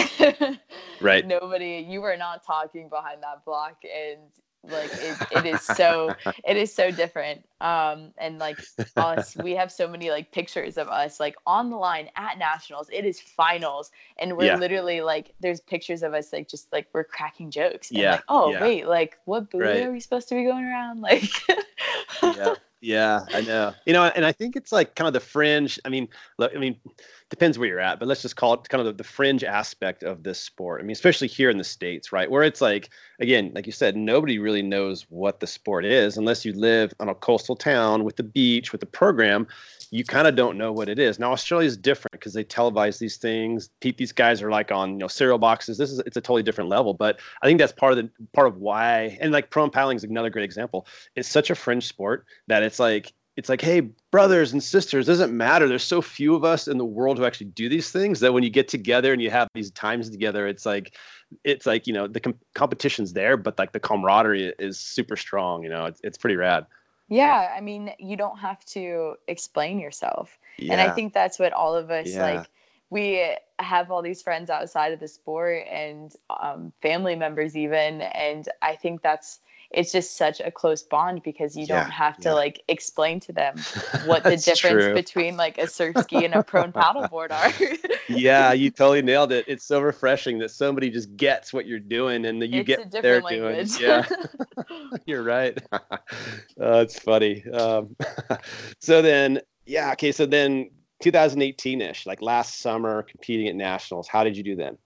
right 1.00 1.26
nobody 1.26 1.84
you 1.88 2.02
are 2.02 2.16
not 2.16 2.44
talking 2.44 2.88
behind 2.88 3.22
that 3.22 3.44
block 3.44 3.82
and 3.84 4.20
like 4.68 4.90
it, 4.92 5.16
it 5.30 5.46
is 5.46 5.62
so 5.62 6.14
it 6.44 6.56
is 6.56 6.72
so 6.72 6.90
different 6.90 7.42
um 7.62 8.10
and 8.18 8.38
like 8.38 8.58
us 8.96 9.34
we 9.38 9.52
have 9.52 9.72
so 9.72 9.88
many 9.88 10.10
like 10.10 10.30
pictures 10.32 10.76
of 10.76 10.86
us 10.88 11.18
like 11.18 11.34
on 11.46 11.70
the 11.70 11.76
line 11.76 12.08
at 12.16 12.38
nationals 12.38 12.88
it 12.92 13.06
is 13.06 13.20
finals 13.20 13.90
and 14.18 14.36
we're 14.36 14.44
yeah. 14.44 14.56
literally 14.56 15.00
like 15.00 15.32
there's 15.40 15.60
pictures 15.60 16.02
of 16.02 16.12
us 16.12 16.32
like 16.32 16.46
just 16.46 16.70
like 16.72 16.86
we're 16.92 17.04
cracking 17.04 17.50
jokes 17.50 17.90
yeah 17.90 18.12
like 18.12 18.24
oh 18.28 18.50
yeah. 18.50 18.60
wait 18.60 18.86
like 18.86 19.18
what 19.24 19.50
booty 19.50 19.64
right. 19.64 19.82
are 19.84 19.92
we 19.92 20.00
supposed 20.00 20.28
to 20.28 20.34
be 20.34 20.44
going 20.44 20.64
around 20.64 21.00
like 21.00 21.30
yeah 22.22 22.54
yeah 22.82 23.24
i 23.32 23.40
know 23.40 23.72
you 23.86 23.92
know 23.94 24.04
and 24.04 24.26
i 24.26 24.32
think 24.32 24.56
it's 24.56 24.72
like 24.72 24.94
kind 24.94 25.06
of 25.06 25.14
the 25.14 25.20
fringe 25.20 25.78
i 25.86 25.88
mean 25.88 26.06
look 26.38 26.52
i 26.54 26.58
mean 26.58 26.76
depends 27.30 27.58
where 27.58 27.68
you're 27.68 27.80
at, 27.80 28.00
but 28.00 28.08
let's 28.08 28.22
just 28.22 28.36
call 28.36 28.54
it 28.54 28.68
kind 28.68 28.80
of 28.80 28.86
the, 28.86 29.02
the, 29.02 29.08
fringe 29.08 29.44
aspect 29.44 30.02
of 30.02 30.24
this 30.24 30.40
sport. 30.40 30.80
I 30.80 30.82
mean, 30.82 30.92
especially 30.92 31.28
here 31.28 31.48
in 31.48 31.58
the 31.58 31.64
States, 31.64 32.12
right? 32.12 32.30
Where 32.30 32.42
it's 32.42 32.60
like, 32.60 32.90
again, 33.20 33.52
like 33.54 33.66
you 33.66 33.72
said, 33.72 33.96
nobody 33.96 34.38
really 34.40 34.62
knows 34.62 35.06
what 35.10 35.38
the 35.38 35.46
sport 35.46 35.84
is 35.84 36.16
unless 36.16 36.44
you 36.44 36.52
live 36.52 36.92
on 36.98 37.08
a 37.08 37.14
coastal 37.14 37.54
town 37.54 38.02
with 38.02 38.16
the 38.16 38.24
beach, 38.24 38.72
with 38.72 38.80
the 38.80 38.86
program. 38.86 39.46
You 39.92 40.04
kind 40.04 40.26
of 40.26 40.36
don't 40.36 40.58
know 40.58 40.72
what 40.72 40.88
it 40.88 40.98
is. 40.98 41.18
Now, 41.18 41.32
Australia 41.32 41.66
is 41.66 41.76
different 41.76 42.12
because 42.12 42.32
they 42.32 42.44
televise 42.44 42.98
these 42.98 43.16
things. 43.16 43.70
These 43.80 44.12
guys 44.12 44.42
are 44.42 44.50
like 44.50 44.72
on, 44.72 44.92
you 44.92 44.98
know, 44.98 45.08
cereal 45.08 45.38
boxes. 45.38 45.78
This 45.78 45.90
is, 45.90 46.00
it's 46.00 46.16
a 46.16 46.20
totally 46.20 46.42
different 46.42 46.68
level, 46.68 46.94
but 46.94 47.20
I 47.42 47.46
think 47.46 47.58
that's 47.58 47.72
part 47.72 47.92
of 47.92 47.98
the, 47.98 48.10
part 48.32 48.48
of 48.48 48.56
why, 48.58 49.18
and 49.20 49.32
like 49.32 49.50
pro 49.50 49.68
paddling 49.70 49.96
is 49.96 50.04
another 50.04 50.30
great 50.30 50.44
example. 50.44 50.86
It's 51.14 51.28
such 51.28 51.50
a 51.50 51.54
fringe 51.54 51.86
sport 51.86 52.26
that 52.48 52.62
it's 52.62 52.80
like, 52.80 53.12
it's 53.40 53.48
like, 53.48 53.62
hey, 53.62 53.80
brothers 54.10 54.52
and 54.52 54.62
sisters, 54.62 55.06
doesn't 55.06 55.34
matter. 55.34 55.66
There's 55.66 55.82
so 55.82 56.02
few 56.02 56.34
of 56.34 56.44
us 56.44 56.68
in 56.68 56.76
the 56.76 56.84
world 56.84 57.16
who 57.16 57.24
actually 57.24 57.46
do 57.46 57.70
these 57.70 57.90
things 57.90 58.20
that 58.20 58.34
when 58.34 58.42
you 58.42 58.50
get 58.50 58.68
together 58.68 59.14
and 59.14 59.22
you 59.22 59.30
have 59.30 59.48
these 59.54 59.70
times 59.70 60.10
together, 60.10 60.46
it's 60.46 60.66
like, 60.66 60.94
it's 61.42 61.64
like 61.64 61.86
you 61.86 61.94
know 61.94 62.06
the 62.06 62.20
com- 62.20 62.38
competition's 62.54 63.14
there, 63.14 63.38
but 63.38 63.58
like 63.58 63.72
the 63.72 63.80
camaraderie 63.80 64.52
is 64.58 64.78
super 64.78 65.16
strong. 65.16 65.62
You 65.62 65.70
know, 65.70 65.86
it's 65.86 66.02
it's 66.04 66.18
pretty 66.18 66.36
rad. 66.36 66.66
Yeah, 67.08 67.50
I 67.56 67.62
mean, 67.62 67.92
you 67.98 68.14
don't 68.14 68.38
have 68.38 68.62
to 68.66 69.14
explain 69.26 69.80
yourself, 69.80 70.38
yeah. 70.58 70.72
and 70.72 70.80
I 70.82 70.90
think 70.90 71.14
that's 71.14 71.38
what 71.38 71.54
all 71.54 71.74
of 71.74 71.90
us 71.90 72.08
yeah. 72.08 72.22
like. 72.22 72.46
We 72.90 73.36
have 73.58 73.90
all 73.90 74.02
these 74.02 74.20
friends 74.20 74.50
outside 74.50 74.92
of 74.92 75.00
the 75.00 75.08
sport 75.08 75.64
and 75.70 76.12
um, 76.28 76.74
family 76.82 77.16
members 77.16 77.56
even, 77.56 78.02
and 78.02 78.46
I 78.60 78.76
think 78.76 79.00
that's 79.00 79.40
it's 79.70 79.92
just 79.92 80.16
such 80.16 80.40
a 80.40 80.50
close 80.50 80.82
bond 80.82 81.22
because 81.22 81.56
you 81.56 81.64
yeah, 81.68 81.82
don't 81.82 81.90
have 81.90 82.16
to 82.18 82.30
yeah. 82.30 82.34
like 82.34 82.62
explain 82.68 83.20
to 83.20 83.32
them 83.32 83.56
what 84.04 84.24
the 84.24 84.36
difference 84.36 84.84
true. 84.84 84.94
between 84.94 85.36
like 85.36 85.58
a 85.58 85.66
surf 85.66 85.96
ski 85.98 86.24
and 86.24 86.34
a 86.34 86.42
prone 86.42 86.72
paddleboard 86.80 87.30
are. 87.30 87.52
yeah, 88.08 88.52
you 88.52 88.70
totally 88.70 89.02
nailed 89.02 89.32
it. 89.32 89.44
It's 89.46 89.64
so 89.64 89.80
refreshing 89.80 90.38
that 90.38 90.50
somebody 90.50 90.90
just 90.90 91.16
gets 91.16 91.52
what 91.52 91.66
you're 91.66 91.78
doing 91.78 92.24
and 92.26 92.42
that 92.42 92.48
you 92.48 92.60
it's 92.60 92.66
get 92.66 92.78
what 92.80 92.90
they're 92.90 93.22
language. 93.22 93.78
doing. 93.78 94.04
Yeah, 94.08 94.96
you're 95.06 95.22
right. 95.22 95.56
That's 96.56 96.94
it's 96.94 96.98
funny. 96.98 97.44
Um, 97.50 97.94
so 98.80 99.02
then, 99.02 99.40
yeah, 99.66 99.92
okay. 99.92 100.10
So 100.10 100.26
then 100.26 100.70
2018ish, 101.04 102.06
like 102.06 102.20
last 102.20 102.60
summer, 102.60 103.02
competing 103.02 103.48
at 103.48 103.54
nationals. 103.54 104.08
How 104.08 104.24
did 104.24 104.36
you 104.36 104.42
do 104.42 104.56
then? 104.56 104.76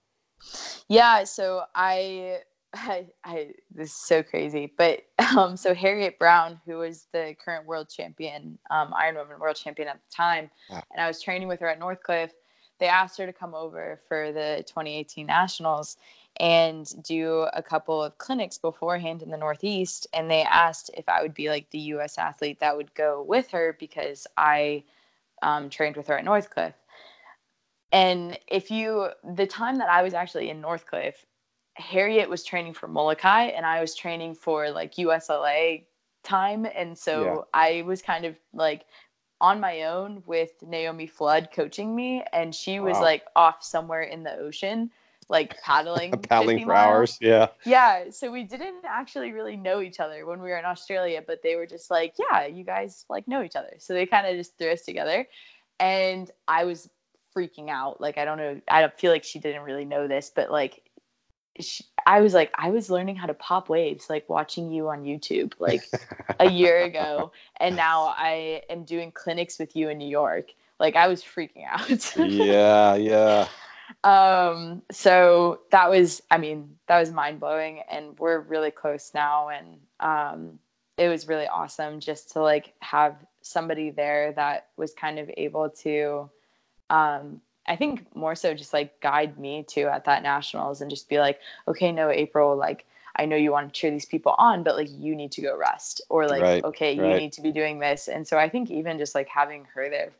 Yeah, 0.87 1.23
so 1.23 1.63
I 1.73 2.41
I, 2.75 3.05
I 3.23 3.51
this 3.73 3.89
is 3.89 3.95
so 3.95 4.21
crazy, 4.23 4.71
but 4.77 5.03
um, 5.37 5.57
so 5.57 5.73
Harriet 5.73 6.19
Brown, 6.19 6.59
who 6.65 6.77
was 6.77 7.07
the 7.11 7.35
current 7.43 7.65
world 7.65 7.89
champion, 7.89 8.57
um, 8.69 8.93
Ironwoman 8.93 9.39
world 9.39 9.55
champion 9.55 9.87
at 9.87 9.95
the 9.95 10.15
time, 10.15 10.49
wow. 10.69 10.83
and 10.91 11.01
I 11.01 11.07
was 11.07 11.21
training 11.21 11.47
with 11.47 11.59
her 11.61 11.67
at 11.67 11.79
Northcliffe. 11.79 12.33
They 12.79 12.87
asked 12.87 13.17
her 13.19 13.25
to 13.25 13.33
come 13.33 13.55
over 13.55 14.01
for 14.07 14.33
the 14.33 14.63
2018 14.67 15.25
nationals 15.25 15.95
and 16.41 16.91
do 17.03 17.47
a 17.53 17.63
couple 17.63 18.03
of 18.03 18.17
clinics 18.17 18.57
beforehand 18.57 19.21
in 19.21 19.29
the 19.29 19.37
Northeast, 19.37 20.07
and 20.13 20.29
they 20.29 20.41
asked 20.43 20.91
if 20.97 21.07
I 21.07 21.21
would 21.21 21.33
be 21.33 21.49
like 21.49 21.69
the 21.69 21.79
U.S. 21.79 22.17
athlete 22.17 22.59
that 22.59 22.75
would 22.75 22.93
go 22.93 23.23
with 23.23 23.49
her 23.51 23.77
because 23.79 24.27
I 24.37 24.83
um, 25.41 25.69
trained 25.69 25.95
with 25.95 26.07
her 26.07 26.17
at 26.17 26.25
Northcliffe. 26.25 26.75
And 27.93 28.37
if 28.47 28.69
you, 28.69 29.09
the 29.35 29.47
time 29.47 29.77
that 29.77 29.89
I 29.89 30.03
was 30.03 30.13
actually 30.13 30.49
in 30.49 30.59
Northcliffe, 30.59 31.25
Harriet 31.75 32.29
was 32.29 32.43
training 32.43 32.73
for 32.73 32.87
Molokai 32.87 33.45
and 33.47 33.65
I 33.65 33.81
was 33.81 33.95
training 33.95 34.35
for 34.35 34.69
like 34.69 34.95
USLA 34.95 35.83
time. 36.23 36.65
And 36.75 36.97
so 36.97 37.23
yeah. 37.23 37.41
I 37.53 37.81
was 37.83 38.01
kind 38.01 38.25
of 38.25 38.35
like 38.53 38.85
on 39.41 39.59
my 39.59 39.83
own 39.83 40.23
with 40.25 40.51
Naomi 40.61 41.07
Flood 41.07 41.49
coaching 41.53 41.95
me. 41.95 42.23
And 42.33 42.55
she 42.55 42.79
was 42.79 42.95
wow. 42.95 43.01
like 43.01 43.23
off 43.35 43.63
somewhere 43.63 44.03
in 44.03 44.23
the 44.23 44.35
ocean, 44.37 44.89
like 45.27 45.61
paddling. 45.61 46.11
paddling 46.29 46.61
for 46.61 46.67
miles. 46.67 46.87
hours. 46.87 47.17
Yeah. 47.19 47.47
Yeah. 47.65 48.09
So 48.09 48.31
we 48.31 48.43
didn't 48.43 48.85
actually 48.85 49.33
really 49.33 49.57
know 49.57 49.81
each 49.81 49.99
other 49.99 50.25
when 50.25 50.41
we 50.41 50.49
were 50.49 50.57
in 50.57 50.65
Australia, 50.65 51.21
but 51.25 51.43
they 51.43 51.57
were 51.57 51.67
just 51.67 51.91
like, 51.91 52.15
yeah, 52.17 52.45
you 52.45 52.63
guys 52.63 53.05
like 53.09 53.27
know 53.27 53.43
each 53.43 53.57
other. 53.57 53.73
So 53.79 53.93
they 53.93 54.05
kind 54.05 54.25
of 54.25 54.35
just 54.35 54.57
threw 54.57 54.71
us 54.71 54.83
together. 54.83 55.27
And 55.81 56.31
I 56.47 56.63
was 56.63 56.89
freaking 57.35 57.69
out. 57.69 57.99
Like, 57.99 58.17
I 58.17 58.23
don't 58.23 58.37
know. 58.37 58.61
I 58.69 58.79
don't 58.79 58.97
feel 58.97 59.11
like 59.11 59.25
she 59.25 59.39
didn't 59.39 59.63
really 59.63 59.83
know 59.83 60.07
this, 60.07 60.31
but 60.33 60.49
like 60.49 60.84
she, 61.59 61.85
I 62.05 62.21
was 62.21 62.33
like, 62.33 62.51
I 62.55 62.69
was 62.69 62.89
learning 62.89 63.15
how 63.15 63.27
to 63.27 63.33
pop 63.33 63.69
waves, 63.69 64.09
like 64.09 64.29
watching 64.29 64.71
you 64.71 64.89
on 64.89 65.03
YouTube, 65.03 65.53
like 65.59 65.83
a 66.39 66.49
year 66.49 66.83
ago, 66.83 67.31
and 67.59 67.75
now 67.75 68.13
I 68.17 68.61
am 68.69 68.83
doing 68.83 69.11
clinics 69.11 69.57
with 69.59 69.75
you 69.75 69.89
in 69.89 69.97
New 69.97 70.09
York. 70.09 70.51
Like 70.79 70.95
I 70.95 71.07
was 71.07 71.23
freaking 71.23 71.65
out. 71.69 72.17
yeah, 72.17 72.95
yeah. 72.95 73.47
Um, 74.03 74.81
so 74.91 75.59
that 75.69 75.91
was, 75.91 76.19
I 76.31 76.39
mean, 76.39 76.75
that 76.87 76.99
was 76.99 77.11
mind 77.11 77.39
blowing, 77.39 77.81
and 77.89 78.17
we're 78.17 78.39
really 78.39 78.71
close 78.71 79.11
now, 79.13 79.49
and 79.49 79.77
um, 79.99 80.59
it 80.97 81.07
was 81.07 81.27
really 81.27 81.47
awesome 81.47 81.99
just 81.99 82.31
to 82.31 82.41
like 82.41 82.73
have 82.79 83.15
somebody 83.41 83.91
there 83.91 84.31
that 84.33 84.69
was 84.75 84.93
kind 84.93 85.19
of 85.19 85.29
able 85.37 85.69
to 85.69 86.29
um, 86.89 87.41
I 87.67 87.75
think 87.75 88.05
more 88.15 88.35
so 88.35 88.53
just 88.53 88.73
like 88.73 88.99
guide 89.01 89.39
me 89.39 89.63
to 89.69 89.83
at 89.83 90.05
that 90.05 90.23
nationals 90.23 90.81
and 90.81 90.89
just 90.89 91.09
be 91.09 91.19
like, 91.19 91.39
okay, 91.67 91.91
no, 91.91 92.09
April, 92.09 92.55
like 92.55 92.85
I 93.17 93.25
know 93.25 93.35
you 93.35 93.51
want 93.51 93.73
to 93.73 93.79
cheer 93.79 93.91
these 93.91 94.05
people 94.05 94.35
on, 94.37 94.63
but 94.63 94.75
like 94.75 94.89
you 94.91 95.15
need 95.15 95.31
to 95.33 95.41
go 95.41 95.57
rest 95.57 96.01
or 96.09 96.27
like, 96.27 96.41
right, 96.41 96.63
okay, 96.63 96.99
right. 96.99 97.11
you 97.11 97.17
need 97.17 97.33
to 97.33 97.41
be 97.41 97.51
doing 97.51 97.79
this. 97.79 98.07
And 98.07 98.27
so 98.27 98.37
I 98.37 98.49
think 98.49 98.69
even 98.69 98.97
just 98.97 99.15
like 99.15 99.27
having 99.27 99.65
her 99.73 99.89
there, 99.89 100.11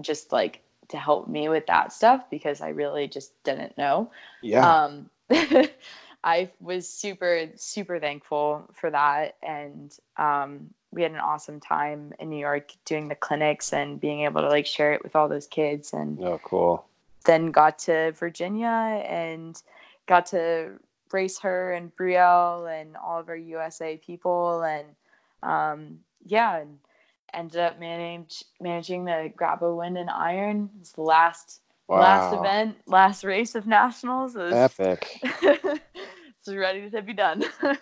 just 0.00 0.32
like 0.32 0.62
to 0.88 0.96
help 0.96 1.28
me 1.28 1.48
with 1.48 1.66
that 1.66 1.92
stuff 1.92 2.30
because 2.30 2.60
I 2.60 2.68
really 2.68 3.08
just 3.08 3.42
didn't 3.42 3.76
know. 3.76 4.10
Yeah. 4.42 4.84
Um, 4.84 5.10
I 6.24 6.50
was 6.60 6.88
super, 6.88 7.48
super 7.56 8.00
thankful 8.00 8.68
for 8.72 8.90
that. 8.90 9.36
And 9.42 9.96
um, 10.16 10.70
we 10.96 11.02
had 11.02 11.12
an 11.12 11.18
awesome 11.18 11.60
time 11.60 12.14
in 12.18 12.30
New 12.30 12.38
York 12.38 12.72
doing 12.86 13.08
the 13.08 13.14
clinics 13.14 13.74
and 13.74 14.00
being 14.00 14.22
able 14.22 14.40
to 14.40 14.48
like 14.48 14.66
share 14.66 14.94
it 14.94 15.04
with 15.04 15.14
all 15.14 15.28
those 15.28 15.46
kids. 15.46 15.92
And 15.92 16.18
oh, 16.24 16.40
cool. 16.42 16.86
Then 17.26 17.50
got 17.50 17.78
to 17.80 18.12
Virginia 18.12 19.04
and 19.06 19.60
got 20.06 20.24
to 20.26 20.70
race 21.12 21.38
her 21.40 21.74
and 21.74 21.94
Brielle 21.94 22.80
and 22.80 22.96
all 22.96 23.20
of 23.20 23.28
our 23.28 23.36
USA 23.36 23.98
people. 23.98 24.62
And 24.62 24.86
um, 25.42 25.98
yeah, 26.24 26.60
and 26.60 26.78
ended 27.34 27.60
up 27.60 27.78
manage, 27.78 28.42
managing 28.58 29.04
the 29.04 29.30
Grabo 29.36 29.76
Wind 29.76 29.98
and 29.98 30.08
Iron. 30.08 30.70
It's 30.80 30.92
the 30.92 31.02
last 31.02 31.60
wow. 31.88 32.00
last 32.00 32.34
event, 32.34 32.76
last 32.86 33.22
race 33.22 33.54
of 33.54 33.66
nationals. 33.66 34.34
It 34.34 34.44
was, 34.44 34.52
Epic. 34.54 35.20
it's 35.22 36.48
ready 36.48 36.88
to 36.88 37.02
be 37.02 37.12
done. 37.12 37.44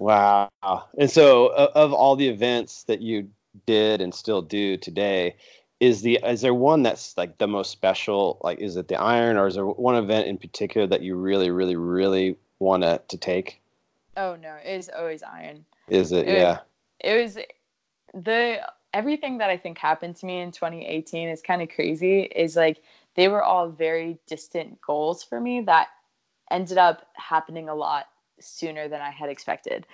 wow. 0.00 0.50
And 0.98 1.10
so, 1.10 1.48
of 1.48 1.92
all 1.92 2.16
the 2.16 2.28
events 2.28 2.84
that 2.84 3.00
you 3.00 3.28
did 3.66 4.00
and 4.00 4.14
still 4.14 4.42
do 4.42 4.76
today, 4.76 5.36
is 5.80 6.02
the 6.02 6.18
is 6.24 6.40
there 6.40 6.54
one 6.54 6.82
that's 6.82 7.16
like 7.16 7.38
the 7.38 7.46
most 7.46 7.70
special? 7.70 8.38
Like, 8.42 8.58
is 8.58 8.76
it 8.76 8.88
the 8.88 8.96
Iron, 8.96 9.36
or 9.36 9.46
is 9.46 9.54
there 9.54 9.66
one 9.66 9.96
event 9.96 10.26
in 10.26 10.38
particular 10.38 10.86
that 10.86 11.02
you 11.02 11.16
really, 11.16 11.50
really, 11.50 11.76
really 11.76 12.36
want 12.58 12.82
to 12.82 13.00
to 13.08 13.16
take? 13.16 13.60
Oh 14.16 14.36
no, 14.36 14.56
it 14.64 14.70
is 14.70 14.90
always 14.96 15.22
Iron. 15.22 15.64
Is 15.88 16.12
it? 16.12 16.26
it 16.26 16.38
yeah. 16.38 16.58
it 17.00 17.22
was 17.22 17.38
the 18.14 18.60
everything 18.94 19.38
that 19.38 19.50
I 19.50 19.58
think 19.58 19.76
happened 19.76 20.16
to 20.16 20.26
me 20.26 20.40
in 20.40 20.50
2018 20.50 21.28
is 21.28 21.42
kind 21.42 21.60
of 21.60 21.68
crazy. 21.68 22.22
Is 22.22 22.56
like 22.56 22.78
they 23.14 23.28
were 23.28 23.42
all 23.42 23.68
very 23.68 24.18
distant 24.26 24.80
goals 24.80 25.22
for 25.22 25.40
me 25.40 25.60
that 25.62 25.88
ended 26.50 26.78
up 26.78 27.08
happening 27.14 27.68
a 27.68 27.74
lot 27.74 28.06
sooner 28.40 28.88
than 28.88 29.00
I 29.00 29.10
had 29.10 29.28
expected. 29.28 29.86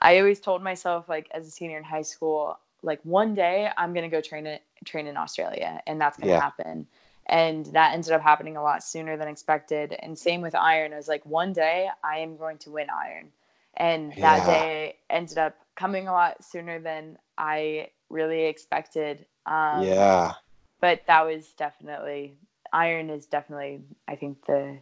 I 0.00 0.18
always 0.18 0.40
told 0.40 0.62
myself, 0.62 1.08
like 1.08 1.28
as 1.32 1.46
a 1.46 1.50
senior 1.50 1.78
in 1.78 1.84
high 1.84 2.02
school, 2.02 2.58
like 2.82 3.00
one 3.04 3.34
day 3.34 3.70
I'm 3.76 3.94
gonna 3.94 4.08
go 4.08 4.20
train 4.20 4.46
it 4.46 4.62
train 4.84 5.06
in 5.06 5.16
Australia, 5.16 5.80
and 5.86 6.00
that's 6.00 6.18
gonna 6.18 6.32
yeah. 6.32 6.40
happen. 6.40 6.86
And 7.28 7.66
that 7.66 7.92
ended 7.92 8.12
up 8.12 8.22
happening 8.22 8.56
a 8.56 8.62
lot 8.62 8.84
sooner 8.84 9.16
than 9.16 9.26
expected. 9.26 9.96
And 9.98 10.16
same 10.16 10.42
with 10.42 10.54
iron. 10.54 10.92
I 10.92 10.96
was 10.96 11.08
like, 11.08 11.26
one 11.26 11.52
day 11.52 11.88
I 12.04 12.18
am 12.18 12.36
going 12.36 12.58
to 12.58 12.70
win 12.70 12.86
iron, 12.90 13.30
and 13.76 14.12
that 14.12 14.38
yeah. 14.38 14.46
day 14.46 14.96
ended 15.10 15.38
up 15.38 15.56
coming 15.74 16.08
a 16.08 16.12
lot 16.12 16.44
sooner 16.44 16.78
than 16.78 17.18
I 17.36 17.88
really 18.10 18.44
expected. 18.44 19.26
Um, 19.46 19.82
yeah. 19.82 20.34
But 20.80 21.02
that 21.06 21.24
was 21.26 21.48
definitely 21.56 22.36
iron 22.72 23.10
is 23.10 23.26
definitely 23.26 23.80
I 24.06 24.16
think 24.16 24.44
the 24.46 24.78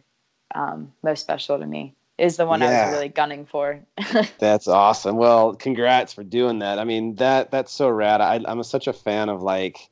um, 0.53 0.93
most 1.03 1.21
special 1.21 1.59
to 1.59 1.65
me 1.65 1.95
is 2.17 2.37
the 2.37 2.45
one 2.45 2.61
yeah. 2.61 2.67
I 2.67 2.85
was 2.85 2.93
really 2.93 3.09
gunning 3.09 3.45
for. 3.45 3.79
that's 4.39 4.67
awesome. 4.67 5.17
Well, 5.17 5.55
congrats 5.55 6.13
for 6.13 6.23
doing 6.23 6.59
that. 6.59 6.79
I 6.79 6.83
mean, 6.83 7.15
that 7.15 7.51
that's 7.51 7.71
so 7.71 7.89
rad. 7.89 8.21
I, 8.21 8.41
I'm 8.45 8.61
such 8.63 8.87
a 8.87 8.93
fan 8.93 9.29
of 9.29 9.41
like 9.41 9.89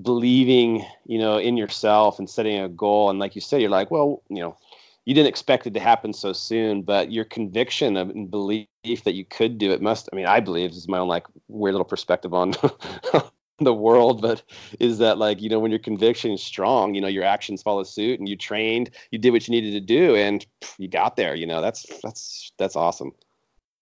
believing, 0.00 0.84
you 1.06 1.18
know, 1.18 1.38
in 1.38 1.56
yourself 1.56 2.18
and 2.18 2.28
setting 2.28 2.58
a 2.58 2.68
goal. 2.68 3.10
And 3.10 3.18
like 3.18 3.34
you 3.34 3.40
said, 3.40 3.60
you're 3.60 3.70
like, 3.70 3.90
well, 3.90 4.22
you 4.28 4.40
know, 4.40 4.56
you 5.04 5.14
didn't 5.14 5.28
expect 5.28 5.66
it 5.66 5.74
to 5.74 5.80
happen 5.80 6.12
so 6.12 6.32
soon, 6.32 6.82
but 6.82 7.12
your 7.12 7.24
conviction 7.24 7.96
of, 7.96 8.10
and 8.10 8.30
belief 8.30 8.66
that 9.04 9.14
you 9.14 9.24
could 9.24 9.56
do 9.58 9.70
it 9.70 9.80
must. 9.80 10.08
I 10.12 10.16
mean, 10.16 10.26
I 10.26 10.40
believe 10.40 10.70
this 10.70 10.78
is 10.78 10.88
my 10.88 10.98
own 10.98 11.08
like 11.08 11.26
weird 11.48 11.74
little 11.74 11.84
perspective 11.84 12.34
on 12.34 12.54
the 13.60 13.74
world, 13.74 14.20
but 14.20 14.42
is 14.80 14.98
that 14.98 15.18
like, 15.18 15.40
you 15.40 15.48
know, 15.48 15.58
when 15.58 15.70
your 15.70 15.80
conviction 15.80 16.30
is 16.30 16.42
strong, 16.42 16.94
you 16.94 17.00
know, 17.00 17.08
your 17.08 17.24
actions 17.24 17.62
follow 17.62 17.84
suit 17.84 18.18
and 18.18 18.28
you 18.28 18.36
trained, 18.36 18.90
you 19.10 19.18
did 19.18 19.30
what 19.30 19.46
you 19.48 19.52
needed 19.52 19.72
to 19.72 19.80
do 19.80 20.14
and 20.14 20.46
you 20.78 20.88
got 20.88 21.16
there, 21.16 21.34
you 21.34 21.46
know, 21.46 21.62
that's, 21.62 21.86
that's, 22.02 22.52
that's 22.58 22.76
awesome. 22.76 23.12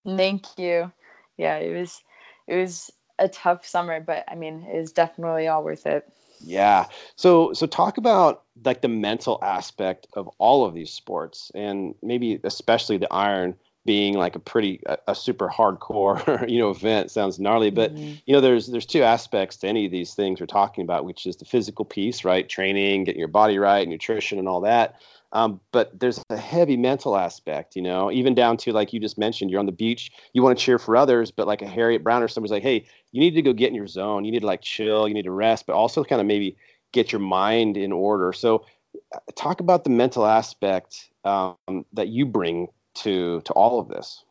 Thank 0.05 0.57
you. 0.57 0.91
Yeah, 1.37 1.57
it 1.57 1.77
was, 1.77 2.01
it 2.47 2.55
was 2.55 2.89
a 3.19 3.27
tough 3.27 3.65
summer, 3.65 3.99
but 3.99 4.23
I 4.29 4.35
mean, 4.35 4.65
it 4.71 4.79
was 4.79 4.91
definitely 4.91 5.47
all 5.47 5.63
worth 5.63 5.85
it. 5.85 6.07
Yeah. 6.39 6.85
So, 7.15 7.53
so 7.53 7.65
talk 7.65 7.97
about 7.97 8.43
like 8.63 8.81
the 8.81 8.87
mental 8.87 9.39
aspect 9.41 10.07
of 10.13 10.29
all 10.37 10.65
of 10.65 10.73
these 10.73 10.91
sports 10.91 11.51
and 11.55 11.95
maybe 12.01 12.39
especially 12.43 12.97
the 12.97 13.11
iron 13.11 13.55
being 13.85 14.15
like 14.15 14.35
a 14.35 14.39
pretty 14.39 14.81
a, 14.87 14.97
a 15.09 15.15
super 15.15 15.47
hardcore 15.47 16.49
you 16.49 16.59
know 16.59 16.69
event 16.69 17.11
sounds 17.11 17.39
gnarly 17.39 17.69
but 17.69 17.93
mm-hmm. 17.93 18.15
you 18.25 18.33
know 18.33 18.41
there's 18.41 18.67
there's 18.67 18.85
two 18.85 19.03
aspects 19.03 19.57
to 19.57 19.67
any 19.67 19.85
of 19.85 19.91
these 19.91 20.13
things 20.13 20.39
we're 20.39 20.45
talking 20.45 20.83
about 20.83 21.05
which 21.05 21.25
is 21.25 21.35
the 21.37 21.45
physical 21.45 21.85
piece 21.85 22.25
right 22.25 22.49
training 22.49 23.03
getting 23.03 23.19
your 23.19 23.27
body 23.27 23.57
right 23.57 23.87
nutrition 23.87 24.39
and 24.39 24.47
all 24.47 24.61
that 24.61 24.99
um, 25.35 25.59
but 25.73 25.99
there's 25.99 26.23
a 26.29 26.37
heavy 26.37 26.77
mental 26.77 27.17
aspect, 27.17 27.75
you 27.75 27.81
know, 27.81 28.09
even 28.09 28.33
down 28.33 28.55
to 28.57 28.71
like 28.71 28.93
you 28.93 29.01
just 29.01 29.17
mentioned, 29.17 29.51
you're 29.51 29.59
on 29.59 29.65
the 29.65 29.73
beach, 29.73 30.09
you 30.31 30.41
want 30.41 30.57
to 30.57 30.63
cheer 30.63 30.79
for 30.79 30.95
others, 30.95 31.29
but 31.29 31.45
like 31.45 31.61
a 31.61 31.67
Harriet 31.67 32.05
Brown 32.05 32.23
or 32.23 32.29
somebody's 32.29 32.53
like, 32.53 32.63
hey, 32.63 32.85
you 33.11 33.19
need 33.19 33.31
to 33.31 33.41
go 33.41 33.51
get 33.51 33.67
in 33.67 33.75
your 33.75 33.85
zone. 33.85 34.23
You 34.23 34.31
need 34.31 34.39
to 34.39 34.45
like 34.45 34.61
chill, 34.61 35.09
you 35.09 35.13
need 35.13 35.25
to 35.25 35.31
rest, 35.31 35.67
but 35.67 35.73
also 35.73 36.05
kind 36.05 36.21
of 36.21 36.25
maybe 36.25 36.55
get 36.93 37.11
your 37.11 37.19
mind 37.19 37.75
in 37.75 37.91
order. 37.91 38.31
So, 38.31 38.65
uh, 39.13 39.19
talk 39.35 39.59
about 39.59 39.83
the 39.83 39.89
mental 39.89 40.25
aspect 40.25 41.09
um, 41.25 41.57
that 41.91 42.07
you 42.07 42.25
bring 42.25 42.69
to 42.95 43.41
to 43.41 43.53
all 43.53 43.79
of 43.79 43.87
this. 43.87 44.23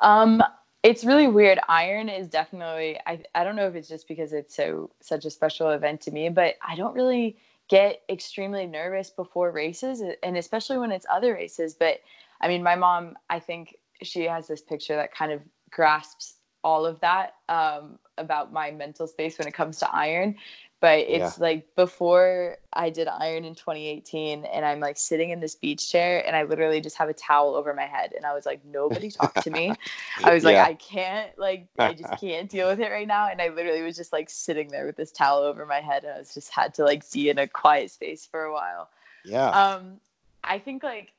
Um, 0.00 0.42
it's 0.82 1.04
really 1.04 1.26
weird. 1.26 1.58
Iron 1.68 2.08
is 2.08 2.28
definitely. 2.28 2.98
I 3.06 3.22
I 3.34 3.44
don't 3.44 3.56
know 3.56 3.66
if 3.66 3.74
it's 3.74 3.88
just 3.88 4.08
because 4.08 4.32
it's 4.32 4.54
so 4.54 4.90
such 5.00 5.24
a 5.24 5.30
special 5.30 5.70
event 5.70 6.00
to 6.02 6.10
me, 6.10 6.28
but 6.28 6.54
I 6.66 6.76
don't 6.76 6.94
really 6.94 7.36
get 7.68 8.02
extremely 8.08 8.66
nervous 8.66 9.10
before 9.10 9.50
races 9.50 10.02
and 10.22 10.36
especially 10.36 10.78
when 10.78 10.90
it's 10.90 11.06
other 11.10 11.34
races 11.34 11.74
but 11.74 12.00
i 12.40 12.48
mean 12.48 12.62
my 12.62 12.74
mom 12.74 13.14
i 13.30 13.38
think 13.38 13.76
she 14.02 14.24
has 14.24 14.48
this 14.48 14.62
picture 14.62 14.96
that 14.96 15.14
kind 15.14 15.32
of 15.32 15.40
grasps 15.70 16.37
all 16.64 16.86
of 16.86 17.00
that 17.00 17.34
um, 17.48 17.98
about 18.16 18.52
my 18.52 18.70
mental 18.70 19.06
space 19.06 19.38
when 19.38 19.48
it 19.48 19.54
comes 19.54 19.78
to 19.78 19.94
iron 19.94 20.36
but 20.80 21.00
it's 21.00 21.38
yeah. 21.38 21.44
like 21.44 21.74
before 21.74 22.56
I 22.72 22.90
did 22.90 23.08
iron 23.08 23.44
in 23.44 23.54
2018 23.56 24.44
and 24.44 24.64
I'm 24.64 24.78
like 24.78 24.96
sitting 24.96 25.30
in 25.30 25.40
this 25.40 25.56
beach 25.56 25.90
chair 25.90 26.24
and 26.24 26.36
I 26.36 26.44
literally 26.44 26.80
just 26.80 26.96
have 26.98 27.08
a 27.08 27.12
towel 27.12 27.56
over 27.56 27.74
my 27.74 27.86
head 27.86 28.12
and 28.16 28.24
I 28.24 28.32
was 28.32 28.46
like 28.46 28.64
nobody 28.64 29.10
talk 29.10 29.34
to 29.34 29.50
me. 29.50 29.72
I 30.24 30.32
was 30.32 30.44
like 30.44 30.54
yeah. 30.54 30.64
I 30.64 30.74
can't 30.74 31.36
like 31.36 31.66
I 31.78 31.94
just 31.94 32.12
can't 32.20 32.48
deal 32.48 32.68
with 32.68 32.80
it 32.80 32.90
right 32.90 33.08
now 33.08 33.28
and 33.28 33.42
I 33.42 33.48
literally 33.48 33.82
was 33.82 33.96
just 33.96 34.12
like 34.12 34.30
sitting 34.30 34.68
there 34.68 34.86
with 34.86 34.96
this 34.96 35.10
towel 35.10 35.42
over 35.42 35.66
my 35.66 35.80
head 35.80 36.04
and 36.04 36.14
I 36.14 36.18
was 36.18 36.32
just 36.32 36.50
had 36.50 36.74
to 36.74 36.84
like 36.84 37.10
be 37.10 37.28
in 37.28 37.38
a 37.38 37.48
quiet 37.48 37.90
space 37.90 38.24
for 38.24 38.44
a 38.44 38.52
while. 38.52 38.88
Yeah. 39.24 39.48
Um 39.48 40.00
I 40.44 40.60
think 40.60 40.84
like 40.84 41.12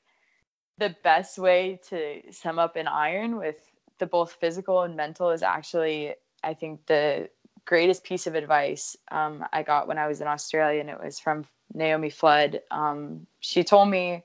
the 0.77 0.95
best 1.03 1.37
way 1.37 1.81
to 1.89 2.21
sum 2.31 2.59
up 2.59 2.77
an 2.77 2.87
iron 2.87 3.35
with 3.35 3.68
the 3.99 4.07
both 4.07 4.33
physical 4.33 4.81
and 4.81 4.95
mental 4.95 5.29
is 5.29 5.43
actually 5.43 6.15
I 6.43 6.53
think 6.53 6.85
the 6.85 7.29
greatest 7.65 8.03
piece 8.03 8.25
of 8.25 8.35
advice 8.35 8.97
um, 9.11 9.45
I 9.53 9.61
got 9.61 9.87
when 9.87 9.97
I 9.97 10.07
was 10.07 10.21
in 10.21 10.27
Australia, 10.27 10.81
and 10.81 10.89
it 10.89 10.99
was 11.03 11.19
from 11.19 11.45
Naomi 11.73 12.09
Flood. 12.09 12.61
Um, 12.71 13.27
she 13.41 13.63
told 13.63 13.89
me 13.89 14.23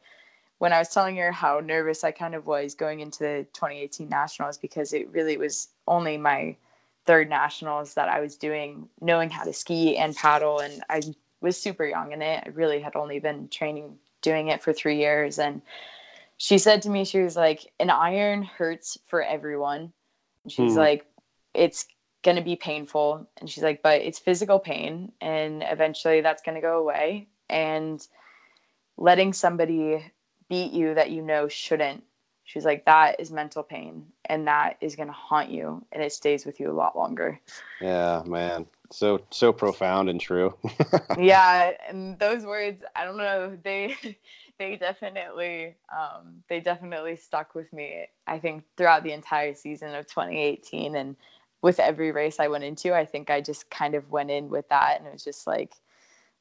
when 0.58 0.72
I 0.72 0.78
was 0.78 0.88
telling 0.88 1.16
her 1.16 1.30
how 1.30 1.60
nervous 1.60 2.04
I 2.04 2.10
kind 2.10 2.34
of 2.34 2.46
was 2.46 2.74
going 2.74 3.00
into 3.00 3.18
the 3.18 3.46
2018 3.52 4.08
nationals 4.08 4.56
because 4.56 4.92
it 4.92 5.10
really 5.10 5.36
was 5.36 5.68
only 5.86 6.16
my 6.16 6.56
third 7.04 7.28
nationals 7.28 7.94
that 7.94 8.08
I 8.08 8.20
was 8.20 8.36
doing, 8.36 8.88
knowing 9.00 9.28
how 9.28 9.44
to 9.44 9.52
ski 9.52 9.98
and 9.98 10.16
paddle, 10.16 10.60
and 10.60 10.82
I 10.88 11.02
was 11.40 11.60
super 11.60 11.84
young 11.84 12.12
in 12.12 12.22
it. 12.22 12.44
I 12.46 12.48
really 12.50 12.80
had 12.80 12.96
only 12.96 13.18
been 13.18 13.48
training 13.48 13.98
doing 14.22 14.48
it 14.48 14.62
for 14.62 14.72
three 14.72 14.96
years, 14.96 15.38
and 15.38 15.60
she 16.44 16.58
said 16.58 16.82
to 16.82 16.90
me, 16.90 17.04
she 17.04 17.20
was 17.20 17.36
like, 17.36 17.72
"An 17.80 17.90
iron 17.90 18.42
hurts 18.42 18.98
for 19.06 19.22
everyone." 19.22 19.92
She's 20.46 20.72
hmm. 20.72 20.78
like, 20.78 21.06
"It's 21.54 21.86
going 22.24 22.36
to 22.36 22.42
be 22.42 22.56
painful. 22.56 23.28
And 23.36 23.48
she's 23.48 23.62
like, 23.62 23.82
but 23.82 24.00
it's 24.00 24.18
physical 24.18 24.58
pain. 24.58 25.12
And 25.20 25.62
eventually 25.70 26.22
that's 26.22 26.42
going 26.42 26.56
to 26.56 26.60
go 26.60 26.80
away. 26.80 27.28
And 27.48 28.04
letting 28.96 29.32
somebody 29.32 30.04
beat 30.48 30.72
you 30.72 30.94
that 30.94 31.10
you 31.10 31.22
know 31.22 31.46
shouldn't, 31.46 32.02
she's 32.44 32.64
like, 32.64 32.84
that 32.86 33.20
is 33.20 33.30
mental 33.30 33.62
pain. 33.62 34.06
And 34.24 34.48
that 34.48 34.78
is 34.80 34.96
going 34.96 35.08
to 35.08 35.12
haunt 35.12 35.50
you. 35.50 35.84
And 35.92 36.02
it 36.02 36.12
stays 36.12 36.44
with 36.44 36.58
you 36.58 36.70
a 36.70 36.72
lot 36.72 36.96
longer. 36.96 37.38
Yeah, 37.80 38.22
man. 38.26 38.66
So, 38.90 39.20
so 39.30 39.52
profound 39.52 40.08
and 40.08 40.20
true. 40.20 40.56
yeah. 41.18 41.72
And 41.88 42.18
those 42.18 42.44
words, 42.44 42.82
I 42.96 43.04
don't 43.04 43.18
know, 43.18 43.56
they. 43.62 43.96
they 44.58 44.76
definitely 44.76 45.74
um, 45.92 46.42
they 46.48 46.60
definitely 46.60 47.16
stuck 47.16 47.54
with 47.54 47.72
me 47.72 48.06
i 48.26 48.38
think 48.38 48.64
throughout 48.76 49.02
the 49.02 49.12
entire 49.12 49.54
season 49.54 49.94
of 49.94 50.06
2018 50.06 50.96
and 50.96 51.16
with 51.64 51.80
every 51.80 52.12
race 52.12 52.40
I 52.40 52.48
went 52.48 52.62
into, 52.62 52.94
I 52.94 53.06
think 53.06 53.30
I 53.30 53.40
just 53.40 53.70
kind 53.70 53.94
of 53.94 54.10
went 54.10 54.30
in 54.30 54.50
with 54.50 54.68
that 54.68 54.98
and 54.98 55.06
it 55.06 55.14
was 55.14 55.24
just 55.24 55.46
like, 55.46 55.72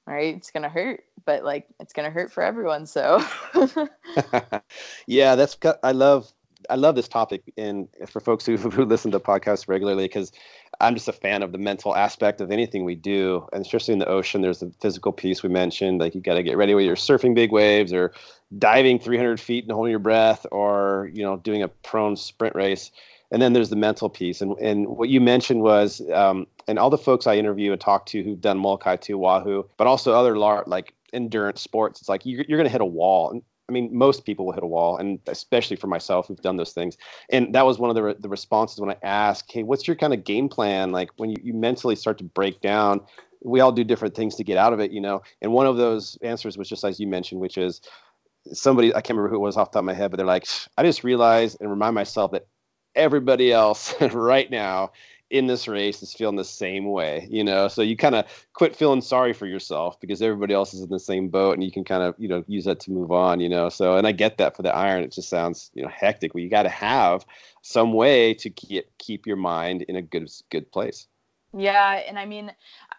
all 0.05 0.13
right, 0.13 0.35
it's 0.35 0.51
gonna 0.51 0.67
hurt, 0.67 1.05
but 1.23 1.45
like 1.45 1.65
it's 1.79 1.93
gonna 1.93 2.09
hurt 2.09 2.29
for 2.29 2.43
everyone. 2.43 2.85
So 2.85 3.23
yeah, 5.07 5.35
that's 5.35 5.57
I 5.81 5.93
love 5.93 6.29
I 6.69 6.75
love 6.75 6.95
this 6.95 7.07
topic 7.07 7.41
and 7.57 7.87
for 8.07 8.19
folks 8.19 8.45
who, 8.45 8.57
who 8.57 8.85
listen 8.85 9.11
to 9.11 9.19
podcasts 9.19 9.67
regularly 9.67 10.05
because 10.05 10.31
I'm 10.79 10.93
just 10.93 11.07
a 11.07 11.13
fan 11.13 11.43
of 11.43 11.51
the 11.51 11.57
mental 11.57 11.95
aspect 11.95 12.41
of 12.41 12.51
anything 12.51 12.83
we 12.83 12.95
do, 12.95 13.47
and 13.53 13.61
especially 13.61 13.93
in 13.93 13.99
the 13.99 14.07
ocean. 14.07 14.41
There's 14.41 14.59
the 14.59 14.71
physical 14.81 15.11
piece 15.11 15.43
we 15.43 15.49
mentioned, 15.49 15.99
like 15.99 16.15
you 16.15 16.21
got 16.21 16.35
to 16.35 16.43
get 16.43 16.57
ready 16.57 16.75
when 16.75 16.85
you're 16.85 16.95
surfing 16.95 17.35
big 17.35 17.51
waves 17.51 17.93
or 17.93 18.13
diving 18.57 18.99
300 18.99 19.39
feet 19.39 19.63
and 19.63 19.71
holding 19.71 19.91
your 19.91 19.99
breath, 19.99 20.45
or 20.51 21.09
you 21.13 21.23
know 21.23 21.37
doing 21.37 21.63
a 21.63 21.67
prone 21.67 22.15
sprint 22.15 22.55
race 22.55 22.91
and 23.33 23.41
then 23.41 23.53
there's 23.53 23.69
the 23.69 23.75
mental 23.75 24.09
piece. 24.09 24.41
And 24.41 24.57
and 24.59 24.87
what 24.87 25.09
you 25.09 25.19
mentioned 25.19 25.63
was, 25.63 26.01
um, 26.11 26.47
and 26.67 26.77
all 26.77 26.91
the 26.91 26.97
folks 26.97 27.27
I 27.27 27.35
interview 27.35 27.71
and 27.71 27.81
talk 27.81 28.05
to 28.07 28.23
who've 28.23 28.39
done 28.39 28.59
Molokai 28.59 28.97
to 28.97 29.25
Oahu, 29.25 29.63
but 29.75 29.87
also 29.87 30.13
other 30.13 30.37
lar- 30.37 30.63
like 30.67 30.93
endurance 31.13 31.61
sports, 31.61 31.99
it's 31.99 32.09
like 32.09 32.25
you're, 32.25 32.45
you're 32.47 32.57
going 32.57 32.67
to 32.67 32.71
hit 32.71 32.79
a 32.79 32.85
wall. 32.85 33.41
I 33.69 33.71
mean, 33.71 33.89
most 33.97 34.25
people 34.25 34.45
will 34.45 34.53
hit 34.53 34.63
a 34.63 34.67
wall, 34.67 34.97
and 34.97 35.19
especially 35.27 35.77
for 35.77 35.87
myself 35.87 36.27
who've 36.27 36.41
done 36.41 36.57
those 36.57 36.73
things. 36.73 36.97
And 37.29 37.55
that 37.55 37.65
was 37.65 37.79
one 37.79 37.89
of 37.89 37.95
the, 37.95 38.03
re- 38.03 38.15
the 38.19 38.29
responses 38.29 38.79
when 38.79 38.89
I 38.91 38.97
asked, 39.03 39.51
hey, 39.51 39.63
what's 39.63 39.87
your 39.87 39.95
kind 39.95 40.13
of 40.13 40.23
game 40.23 40.49
plan? 40.49 40.91
Like 40.91 41.09
when 41.17 41.29
you, 41.29 41.37
you 41.41 41.53
mentally 41.53 41.95
start 41.95 42.17
to 42.17 42.25
break 42.25 42.61
down, 42.61 43.01
we 43.41 43.61
all 43.61 43.71
do 43.71 43.83
different 43.83 44.15
things 44.15 44.35
to 44.35 44.43
get 44.43 44.57
out 44.57 44.73
of 44.73 44.79
it, 44.79 44.91
you 44.91 45.01
know? 45.01 45.21
And 45.41 45.53
one 45.53 45.65
of 45.65 45.77
those 45.77 46.17
answers 46.21 46.57
was 46.57 46.67
just 46.67 46.83
as 46.83 46.99
you 46.99 47.07
mentioned, 47.07 47.39
which 47.39 47.57
is 47.57 47.81
somebody, 48.51 48.89
I 48.93 49.01
can't 49.01 49.17
remember 49.17 49.29
who 49.29 49.37
it 49.37 49.45
was 49.45 49.57
off 49.57 49.71
the 49.71 49.75
top 49.75 49.81
of 49.81 49.85
my 49.85 49.93
head, 49.93 50.11
but 50.11 50.17
they're 50.17 50.25
like, 50.25 50.45
I 50.77 50.83
just 50.83 51.03
realized 51.03 51.57
and 51.61 51.69
remind 51.69 51.95
myself 51.95 52.31
that 52.31 52.47
everybody 52.95 53.51
else 53.51 53.99
right 54.13 54.51
now 54.51 54.91
in 55.33 55.47
this 55.47 55.67
race 55.67 56.03
is 56.03 56.13
feeling 56.13 56.35
the 56.35 56.43
same 56.43 56.91
way, 56.91 57.27
you 57.29 57.43
know. 57.43 57.67
So 57.67 57.81
you 57.81 57.97
kind 57.97 58.13
of 58.13 58.25
quit 58.53 58.75
feeling 58.75 59.01
sorry 59.01 59.33
for 59.33 59.47
yourself 59.47 59.99
because 59.99 60.21
everybody 60.21 60.53
else 60.53 60.75
is 60.75 60.81
in 60.81 60.89
the 60.89 60.99
same 60.99 61.27
boat, 61.27 61.55
and 61.55 61.63
you 61.63 61.71
can 61.71 61.83
kind 61.83 62.03
of 62.03 62.13
you 62.19 62.27
know 62.27 62.43
use 62.47 62.65
that 62.65 62.79
to 62.81 62.91
move 62.91 63.11
on, 63.11 63.39
you 63.39 63.49
know. 63.49 63.67
So 63.67 63.97
and 63.97 64.05
I 64.05 64.11
get 64.11 64.37
that 64.37 64.55
for 64.55 64.61
the 64.61 64.73
iron, 64.73 65.03
it 65.03 65.11
just 65.11 65.29
sounds 65.29 65.71
you 65.73 65.81
know 65.81 65.89
hectic. 65.89 66.33
But 66.33 66.43
you 66.43 66.49
got 66.49 66.63
to 66.63 66.69
have 66.69 67.25
some 67.63 67.93
way 67.93 68.35
to 68.35 68.49
keep 68.51 68.85
keep 68.99 69.25
your 69.25 69.35
mind 69.35 69.81
in 69.81 69.95
a 69.95 70.03
good 70.03 70.29
good 70.51 70.71
place. 70.71 71.07
Yeah, 71.57 72.03
and 72.07 72.19
I 72.19 72.25
mean, 72.25 72.53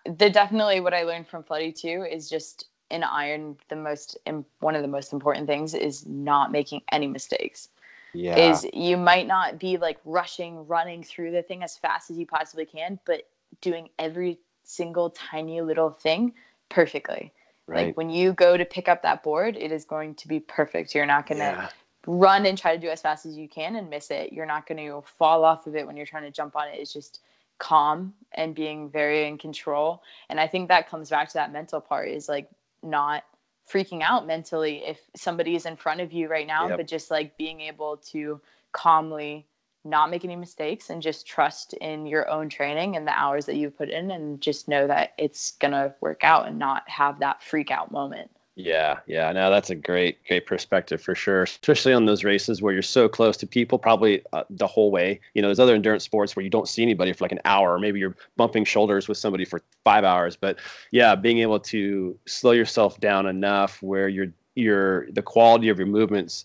the 0.04 0.28
definitely 0.28 0.80
what 0.80 0.92
I 0.92 1.04
learned 1.04 1.28
from 1.28 1.44
Floody 1.44 1.72
too 1.72 2.04
is 2.10 2.28
just 2.28 2.66
in 2.90 3.04
iron 3.04 3.56
the 3.68 3.76
most 3.76 4.18
one 4.58 4.74
of 4.74 4.82
the 4.82 4.88
most 4.88 5.12
important 5.12 5.46
things 5.46 5.72
is 5.72 6.04
not 6.06 6.50
making 6.50 6.82
any 6.90 7.06
mistakes 7.06 7.68
yeah. 8.14 8.50
is 8.50 8.66
you 8.72 8.96
might 8.96 9.26
not 9.26 9.58
be 9.58 9.76
like 9.76 9.98
rushing, 10.04 10.66
running 10.66 11.02
through 11.02 11.32
the 11.32 11.42
thing 11.42 11.62
as 11.62 11.76
fast 11.76 12.10
as 12.10 12.18
you 12.18 12.26
possibly 12.26 12.64
can, 12.64 12.98
but 13.04 13.28
doing 13.60 13.88
every 13.98 14.38
single 14.62 15.10
tiny 15.10 15.60
little 15.60 15.90
thing 15.90 16.32
perfectly. 16.68 17.32
Right. 17.66 17.86
Like 17.86 17.96
when 17.96 18.10
you 18.10 18.32
go 18.32 18.56
to 18.56 18.64
pick 18.64 18.88
up 18.88 19.02
that 19.02 19.22
board, 19.22 19.56
it 19.56 19.72
is 19.72 19.84
going 19.84 20.14
to 20.16 20.28
be 20.28 20.40
perfect. 20.40 20.94
You're 20.94 21.06
not 21.06 21.26
going 21.26 21.38
to 21.38 21.44
yeah. 21.44 21.68
run 22.06 22.46
and 22.46 22.58
try 22.58 22.74
to 22.74 22.80
do 22.80 22.88
as 22.88 23.00
fast 23.00 23.24
as 23.26 23.36
you 23.36 23.48
can 23.48 23.76
and 23.76 23.88
miss 23.88 24.10
it. 24.10 24.32
You're 24.32 24.46
not 24.46 24.66
going 24.66 24.78
to 24.78 25.02
fall 25.18 25.44
off 25.44 25.66
of 25.66 25.74
it 25.74 25.86
when 25.86 25.96
you're 25.96 26.06
trying 26.06 26.24
to 26.24 26.30
jump 26.30 26.56
on 26.56 26.68
it. 26.68 26.78
It's 26.78 26.92
just 26.92 27.20
calm 27.58 28.12
and 28.32 28.54
being 28.54 28.90
very 28.90 29.26
in 29.26 29.38
control. 29.38 30.02
And 30.28 30.38
I 30.38 30.46
think 30.46 30.68
that 30.68 30.90
comes 30.90 31.08
back 31.08 31.28
to 31.28 31.34
that 31.34 31.52
mental 31.52 31.80
part 31.80 32.08
is 32.08 32.28
like 32.28 32.48
not 32.82 33.24
freaking 33.70 34.02
out 34.02 34.26
mentally 34.26 34.82
if 34.84 35.00
somebody 35.16 35.54
is 35.56 35.66
in 35.66 35.76
front 35.76 36.00
of 36.00 36.12
you 36.12 36.28
right 36.28 36.46
now, 36.46 36.68
yep. 36.68 36.76
but 36.76 36.86
just 36.86 37.10
like 37.10 37.36
being 37.36 37.60
able 37.60 37.96
to 37.96 38.40
calmly 38.72 39.46
not 39.84 40.10
make 40.10 40.24
any 40.24 40.36
mistakes 40.36 40.90
and 40.90 41.02
just 41.02 41.26
trust 41.26 41.74
in 41.74 42.06
your 42.06 42.28
own 42.30 42.48
training 42.48 42.96
and 42.96 43.06
the 43.06 43.18
hours 43.18 43.44
that 43.46 43.56
you've 43.56 43.76
put 43.76 43.90
in 43.90 44.10
and 44.10 44.40
just 44.40 44.66
know 44.66 44.86
that 44.86 45.12
it's 45.18 45.52
going 45.52 45.72
to 45.72 45.94
work 46.00 46.24
out 46.24 46.48
and 46.48 46.58
not 46.58 46.88
have 46.88 47.18
that 47.18 47.42
freak 47.42 47.70
out 47.70 47.92
moment. 47.92 48.30
Yeah, 48.56 49.00
yeah. 49.06 49.32
Now 49.32 49.50
that's 49.50 49.70
a 49.70 49.74
great, 49.74 50.24
great 50.28 50.46
perspective 50.46 51.02
for 51.02 51.16
sure. 51.16 51.42
Especially 51.42 51.92
on 51.92 52.06
those 52.06 52.22
races 52.22 52.62
where 52.62 52.72
you're 52.72 52.82
so 52.82 53.08
close 53.08 53.36
to 53.38 53.48
people, 53.48 53.80
probably 53.80 54.22
uh, 54.32 54.44
the 54.48 54.66
whole 54.66 54.92
way. 54.92 55.18
You 55.34 55.42
know, 55.42 55.48
there's 55.48 55.58
other 55.58 55.74
endurance 55.74 56.04
sports 56.04 56.36
where 56.36 56.44
you 56.44 56.50
don't 56.50 56.68
see 56.68 56.82
anybody 56.82 57.12
for 57.12 57.24
like 57.24 57.32
an 57.32 57.40
hour, 57.44 57.74
or 57.74 57.80
maybe 57.80 57.98
you're 57.98 58.14
bumping 58.36 58.64
shoulders 58.64 59.08
with 59.08 59.18
somebody 59.18 59.44
for 59.44 59.60
five 59.82 60.04
hours. 60.04 60.36
But 60.36 60.60
yeah, 60.92 61.16
being 61.16 61.38
able 61.40 61.58
to 61.60 62.16
slow 62.26 62.52
yourself 62.52 63.00
down 63.00 63.26
enough 63.26 63.82
where 63.82 64.08
you're, 64.08 64.32
you're 64.54 65.10
the 65.10 65.22
quality 65.22 65.68
of 65.68 65.78
your 65.78 65.88
movements 65.88 66.44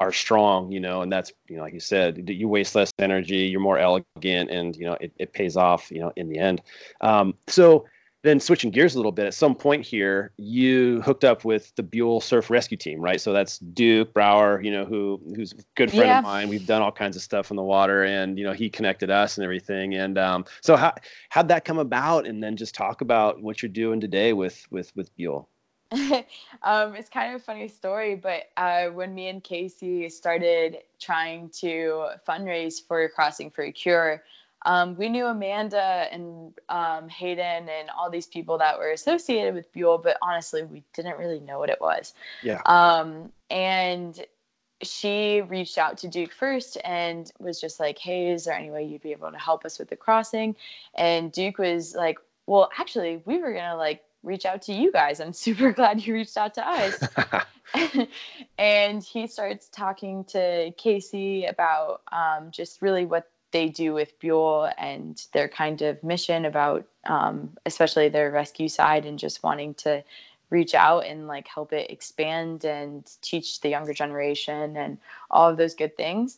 are 0.00 0.10
strong, 0.12 0.72
you 0.72 0.80
know, 0.80 1.02
and 1.02 1.12
that's, 1.12 1.32
you 1.48 1.56
know, 1.56 1.62
like 1.62 1.72
you 1.72 1.78
said, 1.78 2.28
you 2.28 2.48
waste 2.48 2.74
less 2.74 2.92
energy, 2.98 3.46
you're 3.46 3.60
more 3.60 3.78
elegant, 3.78 4.50
and 4.50 4.74
you 4.74 4.84
know, 4.86 4.96
it, 5.00 5.12
it 5.18 5.32
pays 5.32 5.56
off, 5.56 5.88
you 5.92 6.00
know, 6.00 6.12
in 6.16 6.28
the 6.28 6.36
end. 6.36 6.60
Um, 7.00 7.34
so 7.46 7.86
then 8.24 8.40
switching 8.40 8.70
gears 8.70 8.94
a 8.94 8.98
little 8.98 9.12
bit, 9.12 9.26
at 9.26 9.34
some 9.34 9.54
point 9.54 9.84
here, 9.84 10.32
you 10.38 11.02
hooked 11.02 11.24
up 11.24 11.44
with 11.44 11.76
the 11.76 11.82
Buell 11.82 12.22
Surf 12.22 12.48
Rescue 12.48 12.78
Team, 12.78 12.98
right? 12.98 13.20
So 13.20 13.34
that's 13.34 13.58
Duke 13.58 14.14
Brouwer, 14.14 14.62
you 14.62 14.70
know, 14.70 14.86
who 14.86 15.20
who's 15.36 15.52
a 15.52 15.56
good 15.74 15.90
friend 15.90 16.06
yeah. 16.06 16.18
of 16.18 16.24
mine. 16.24 16.48
We've 16.48 16.66
done 16.66 16.80
all 16.80 16.90
kinds 16.90 17.16
of 17.16 17.22
stuff 17.22 17.50
in 17.50 17.56
the 17.56 17.62
water, 17.62 18.02
and 18.02 18.38
you 18.38 18.44
know, 18.44 18.54
he 18.54 18.70
connected 18.70 19.10
us 19.10 19.36
and 19.36 19.44
everything. 19.44 19.94
And 19.94 20.16
um, 20.16 20.46
so 20.62 20.74
how 20.74 20.94
how'd 21.28 21.48
that 21.48 21.66
come 21.66 21.78
about? 21.78 22.26
And 22.26 22.42
then 22.42 22.56
just 22.56 22.74
talk 22.74 23.02
about 23.02 23.42
what 23.42 23.62
you're 23.62 23.68
doing 23.68 24.00
today 24.00 24.32
with 24.32 24.66
with 24.70 24.90
with 24.96 25.14
Buell. 25.16 25.50
um, 26.62 26.94
it's 26.96 27.10
kind 27.10 27.34
of 27.34 27.42
a 27.42 27.44
funny 27.44 27.68
story, 27.68 28.14
but 28.16 28.44
uh, 28.56 28.86
when 28.86 29.14
me 29.14 29.28
and 29.28 29.44
Casey 29.44 30.08
started 30.08 30.78
trying 30.98 31.50
to 31.50 32.06
fundraise 32.26 32.76
for 32.88 33.06
Crossing 33.10 33.50
for 33.50 33.64
a 33.64 33.70
Cure, 33.70 34.24
um, 34.64 34.96
we 34.96 35.08
knew 35.08 35.26
Amanda 35.26 36.06
and 36.10 36.54
um, 36.68 37.08
Hayden 37.08 37.68
and 37.68 37.90
all 37.96 38.10
these 38.10 38.26
people 38.26 38.58
that 38.58 38.78
were 38.78 38.90
associated 38.90 39.54
with 39.54 39.72
Buell, 39.72 39.98
but 39.98 40.16
honestly, 40.22 40.62
we 40.62 40.82
didn't 40.94 41.18
really 41.18 41.40
know 41.40 41.58
what 41.58 41.70
it 41.70 41.80
was. 41.80 42.14
Yeah. 42.42 42.62
Um, 42.66 43.32
and 43.50 44.24
she 44.82 45.42
reached 45.42 45.78
out 45.78 45.98
to 45.98 46.08
Duke 46.08 46.32
first 46.32 46.78
and 46.84 47.30
was 47.38 47.60
just 47.60 47.78
like, 47.78 47.98
"Hey, 47.98 48.30
is 48.30 48.44
there 48.44 48.54
any 48.54 48.70
way 48.70 48.84
you'd 48.84 49.02
be 49.02 49.12
able 49.12 49.30
to 49.30 49.38
help 49.38 49.64
us 49.64 49.78
with 49.78 49.88
the 49.88 49.96
crossing?" 49.96 50.56
And 50.94 51.30
Duke 51.30 51.58
was 51.58 51.94
like, 51.94 52.18
"Well, 52.46 52.70
actually, 52.78 53.22
we 53.24 53.38
were 53.38 53.52
gonna 53.52 53.76
like 53.76 54.02
reach 54.22 54.46
out 54.46 54.62
to 54.62 54.72
you 54.72 54.90
guys. 54.92 55.20
I'm 55.20 55.32
super 55.46 55.72
glad 55.72 56.04
you 56.06 56.14
reached 56.14 56.36
out 56.36 56.54
to 56.54 56.66
us." 56.66 57.02
and 58.58 59.02
he 59.02 59.26
starts 59.26 59.68
talking 59.68 60.24
to 60.24 60.72
Casey 60.76 61.46
about 61.46 62.02
um, 62.12 62.50
just 62.50 62.82
really 62.82 63.04
what 63.04 63.30
they 63.54 63.68
do 63.68 63.94
with 63.94 64.18
Buell 64.18 64.68
and 64.76 65.24
their 65.32 65.48
kind 65.48 65.80
of 65.80 66.02
mission 66.02 66.44
about, 66.44 66.84
um, 67.06 67.56
especially 67.64 68.08
their 68.08 68.32
rescue 68.32 68.68
side 68.68 69.06
and 69.06 69.16
just 69.16 69.44
wanting 69.44 69.74
to 69.74 70.02
reach 70.50 70.74
out 70.74 71.06
and 71.06 71.28
like 71.28 71.46
help 71.46 71.72
it 71.72 71.88
expand 71.88 72.64
and 72.64 73.08
teach 73.22 73.60
the 73.60 73.68
younger 73.68 73.94
generation 73.94 74.76
and 74.76 74.98
all 75.30 75.48
of 75.48 75.56
those 75.56 75.74
good 75.74 75.96
things. 75.96 76.36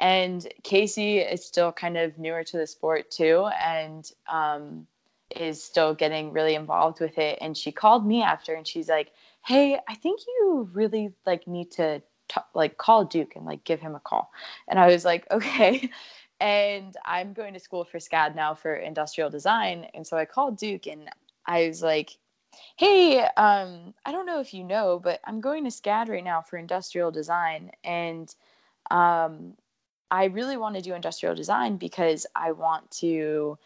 And 0.00 0.48
Casey 0.62 1.18
is 1.18 1.44
still 1.44 1.70
kind 1.70 1.98
of 1.98 2.18
newer 2.18 2.42
to 2.44 2.56
the 2.56 2.66
sport 2.66 3.10
too, 3.10 3.46
and 3.62 4.10
um, 4.26 4.86
is 5.36 5.62
still 5.62 5.94
getting 5.94 6.32
really 6.32 6.54
involved 6.54 6.98
with 6.98 7.18
it. 7.18 7.38
And 7.42 7.56
she 7.56 7.70
called 7.72 8.06
me 8.06 8.22
after, 8.22 8.54
and 8.54 8.66
she's 8.66 8.88
like, 8.88 9.12
"Hey, 9.44 9.78
I 9.86 9.94
think 9.94 10.20
you 10.26 10.68
really 10.72 11.12
like 11.26 11.46
need 11.46 11.70
to." 11.72 12.00
T- 12.26 12.40
like 12.54 12.78
call 12.78 13.04
Duke 13.04 13.36
and 13.36 13.44
like 13.44 13.64
give 13.64 13.80
him 13.80 13.94
a 13.94 14.00
call. 14.00 14.32
And 14.66 14.78
I 14.78 14.86
was 14.86 15.04
like, 15.04 15.30
okay 15.30 15.90
and 16.44 16.94
I'm 17.06 17.32
going 17.32 17.54
to 17.54 17.58
school 17.58 17.84
for 17.84 17.96
SCAD 17.96 18.34
now 18.34 18.52
for 18.52 18.74
industrial 18.74 19.30
design. 19.30 19.86
And 19.94 20.06
so 20.06 20.18
I 20.18 20.26
called 20.26 20.58
Duke 20.58 20.86
and 20.86 21.08
I 21.46 21.66
was 21.66 21.82
like, 21.82 22.18
hey, 22.76 23.20
um, 23.38 23.94
I 24.04 24.12
don't 24.12 24.26
know 24.26 24.40
if 24.40 24.52
you 24.52 24.62
know, 24.62 25.00
but 25.02 25.20
I'm 25.24 25.40
going 25.40 25.64
to 25.64 25.70
SCAD 25.70 26.10
right 26.10 26.22
now 26.22 26.42
for 26.42 26.58
industrial 26.58 27.10
design. 27.10 27.70
And 27.82 28.32
um, 28.90 29.54
I 30.10 30.24
really 30.26 30.58
want 30.58 30.76
to 30.76 30.82
do 30.82 30.92
industrial 30.92 31.34
design 31.34 31.78
because 31.78 32.26
I 32.36 32.52
want 32.52 32.90
to 32.98 33.56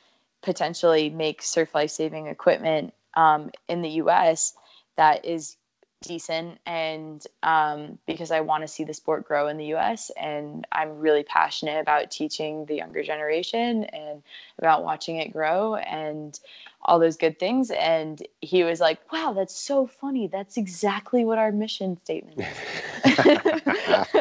potentially 0.43 1.11
make 1.11 1.43
surf 1.43 1.75
life 1.75 1.91
saving 1.91 2.29
equipment 2.29 2.95
um, 3.15 3.51
in 3.69 3.83
the 3.83 3.91
US 4.03 4.55
that 4.97 5.25
is 5.25 5.57
decent 6.03 6.59
and 6.65 7.27
um, 7.43 7.99
because 8.07 8.31
I 8.31 8.41
want 8.41 8.63
to 8.63 8.69
see 8.69 8.85
the 8.85 8.95
sport 8.95 9.27
grow 9.27 9.49
in 9.49 9.57
the 9.57 9.75
US 9.75 10.11
and 10.11 10.67
I'm 10.71 10.99
really 10.99 11.25
passionate 11.25 11.81
about 11.81 12.11
teaching 12.11 12.67
the 12.67 12.77
younger 12.77 13.03
generation 13.03 13.85
and 13.85 14.23
about 14.59 14.85
watching 14.85 15.17
it 15.17 15.33
grow 15.33 15.75
and 15.77 16.39
all 16.83 16.99
those 17.01 17.17
good 17.17 17.39
things 17.39 17.71
and 17.73 18.23
he 18.41 18.63
was 18.63 18.81
like 18.81 19.01
wow 19.13 19.33
that's 19.33 19.59
so 19.59 19.87
funny. 19.87 20.29
That's 20.29 20.57
exactly 20.57 21.25
what 21.25 21.39
our 21.39 21.53
mission 21.53 21.99
statement 22.05 22.41
is. 22.41 22.47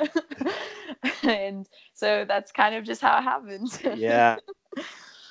And 1.23 1.67
so 1.93 2.25
that's 2.27 2.51
kind 2.51 2.73
of 2.73 2.83
just 2.83 3.01
how 3.01 3.17
it 3.19 3.21
happened 3.21 3.69
yeah. 3.99 4.37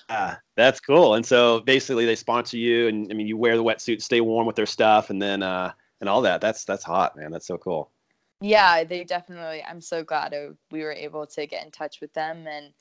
Ah, 0.09 0.39
that's 0.55 0.79
cool. 0.79 1.15
And 1.15 1.27
so 1.27 1.61
basically, 1.61 2.07
they 2.07 2.15
sponsor 2.15 2.57
you, 2.57 2.87
and 2.87 3.11
I 3.11 3.15
mean, 3.15 3.27
you 3.27 3.37
wear 3.37 3.57
the 3.57 3.65
wetsuit, 3.65 4.01
stay 4.03 4.21
warm 4.21 4.47
with 4.47 4.55
their 4.55 4.67
stuff, 4.67 5.11
and 5.11 5.21
then 5.21 5.43
uh, 5.43 5.73
and 6.01 6.09
all 6.09 6.23
that. 6.23 6.41
That's 6.41 6.65
that's 6.65 6.85
hot, 6.85 7.17
man. 7.17 7.31
That's 7.31 7.47
so 7.47 7.59
cool. 7.59 7.91
Yeah, 8.41 8.85
they 8.85 9.05
definitely. 9.05 9.65
I'm 9.67 9.81
so 9.81 10.05
glad 10.05 10.35
we 10.71 10.83
were 10.83 10.93
able 10.93 11.27
to 11.27 11.47
get 11.47 11.65
in 11.65 11.71
touch 11.71 12.01
with 12.01 12.13
them, 12.13 12.47
and 12.47 12.73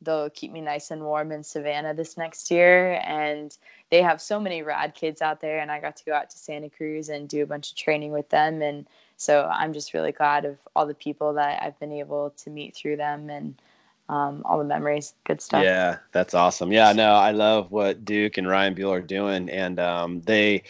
they'll 0.00 0.30
keep 0.30 0.52
me 0.52 0.60
nice 0.60 0.90
and 0.90 1.02
warm 1.02 1.32
in 1.32 1.42
Savannah 1.44 1.94
this 1.94 2.16
next 2.16 2.50
year. 2.50 3.00
And 3.04 3.56
they 3.90 4.02
have 4.02 4.20
so 4.20 4.40
many 4.40 4.62
rad 4.62 4.94
kids 4.94 5.20
out 5.20 5.40
there, 5.40 5.58
and 5.58 5.70
I 5.70 5.80
got 5.80 5.96
to 5.96 6.04
go 6.04 6.14
out 6.14 6.30
to 6.30 6.38
Santa 6.38 6.70
Cruz 6.70 7.08
and 7.10 7.28
do 7.28 7.42
a 7.42 7.46
bunch 7.46 7.70
of 7.70 7.76
training 7.76 8.12
with 8.12 8.28
them. 8.30 8.62
And 8.62 8.86
so 9.16 9.48
I'm 9.52 9.72
just 9.72 9.92
really 9.92 10.12
glad 10.12 10.44
of 10.44 10.56
all 10.74 10.86
the 10.86 10.94
people 10.94 11.34
that 11.34 11.62
I've 11.62 11.78
been 11.78 11.92
able 11.92 12.30
to 12.38 12.50
meet 12.50 12.74
through 12.74 12.96
them 12.96 13.28
and 13.28 13.60
um, 14.08 14.42
all 14.44 14.58
the 14.58 14.64
memories, 14.64 15.14
good 15.24 15.40
stuff. 15.40 15.62
Yeah, 15.62 15.98
that's 16.12 16.34
awesome. 16.34 16.72
Yeah, 16.72 16.92
no, 16.92 17.14
I 17.14 17.30
love 17.30 17.70
what 17.70 18.04
Duke 18.04 18.36
and 18.38 18.48
Ryan 18.48 18.74
Buell 18.74 18.92
are 18.92 19.00
doing, 19.00 19.48
and 19.48 19.78
um, 19.80 20.20
they, 20.22 20.64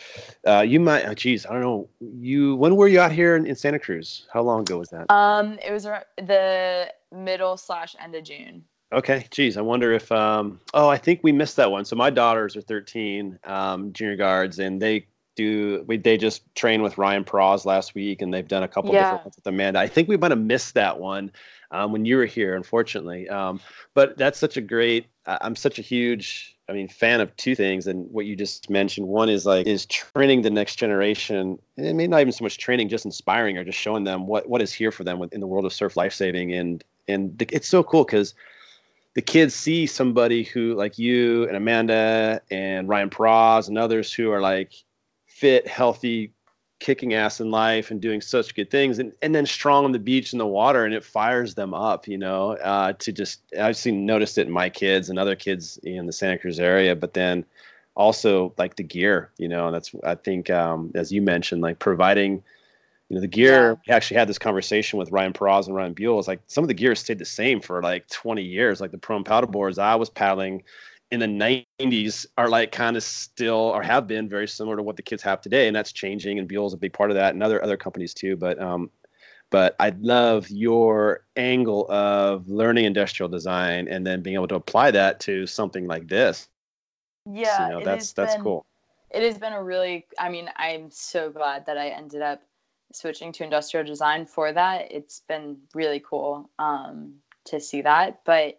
uh, 0.46 0.60
you 0.60 0.80
might, 0.80 1.06
oh, 1.06 1.14
geez, 1.14 1.46
I 1.46 1.52
don't 1.52 1.62
know, 1.62 1.88
you. 2.00 2.56
When 2.56 2.76
were 2.76 2.88
you 2.88 3.00
out 3.00 3.12
here 3.12 3.36
in, 3.36 3.46
in 3.46 3.56
Santa 3.56 3.78
Cruz? 3.78 4.26
How 4.32 4.42
long 4.42 4.60
ago 4.60 4.78
was 4.78 4.90
that? 4.90 5.10
Um, 5.10 5.58
it 5.64 5.72
was 5.72 5.84
the 5.84 6.92
middle 7.10 7.56
slash 7.56 7.96
end 8.00 8.14
of 8.14 8.24
June. 8.24 8.64
Okay, 8.92 9.26
geez, 9.30 9.56
I 9.56 9.62
wonder 9.62 9.92
if, 9.92 10.12
um, 10.12 10.60
oh, 10.74 10.88
I 10.88 10.98
think 10.98 11.20
we 11.22 11.32
missed 11.32 11.56
that 11.56 11.70
one. 11.70 11.86
So 11.86 11.96
my 11.96 12.10
daughters 12.10 12.56
are 12.56 12.60
13, 12.60 13.38
um, 13.44 13.92
junior 13.94 14.16
guards, 14.16 14.58
and 14.58 14.80
they 14.82 15.06
do 15.34 15.84
we 15.86 15.96
they 15.96 16.16
just 16.16 16.42
trained 16.54 16.82
with 16.82 16.98
Ryan 16.98 17.24
Praz 17.24 17.64
last 17.64 17.94
week 17.94 18.22
and 18.22 18.32
they've 18.32 18.46
done 18.46 18.62
a 18.62 18.68
couple 18.68 18.92
yeah. 18.92 19.02
different 19.02 19.24
ones 19.24 19.36
with 19.36 19.46
Amanda. 19.46 19.78
I 19.78 19.88
think 19.88 20.08
we 20.08 20.16
might 20.16 20.30
have 20.30 20.40
missed 20.40 20.74
that 20.74 20.98
one 20.98 21.32
um, 21.70 21.92
when 21.92 22.04
you 22.04 22.16
were 22.16 22.26
here, 22.26 22.54
unfortunately. 22.54 23.28
Um, 23.28 23.60
but 23.94 24.16
that's 24.16 24.38
such 24.38 24.56
a 24.56 24.60
great. 24.60 25.06
I'm 25.26 25.54
such 25.54 25.78
a 25.78 25.82
huge, 25.82 26.56
I 26.68 26.72
mean, 26.72 26.88
fan 26.88 27.20
of 27.20 27.34
two 27.36 27.54
things, 27.54 27.86
and 27.86 28.10
what 28.10 28.26
you 28.26 28.34
just 28.34 28.68
mentioned. 28.68 29.06
One 29.06 29.28
is 29.28 29.46
like 29.46 29.66
is 29.66 29.86
training 29.86 30.42
the 30.42 30.50
next 30.50 30.76
generation. 30.76 31.58
And 31.76 31.86
it 31.86 31.94
may 31.94 32.06
not 32.06 32.20
even 32.20 32.32
so 32.32 32.44
much 32.44 32.58
training, 32.58 32.88
just 32.88 33.04
inspiring 33.04 33.56
or 33.56 33.64
just 33.64 33.78
showing 33.78 34.04
them 34.04 34.26
what 34.26 34.48
what 34.48 34.60
is 34.60 34.72
here 34.72 34.90
for 34.90 35.04
them 35.04 35.26
in 35.32 35.40
the 35.40 35.46
world 35.46 35.64
of 35.64 35.72
surf 35.72 35.96
lifesaving. 35.96 36.52
And 36.52 36.84
and 37.08 37.38
the, 37.38 37.46
it's 37.50 37.68
so 37.68 37.82
cool 37.82 38.04
because 38.04 38.34
the 39.14 39.22
kids 39.22 39.54
see 39.54 39.86
somebody 39.86 40.42
who 40.42 40.74
like 40.74 40.98
you 40.98 41.46
and 41.46 41.56
Amanda 41.56 42.40
and 42.50 42.88
Ryan 42.88 43.10
Praz 43.10 43.68
and 43.68 43.78
others 43.78 44.12
who 44.12 44.30
are 44.30 44.40
like 44.40 44.72
fit, 45.32 45.66
healthy, 45.66 46.32
kicking 46.82 47.14
ass 47.14 47.40
in 47.40 47.50
life 47.50 47.92
and 47.92 48.00
doing 48.00 48.20
such 48.20 48.56
good 48.56 48.68
things. 48.68 48.98
And, 48.98 49.12
and 49.22 49.32
then 49.34 49.46
strong 49.46 49.84
on 49.84 49.92
the 49.92 50.00
beach 50.00 50.32
and 50.32 50.40
the 50.40 50.46
water 50.46 50.84
and 50.84 50.92
it 50.92 51.04
fires 51.04 51.54
them 51.54 51.72
up 51.72 52.08
you 52.08 52.18
know 52.18 52.52
uh, 52.56 52.92
to 52.94 53.12
just 53.12 53.40
i've 53.60 53.76
seen 53.76 54.04
noticed 54.04 54.36
it 54.36 54.48
in 54.48 54.52
my 54.52 54.68
kids 54.68 55.08
and 55.08 55.18
other 55.18 55.36
kids 55.36 55.78
in 55.84 56.06
the 56.06 56.12
santa 56.12 56.38
cruz 56.38 56.58
area 56.58 56.96
but 56.96 57.14
then 57.14 57.44
also 57.94 58.52
like 58.58 58.74
the 58.74 58.82
gear 58.82 59.30
you 59.38 59.48
know 59.48 59.66
and 59.66 59.74
that's 59.74 59.94
i 60.02 60.14
think 60.14 60.50
um, 60.50 60.90
as 60.94 61.12
you 61.12 61.22
mentioned 61.22 61.62
like 61.62 61.78
providing 61.78 62.42
you 63.08 63.14
know 63.14 63.20
the 63.20 63.28
gear 63.28 63.70
yeah. 63.70 63.74
we 63.86 63.94
actually 63.94 64.16
had 64.16 64.28
this 64.28 64.38
conversation 64.38 64.98
with 64.98 65.12
ryan 65.12 65.32
Praz 65.32 65.66
and 65.66 65.76
ryan 65.76 65.92
buell. 65.92 66.18
It's 66.18 66.28
like 66.28 66.40
some 66.48 66.64
of 66.64 66.68
the 66.68 66.74
gear 66.74 66.94
stayed 66.94 67.18
the 67.18 67.24
same 67.24 67.60
for 67.60 67.82
like 67.82 68.08
20 68.08 68.42
years. 68.42 68.80
Like 68.80 68.90
the 68.90 68.98
pro 68.98 69.22
paddle 69.22 69.50
boards 69.50 69.78
i 69.78 69.94
was 69.94 70.10
paddling 70.10 70.64
in 71.12 71.20
the 71.20 71.64
90s 71.78 72.24
are 72.38 72.48
like 72.48 72.72
kind 72.72 72.96
of 72.96 73.02
still 73.02 73.54
or 73.54 73.82
have 73.82 74.08
been 74.08 74.28
very 74.28 74.48
similar 74.48 74.76
to 74.76 74.82
what 74.82 74.96
the 74.96 75.02
kids 75.02 75.22
have 75.22 75.42
today 75.42 75.66
and 75.66 75.76
that's 75.76 75.92
changing 75.92 76.38
and 76.38 76.48
Buell's 76.48 76.72
a 76.72 76.78
big 76.78 76.94
part 76.94 77.10
of 77.10 77.16
that 77.16 77.34
and 77.34 77.42
other 77.42 77.62
other 77.62 77.76
companies 77.76 78.14
too 78.14 78.34
but 78.34 78.60
um 78.60 78.90
but 79.50 79.76
I 79.78 79.92
love 80.00 80.48
your 80.48 81.26
angle 81.36 81.86
of 81.90 82.48
learning 82.48 82.86
industrial 82.86 83.28
design 83.28 83.86
and 83.86 84.06
then 84.06 84.22
being 84.22 84.34
able 84.34 84.48
to 84.48 84.54
apply 84.54 84.90
that 84.92 85.20
to 85.20 85.46
something 85.46 85.86
like 85.86 86.08
this. 86.08 86.48
Yeah, 87.30 87.66
you 87.68 87.72
know, 87.74 87.84
that's 87.84 88.14
that's 88.14 88.36
been, 88.36 88.42
cool. 88.42 88.64
It 89.10 89.22
has 89.22 89.36
been 89.36 89.52
a 89.52 89.62
really 89.62 90.06
I 90.18 90.30
mean, 90.30 90.48
I'm 90.56 90.90
so 90.90 91.30
glad 91.30 91.66
that 91.66 91.76
I 91.76 91.88
ended 91.88 92.22
up 92.22 92.40
switching 92.94 93.30
to 93.32 93.44
industrial 93.44 93.84
design 93.84 94.24
for 94.24 94.52
that. 94.54 94.90
It's 94.90 95.20
been 95.28 95.58
really 95.74 96.00
cool 96.00 96.48
um, 96.58 97.16
to 97.44 97.60
see 97.60 97.82
that. 97.82 98.22
But 98.24 98.58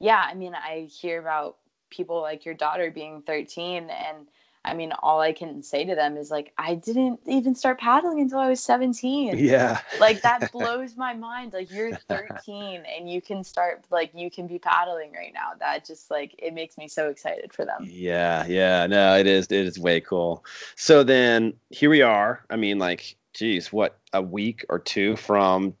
yeah, 0.00 0.26
I 0.28 0.34
mean, 0.34 0.56
I 0.56 0.88
hear 0.90 1.20
about 1.20 1.58
people 1.92 2.20
like 2.20 2.44
your 2.44 2.54
daughter 2.54 2.90
being 2.90 3.22
13 3.22 3.90
and 3.90 4.26
I 4.64 4.74
mean, 4.74 4.92
all 5.02 5.20
I 5.20 5.32
can 5.32 5.62
say 5.62 5.84
to 5.84 5.94
them 5.94 6.16
is 6.16 6.30
like, 6.30 6.52
I 6.56 6.76
didn't 6.76 7.20
even 7.26 7.54
start 7.54 7.80
paddling 7.80 8.20
until 8.20 8.38
I 8.38 8.48
was 8.48 8.62
17. 8.62 9.36
Yeah. 9.36 9.80
like 9.98 10.22
that 10.22 10.52
blows 10.52 10.96
my 10.96 11.14
mind. 11.14 11.52
Like 11.52 11.70
you're 11.70 11.96
13 12.08 12.84
and 12.86 13.10
you 13.10 13.20
can 13.20 13.42
start 13.42 13.84
like 13.90 14.12
you 14.14 14.30
can 14.30 14.46
be 14.46 14.60
paddling 14.60 15.12
right 15.12 15.32
now. 15.34 15.52
That 15.58 15.84
just 15.84 16.10
like 16.10 16.34
it 16.38 16.54
makes 16.54 16.78
me 16.78 16.86
so 16.86 17.08
excited 17.08 17.52
for 17.52 17.64
them. 17.64 17.84
Yeah, 17.88 18.46
yeah. 18.46 18.86
No, 18.86 19.16
it 19.16 19.26
is 19.26 19.46
it 19.46 19.66
is 19.66 19.80
way 19.80 20.00
cool. 20.00 20.44
So 20.76 21.02
then 21.02 21.54
here 21.70 21.90
we 21.90 22.02
are. 22.02 22.44
I 22.48 22.56
mean, 22.56 22.78
like, 22.78 23.16
geez, 23.34 23.72
what 23.72 23.98
a 24.12 24.22
week 24.22 24.64
or 24.68 24.78
two 24.78 25.16
from 25.16 25.74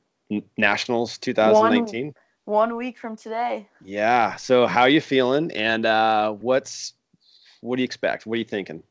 Nationals 0.56 1.18
2019? 1.18 2.14
One, 2.44 2.76
week 2.76 2.98
from 2.98 3.16
today. 3.16 3.68
Yeah. 3.84 4.34
So 4.36 4.66
how 4.66 4.82
are 4.82 4.88
you 4.88 5.00
feeling? 5.00 5.52
And 5.52 5.86
uh, 5.86 6.32
what's 6.32 6.94
what 7.60 7.76
do 7.76 7.82
you 7.82 7.84
expect? 7.84 8.26
What 8.26 8.34
are 8.34 8.38
you 8.38 8.44
thinking? 8.44 8.82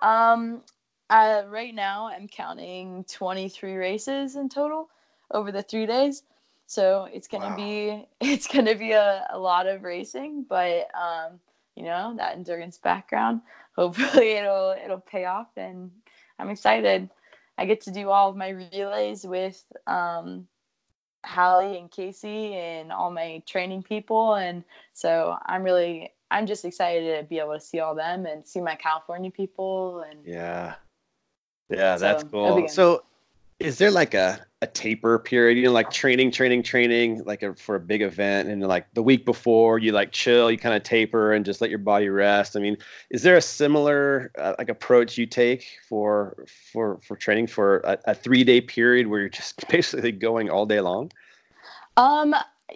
Um, 0.00 0.62
uh, 1.10 1.42
right 1.48 1.74
now 1.74 2.06
I'm 2.06 2.28
counting 2.28 3.04
23 3.04 3.74
races 3.74 4.36
in 4.36 4.48
total 4.48 4.88
over 5.32 5.50
the 5.50 5.62
three 5.62 5.86
days. 5.86 6.22
So 6.66 7.08
it's 7.12 7.26
gonna 7.26 7.46
wow. 7.46 7.56
be 7.56 8.06
it's 8.20 8.46
gonna 8.46 8.76
be 8.76 8.92
a, 8.92 9.26
a 9.30 9.38
lot 9.38 9.66
of 9.66 9.82
racing, 9.82 10.46
but 10.48 10.88
um, 10.94 11.40
you 11.74 11.82
know 11.82 12.14
that 12.16 12.36
endurance 12.36 12.78
background. 12.78 13.40
Hopefully 13.76 14.32
it'll 14.32 14.76
it'll 14.84 15.00
pay 15.00 15.24
off, 15.24 15.48
and 15.56 15.90
I'm 16.38 16.50
excited. 16.50 17.10
I 17.58 17.66
get 17.66 17.80
to 17.82 17.90
do 17.90 18.10
all 18.10 18.30
of 18.30 18.36
my 18.36 18.50
relays 18.50 19.24
with 19.24 19.62
um, 19.86 20.46
Hallie 21.24 21.78
and 21.78 21.90
Casey 21.90 22.54
and 22.54 22.92
all 22.92 23.10
my 23.10 23.42
training 23.46 23.82
people, 23.82 24.34
and 24.34 24.64
so 24.92 25.36
I'm 25.46 25.62
really 25.62 26.12
I'm 26.30 26.46
just 26.46 26.64
excited 26.64 27.18
to 27.18 27.24
be 27.24 27.38
able 27.38 27.54
to 27.54 27.60
see 27.60 27.80
all 27.80 27.94
them 27.94 28.26
and 28.26 28.46
see 28.46 28.60
my 28.60 28.76
California 28.76 29.30
people 29.30 30.04
and 30.08 30.24
yeah, 30.24 30.74
yeah, 31.68 31.96
that's 31.96 32.24
cool. 32.24 32.68
So 32.68 33.04
is 33.58 33.78
there 33.78 33.90
like 33.90 34.14
a, 34.14 34.44
a 34.62 34.66
taper 34.66 35.18
period 35.18 35.56
you 35.56 35.64
know 35.64 35.72
like 35.72 35.90
training 35.90 36.30
training 36.30 36.62
training 36.62 37.22
like 37.24 37.42
a, 37.42 37.54
for 37.54 37.76
a 37.76 37.80
big 37.80 38.02
event. 38.02 38.48
And 38.48 38.62
like 38.62 38.92
the 38.92 39.02
week 39.02 39.24
before 39.24 39.78
you 39.78 39.92
like 39.92 40.12
chill 40.12 40.50
you 40.50 40.58
kind 40.58 40.74
of 40.74 40.82
taper 40.82 41.32
and 41.32 41.44
just 41.44 41.60
let 41.60 41.70
your 41.70 41.78
body 41.78 42.08
rest. 42.08 42.56
I 42.56 42.60
mean 42.60 42.76
is 43.10 43.22
there 43.22 43.36
a 43.36 43.42
similar 43.42 44.30
uh, 44.38 44.54
like 44.58 44.68
approach 44.68 45.16
you 45.16 45.26
take 45.26 45.64
for 45.88 46.44
for 46.72 46.98
for 47.02 47.16
training 47.16 47.46
for 47.46 47.78
a, 47.78 47.98
a 48.06 48.14
three 48.14 48.44
day 48.44 48.60
period 48.60 49.06
where 49.06 49.20
you're 49.20 49.28
just 49.30 49.66
basically 49.70 50.12
going 50.12 50.50
all 50.50 50.66
day 50.66 50.80
long? 50.80 51.10
Um 51.96 52.34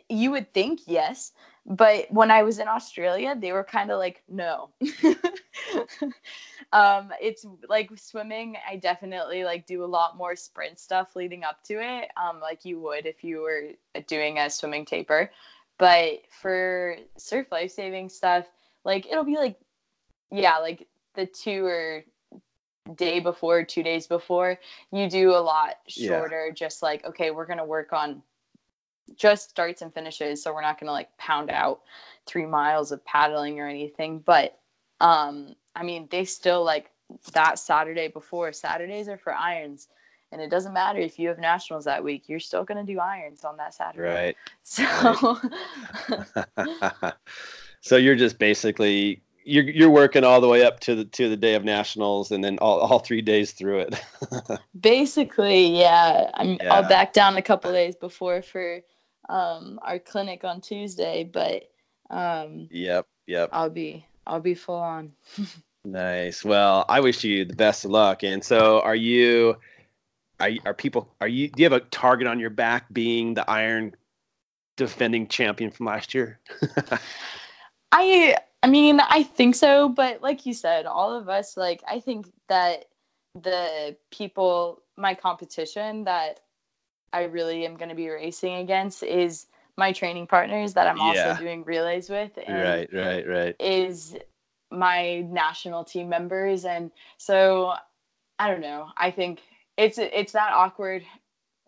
you 0.08 0.30
would 0.30 0.52
think 0.54 0.80
yes. 0.86 1.32
But 1.66 2.10
when 2.10 2.30
i 2.30 2.42
was 2.42 2.58
in 2.58 2.68
australia 2.68 3.34
they 3.38 3.52
were 3.52 3.64
kind 3.64 3.90
of 3.90 3.98
like 3.98 4.22
no 4.28 4.68
um 6.72 7.10
it's 7.20 7.46
like 7.68 7.90
swimming 7.96 8.56
i 8.68 8.76
definitely 8.76 9.44
like 9.44 9.66
do 9.66 9.84
a 9.84 9.86
lot 9.86 10.16
more 10.16 10.34
sprint 10.36 10.78
stuff 10.78 11.14
leading 11.16 11.44
up 11.44 11.62
to 11.62 11.74
it 11.74 12.10
um 12.16 12.40
like 12.40 12.64
you 12.64 12.80
would 12.80 13.06
if 13.06 13.22
you 13.22 13.40
were 13.40 13.70
doing 14.06 14.38
a 14.38 14.50
swimming 14.50 14.84
taper 14.84 15.30
but 15.78 16.20
for 16.30 16.96
surf 17.16 17.46
life 17.50 17.70
saving 17.70 18.08
stuff 18.08 18.46
like 18.84 19.06
it'll 19.06 19.24
be 19.24 19.36
like 19.36 19.56
yeah 20.30 20.58
like 20.58 20.86
the 21.14 21.26
two 21.26 21.64
or 21.64 22.04
day 22.96 23.18
before 23.18 23.64
two 23.64 23.82
days 23.82 24.06
before 24.06 24.58
you 24.92 25.08
do 25.08 25.30
a 25.30 25.40
lot 25.40 25.76
shorter 25.88 26.46
yeah. 26.48 26.52
just 26.52 26.82
like 26.82 27.04
okay 27.04 27.30
we're 27.30 27.46
gonna 27.46 27.64
work 27.64 27.92
on 27.92 28.22
just 29.16 29.50
starts 29.50 29.82
and 29.82 29.92
finishes 29.94 30.42
so 30.42 30.52
we're 30.52 30.60
not 30.60 30.78
gonna 30.78 30.92
like 30.92 31.16
pound 31.16 31.50
out 31.50 31.80
three 32.26 32.46
miles 32.46 32.92
of 32.92 33.04
paddling 33.04 33.58
or 33.58 33.68
anything 33.68 34.18
but 34.18 34.58
um 35.00 35.54
I 35.74 35.82
mean, 35.82 36.08
they 36.10 36.24
still 36.24 36.64
like 36.64 36.90
that 37.32 37.58
Saturday 37.58 38.08
before. 38.08 38.52
Saturdays 38.52 39.08
are 39.08 39.18
for 39.18 39.34
irons. 39.34 39.88
And 40.32 40.40
it 40.40 40.50
doesn't 40.50 40.72
matter 40.72 40.98
if 40.98 41.18
you 41.18 41.28
have 41.28 41.38
nationals 41.38 41.84
that 41.84 42.02
week, 42.02 42.28
you're 42.28 42.40
still 42.40 42.64
going 42.64 42.84
to 42.84 42.92
do 42.92 42.98
irons 42.98 43.44
on 43.44 43.56
that 43.58 43.72
Saturday. 43.74 44.08
Right. 44.08 44.36
So 44.62 45.38
right. 46.08 47.14
So 47.84 47.98
you're 47.98 48.16
just 48.16 48.38
basically 48.38 49.20
you're 49.44 49.64
you're 49.64 49.90
working 49.90 50.24
all 50.24 50.40
the 50.40 50.48
way 50.48 50.64
up 50.64 50.80
to 50.80 50.94
the 50.94 51.04
to 51.04 51.28
the 51.28 51.36
day 51.36 51.52
of 51.52 51.64
nationals 51.64 52.30
and 52.30 52.42
then 52.42 52.58
all, 52.62 52.78
all 52.80 52.98
three 52.98 53.20
days 53.20 53.52
through 53.52 53.80
it. 53.80 54.02
basically, 54.80 55.66
yeah. 55.78 56.30
I'm 56.32 56.56
yeah. 56.62 56.72
I'll 56.72 56.88
back 56.88 57.12
down 57.12 57.36
a 57.36 57.42
couple 57.42 57.70
days 57.72 57.94
before 57.94 58.40
for 58.40 58.80
um 59.28 59.78
our 59.82 59.98
clinic 59.98 60.44
on 60.44 60.62
Tuesday, 60.62 61.24
but 61.30 61.64
um 62.08 62.68
Yep, 62.70 63.06
yep. 63.26 63.50
I'll 63.52 63.68
be 63.68 64.06
I'll 64.26 64.40
be 64.40 64.54
full 64.54 64.76
on. 64.76 65.12
nice. 65.84 66.44
Well, 66.44 66.84
I 66.88 67.00
wish 67.00 67.24
you 67.24 67.44
the 67.44 67.54
best 67.54 67.84
of 67.84 67.90
luck. 67.90 68.22
And 68.22 68.42
so, 68.42 68.80
are 68.80 68.96
you? 68.96 69.56
Are 70.40 70.50
are 70.64 70.74
people? 70.74 71.08
Are 71.20 71.28
you? 71.28 71.48
Do 71.48 71.62
you 71.62 71.64
have 71.64 71.72
a 71.72 71.84
target 71.86 72.26
on 72.26 72.40
your 72.40 72.50
back, 72.50 72.92
being 72.92 73.34
the 73.34 73.48
Iron 73.48 73.94
defending 74.76 75.28
champion 75.28 75.70
from 75.70 75.86
last 75.86 76.14
year? 76.14 76.40
I 77.92 78.36
I 78.62 78.66
mean, 78.66 78.98
I 79.00 79.22
think 79.22 79.54
so, 79.54 79.88
but 79.88 80.22
like 80.22 80.46
you 80.46 80.54
said, 80.54 80.86
all 80.86 81.12
of 81.12 81.28
us 81.28 81.56
like 81.56 81.82
I 81.86 82.00
think 82.00 82.32
that 82.48 82.86
the 83.34 83.96
people 84.10 84.82
my 84.96 85.14
competition 85.14 86.04
that 86.04 86.40
I 87.12 87.24
really 87.24 87.64
am 87.64 87.76
going 87.76 87.88
to 87.88 87.94
be 87.94 88.08
racing 88.08 88.54
against 88.54 89.02
is 89.02 89.46
my 89.76 89.92
training 89.92 90.26
partners 90.26 90.74
that 90.74 90.86
I'm 90.86 90.96
yeah. 90.96 91.30
also 91.30 91.42
doing 91.42 91.64
relays 91.64 92.08
with. 92.08 92.32
right, 92.48 92.88
right, 92.92 93.26
right. 93.26 93.56
Is 93.58 94.16
my 94.70 95.20
national 95.30 95.84
team 95.84 96.08
members, 96.08 96.64
and 96.64 96.90
so 97.16 97.74
I 98.38 98.50
don't 98.50 98.60
know. 98.60 98.88
I 98.96 99.10
think 99.10 99.40
it's 99.76 99.98
it's 99.98 100.32
that 100.32 100.52
awkward 100.52 101.04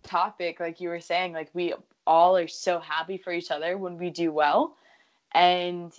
topic, 0.03 0.61
like 0.61 0.81
you 0.81 0.89
were 0.89 1.01
saying. 1.01 1.33
Like 1.33 1.51
we 1.53 1.75
all 2.07 2.37
are 2.37 2.49
so 2.49 2.79
happy 2.79 3.17
for 3.17 3.33
each 3.33 3.51
other 3.51 3.77
when 3.79 3.99
we 3.99 4.11
do 4.11 4.33
well, 4.33 4.77
and 5.35 5.93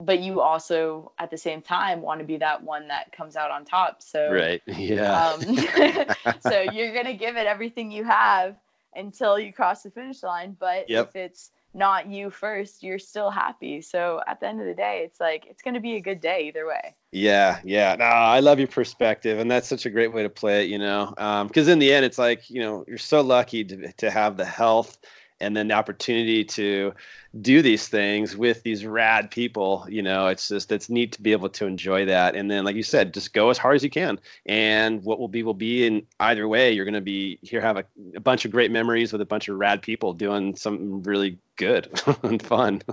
but 0.00 0.20
you 0.20 0.40
also 0.40 1.12
at 1.18 1.30
the 1.30 1.36
same 1.36 1.60
time 1.60 2.00
want 2.00 2.20
to 2.20 2.26
be 2.26 2.38
that 2.38 2.62
one 2.62 2.88
that 2.88 3.12
comes 3.12 3.36
out 3.36 3.50
on 3.50 3.64
top. 3.64 4.02
So 4.02 4.32
right, 4.32 4.62
yeah. 4.66 5.26
Um, 5.26 5.56
so 6.40 6.62
you're 6.72 6.94
gonna 6.94 7.14
give 7.14 7.36
it 7.36 7.46
everything 7.46 7.90
you 7.90 8.04
have 8.04 8.56
until 8.94 9.38
you 9.38 9.52
cross 9.52 9.82
the 9.82 9.90
finish 9.90 10.22
line. 10.22 10.56
But 10.58 10.88
yep. 10.88 11.08
if 11.08 11.16
it's 11.16 11.50
not 11.72 12.08
you 12.08 12.30
first, 12.30 12.82
you're 12.82 12.98
still 12.98 13.30
happy. 13.30 13.80
So 13.80 14.20
at 14.26 14.40
the 14.40 14.48
end 14.48 14.60
of 14.60 14.66
the 14.66 14.74
day, 14.74 15.02
it's 15.04 15.20
like 15.20 15.46
it's 15.48 15.62
going 15.62 15.74
to 15.74 15.80
be 15.80 15.96
a 15.96 16.00
good 16.00 16.20
day 16.20 16.48
either 16.48 16.66
way. 16.66 16.94
Yeah, 17.12 17.60
yeah. 17.64 17.94
No, 17.96 18.04
I 18.04 18.40
love 18.40 18.58
your 18.58 18.68
perspective, 18.68 19.38
and 19.38 19.50
that's 19.50 19.68
such 19.68 19.86
a 19.86 19.90
great 19.90 20.12
way 20.12 20.22
to 20.22 20.28
play 20.28 20.64
it. 20.64 20.70
You 20.70 20.78
know, 20.78 21.12
because 21.46 21.68
um, 21.68 21.72
in 21.72 21.78
the 21.78 21.92
end, 21.92 22.04
it's 22.04 22.18
like 22.18 22.50
you 22.50 22.60
know 22.60 22.84
you're 22.88 22.98
so 22.98 23.20
lucky 23.20 23.64
to 23.64 23.92
to 23.92 24.10
have 24.10 24.36
the 24.36 24.44
health 24.44 24.98
and 25.40 25.56
then 25.56 25.68
the 25.68 25.74
opportunity 25.74 26.44
to 26.44 26.92
do 27.40 27.62
these 27.62 27.86
things 27.88 28.36
with 28.36 28.62
these 28.64 28.84
rad 28.84 29.30
people 29.30 29.86
you 29.88 30.02
know 30.02 30.26
it's 30.26 30.48
just 30.48 30.72
it's 30.72 30.90
neat 30.90 31.12
to 31.12 31.22
be 31.22 31.32
able 31.32 31.48
to 31.48 31.66
enjoy 31.66 32.04
that. 32.04 32.34
And 32.34 32.50
then 32.50 32.64
like 32.64 32.76
you 32.76 32.82
said 32.82 33.14
just 33.14 33.32
go 33.32 33.50
as 33.50 33.58
hard 33.58 33.76
as 33.76 33.84
you 33.84 33.90
can. 33.90 34.18
And 34.46 35.02
what 35.04 35.18
will 35.18 35.28
be 35.28 35.42
will 35.42 35.54
be 35.54 35.86
in 35.86 36.06
either 36.18 36.48
way. 36.48 36.72
You're 36.72 36.84
going 36.84 36.94
to 36.94 37.00
be 37.00 37.38
here 37.42 37.60
have 37.60 37.76
a, 37.76 37.84
a 38.16 38.20
bunch 38.20 38.44
of 38.44 38.50
great 38.50 38.70
memories 38.70 39.12
with 39.12 39.20
a 39.20 39.26
bunch 39.26 39.48
of 39.48 39.56
rad 39.56 39.82
people 39.82 40.12
doing 40.12 40.56
something 40.56 41.02
really 41.02 41.38
good 41.56 41.88
and 42.22 42.42
fun. 42.42 42.82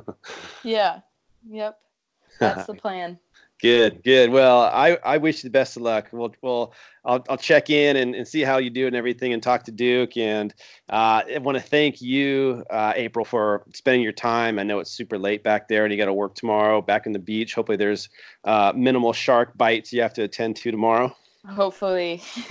Yeah. 0.63 0.99
Yep. 1.49 1.79
That's 2.39 2.67
the 2.67 2.73
plan 2.73 3.17
Good, 3.59 4.03
good. 4.03 4.29
Well, 4.29 4.61
I, 4.61 4.99
I 5.03 5.17
wish 5.17 5.43
you 5.43 5.49
the 5.49 5.51
best 5.51 5.77
of 5.77 5.81
luck. 5.81 6.09
We'll, 6.11 6.35
we'll 6.43 6.73
I'll, 7.03 7.23
I'll 7.27 7.37
check 7.37 7.71
in 7.71 7.95
and, 7.95 8.13
and 8.13 8.27
see 8.27 8.41
how 8.41 8.59
you 8.59 8.69
do 8.69 8.85
and 8.85 8.95
everything 8.95 9.33
and 9.33 9.41
talk 9.41 9.63
to 9.63 9.71
Duke. 9.71 10.15
And 10.15 10.53
uh, 10.89 11.23
I 11.33 11.39
want 11.39 11.57
to 11.57 11.63
thank 11.63 11.99
you, 11.99 12.63
uh, 12.69 12.93
April, 12.95 13.25
for 13.25 13.63
spending 13.73 14.03
your 14.03 14.11
time. 14.11 14.59
I 14.59 14.63
know 14.63 14.77
it's 14.77 14.91
super 14.91 15.17
late 15.17 15.43
back 15.43 15.67
there 15.67 15.85
and 15.85 15.91
you 15.91 15.97
got 15.97 16.05
to 16.05 16.13
work 16.13 16.35
tomorrow 16.35 16.83
back 16.83 17.07
in 17.07 17.13
the 17.13 17.19
beach. 17.19 17.55
Hopefully, 17.55 17.77
there's 17.77 18.09
uh, 18.43 18.73
minimal 18.75 19.11
shark 19.11 19.57
bites 19.57 19.91
you 19.91 20.03
have 20.03 20.13
to 20.13 20.23
attend 20.23 20.55
to 20.57 20.69
tomorrow. 20.69 21.15
Hopefully. 21.47 22.21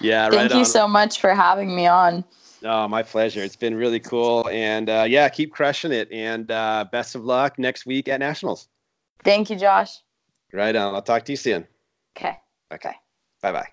yeah, 0.00 0.28
Thank 0.28 0.32
right 0.32 0.50
you 0.50 0.58
on. 0.58 0.64
so 0.64 0.88
much 0.88 1.20
for 1.20 1.34
having 1.34 1.76
me 1.76 1.86
on. 1.86 2.24
Oh, 2.64 2.88
my 2.88 3.02
pleasure. 3.02 3.42
It's 3.42 3.56
been 3.56 3.74
really 3.74 4.00
cool. 4.00 4.48
And 4.50 4.90
uh, 4.90 5.06
yeah, 5.08 5.28
keep 5.28 5.52
crushing 5.52 5.92
it. 5.92 6.10
And 6.10 6.50
uh, 6.50 6.86
best 6.90 7.14
of 7.14 7.24
luck 7.24 7.58
next 7.58 7.86
week 7.86 8.08
at 8.08 8.20
Nationals. 8.20 8.68
Thank 9.24 9.50
you, 9.50 9.56
Josh. 9.56 9.98
Right 10.52 10.74
on. 10.74 10.94
I'll 10.94 11.02
talk 11.02 11.24
to 11.26 11.32
you 11.32 11.36
soon. 11.36 11.66
Okay. 12.16 12.36
Okay. 12.72 12.94
Bye 13.42 13.52
bye. 13.52 13.68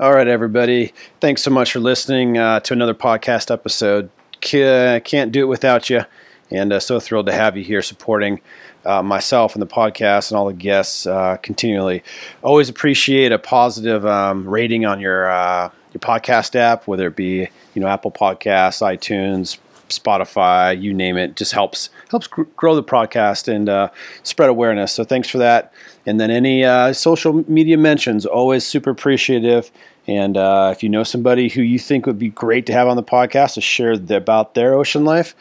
All 0.00 0.12
right, 0.12 0.28
everybody. 0.28 0.92
Thanks 1.20 1.42
so 1.42 1.50
much 1.50 1.72
for 1.72 1.80
listening 1.80 2.38
uh, 2.38 2.60
to 2.60 2.72
another 2.72 2.94
podcast 2.94 3.50
episode. 3.50 4.10
Can't 4.40 5.32
do 5.32 5.40
it 5.40 5.48
without 5.48 5.90
you. 5.90 6.02
And 6.50 6.72
uh, 6.72 6.80
so 6.80 7.00
thrilled 7.00 7.26
to 7.26 7.32
have 7.32 7.56
you 7.56 7.64
here 7.64 7.82
supporting 7.82 8.40
uh, 8.84 9.02
myself 9.02 9.54
and 9.54 9.62
the 9.62 9.66
podcast 9.66 10.30
and 10.30 10.38
all 10.38 10.46
the 10.46 10.54
guests 10.54 11.06
uh, 11.06 11.36
continually. 11.42 12.02
Always 12.42 12.68
appreciate 12.68 13.32
a 13.32 13.38
positive 13.38 14.06
um, 14.06 14.48
rating 14.48 14.86
on 14.86 15.00
your 15.00 15.30
uh, 15.30 15.70
your 15.92 16.00
podcast 16.00 16.54
app, 16.54 16.86
whether 16.86 17.08
it 17.08 17.16
be 17.16 17.48
you 17.74 17.82
know 17.82 17.88
Apple 17.88 18.12
Podcasts, 18.12 18.80
iTunes, 18.80 19.58
Spotify, 19.88 20.80
you 20.80 20.94
name 20.94 21.16
it, 21.16 21.36
just 21.36 21.52
helps 21.52 21.90
helps 22.10 22.26
grow 22.26 22.74
the 22.74 22.82
podcast 22.82 23.48
and 23.48 23.68
uh, 23.68 23.90
spread 24.22 24.48
awareness. 24.48 24.92
So 24.92 25.04
thanks 25.04 25.28
for 25.28 25.38
that. 25.38 25.72
And 26.06 26.18
then 26.18 26.30
any 26.30 26.64
uh, 26.64 26.92
social 26.92 27.44
media 27.50 27.76
mentions, 27.76 28.26
always 28.26 28.66
super 28.66 28.90
appreciative. 28.90 29.70
And 30.06 30.36
uh, 30.36 30.72
if 30.74 30.82
you 30.82 30.88
know 30.88 31.04
somebody 31.04 31.48
who 31.48 31.60
you 31.60 31.78
think 31.78 32.06
would 32.06 32.18
be 32.18 32.30
great 32.30 32.64
to 32.66 32.72
have 32.72 32.88
on 32.88 32.96
the 32.96 33.02
podcast 33.02 33.54
to 33.54 33.60
share 33.60 33.92
about 33.92 34.54
their 34.54 34.74
ocean 34.74 35.04
life, 35.04 35.34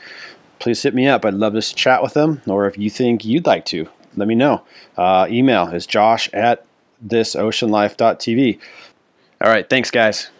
please 0.60 0.84
hit 0.84 0.94
me 0.94 1.08
up. 1.08 1.24
I'd 1.24 1.34
love 1.34 1.54
to 1.54 1.62
chat 1.62 2.04
with 2.04 2.14
them. 2.14 2.42
Or 2.48 2.68
if 2.68 2.78
you 2.78 2.90
think 2.90 3.24
you'd 3.24 3.46
like 3.46 3.66
to, 3.66 3.88
let 4.18 4.28
me 4.28 4.36
know. 4.36 4.64
Uh, 4.98 5.28
email 5.30 5.68
is 5.70 5.86
josh 5.86 6.30
at 6.34 6.66
thisoceanlife.tv. 7.06 8.60
All 9.40 9.50
right, 9.50 9.70
thanks, 9.70 9.92
guys. 9.92 10.32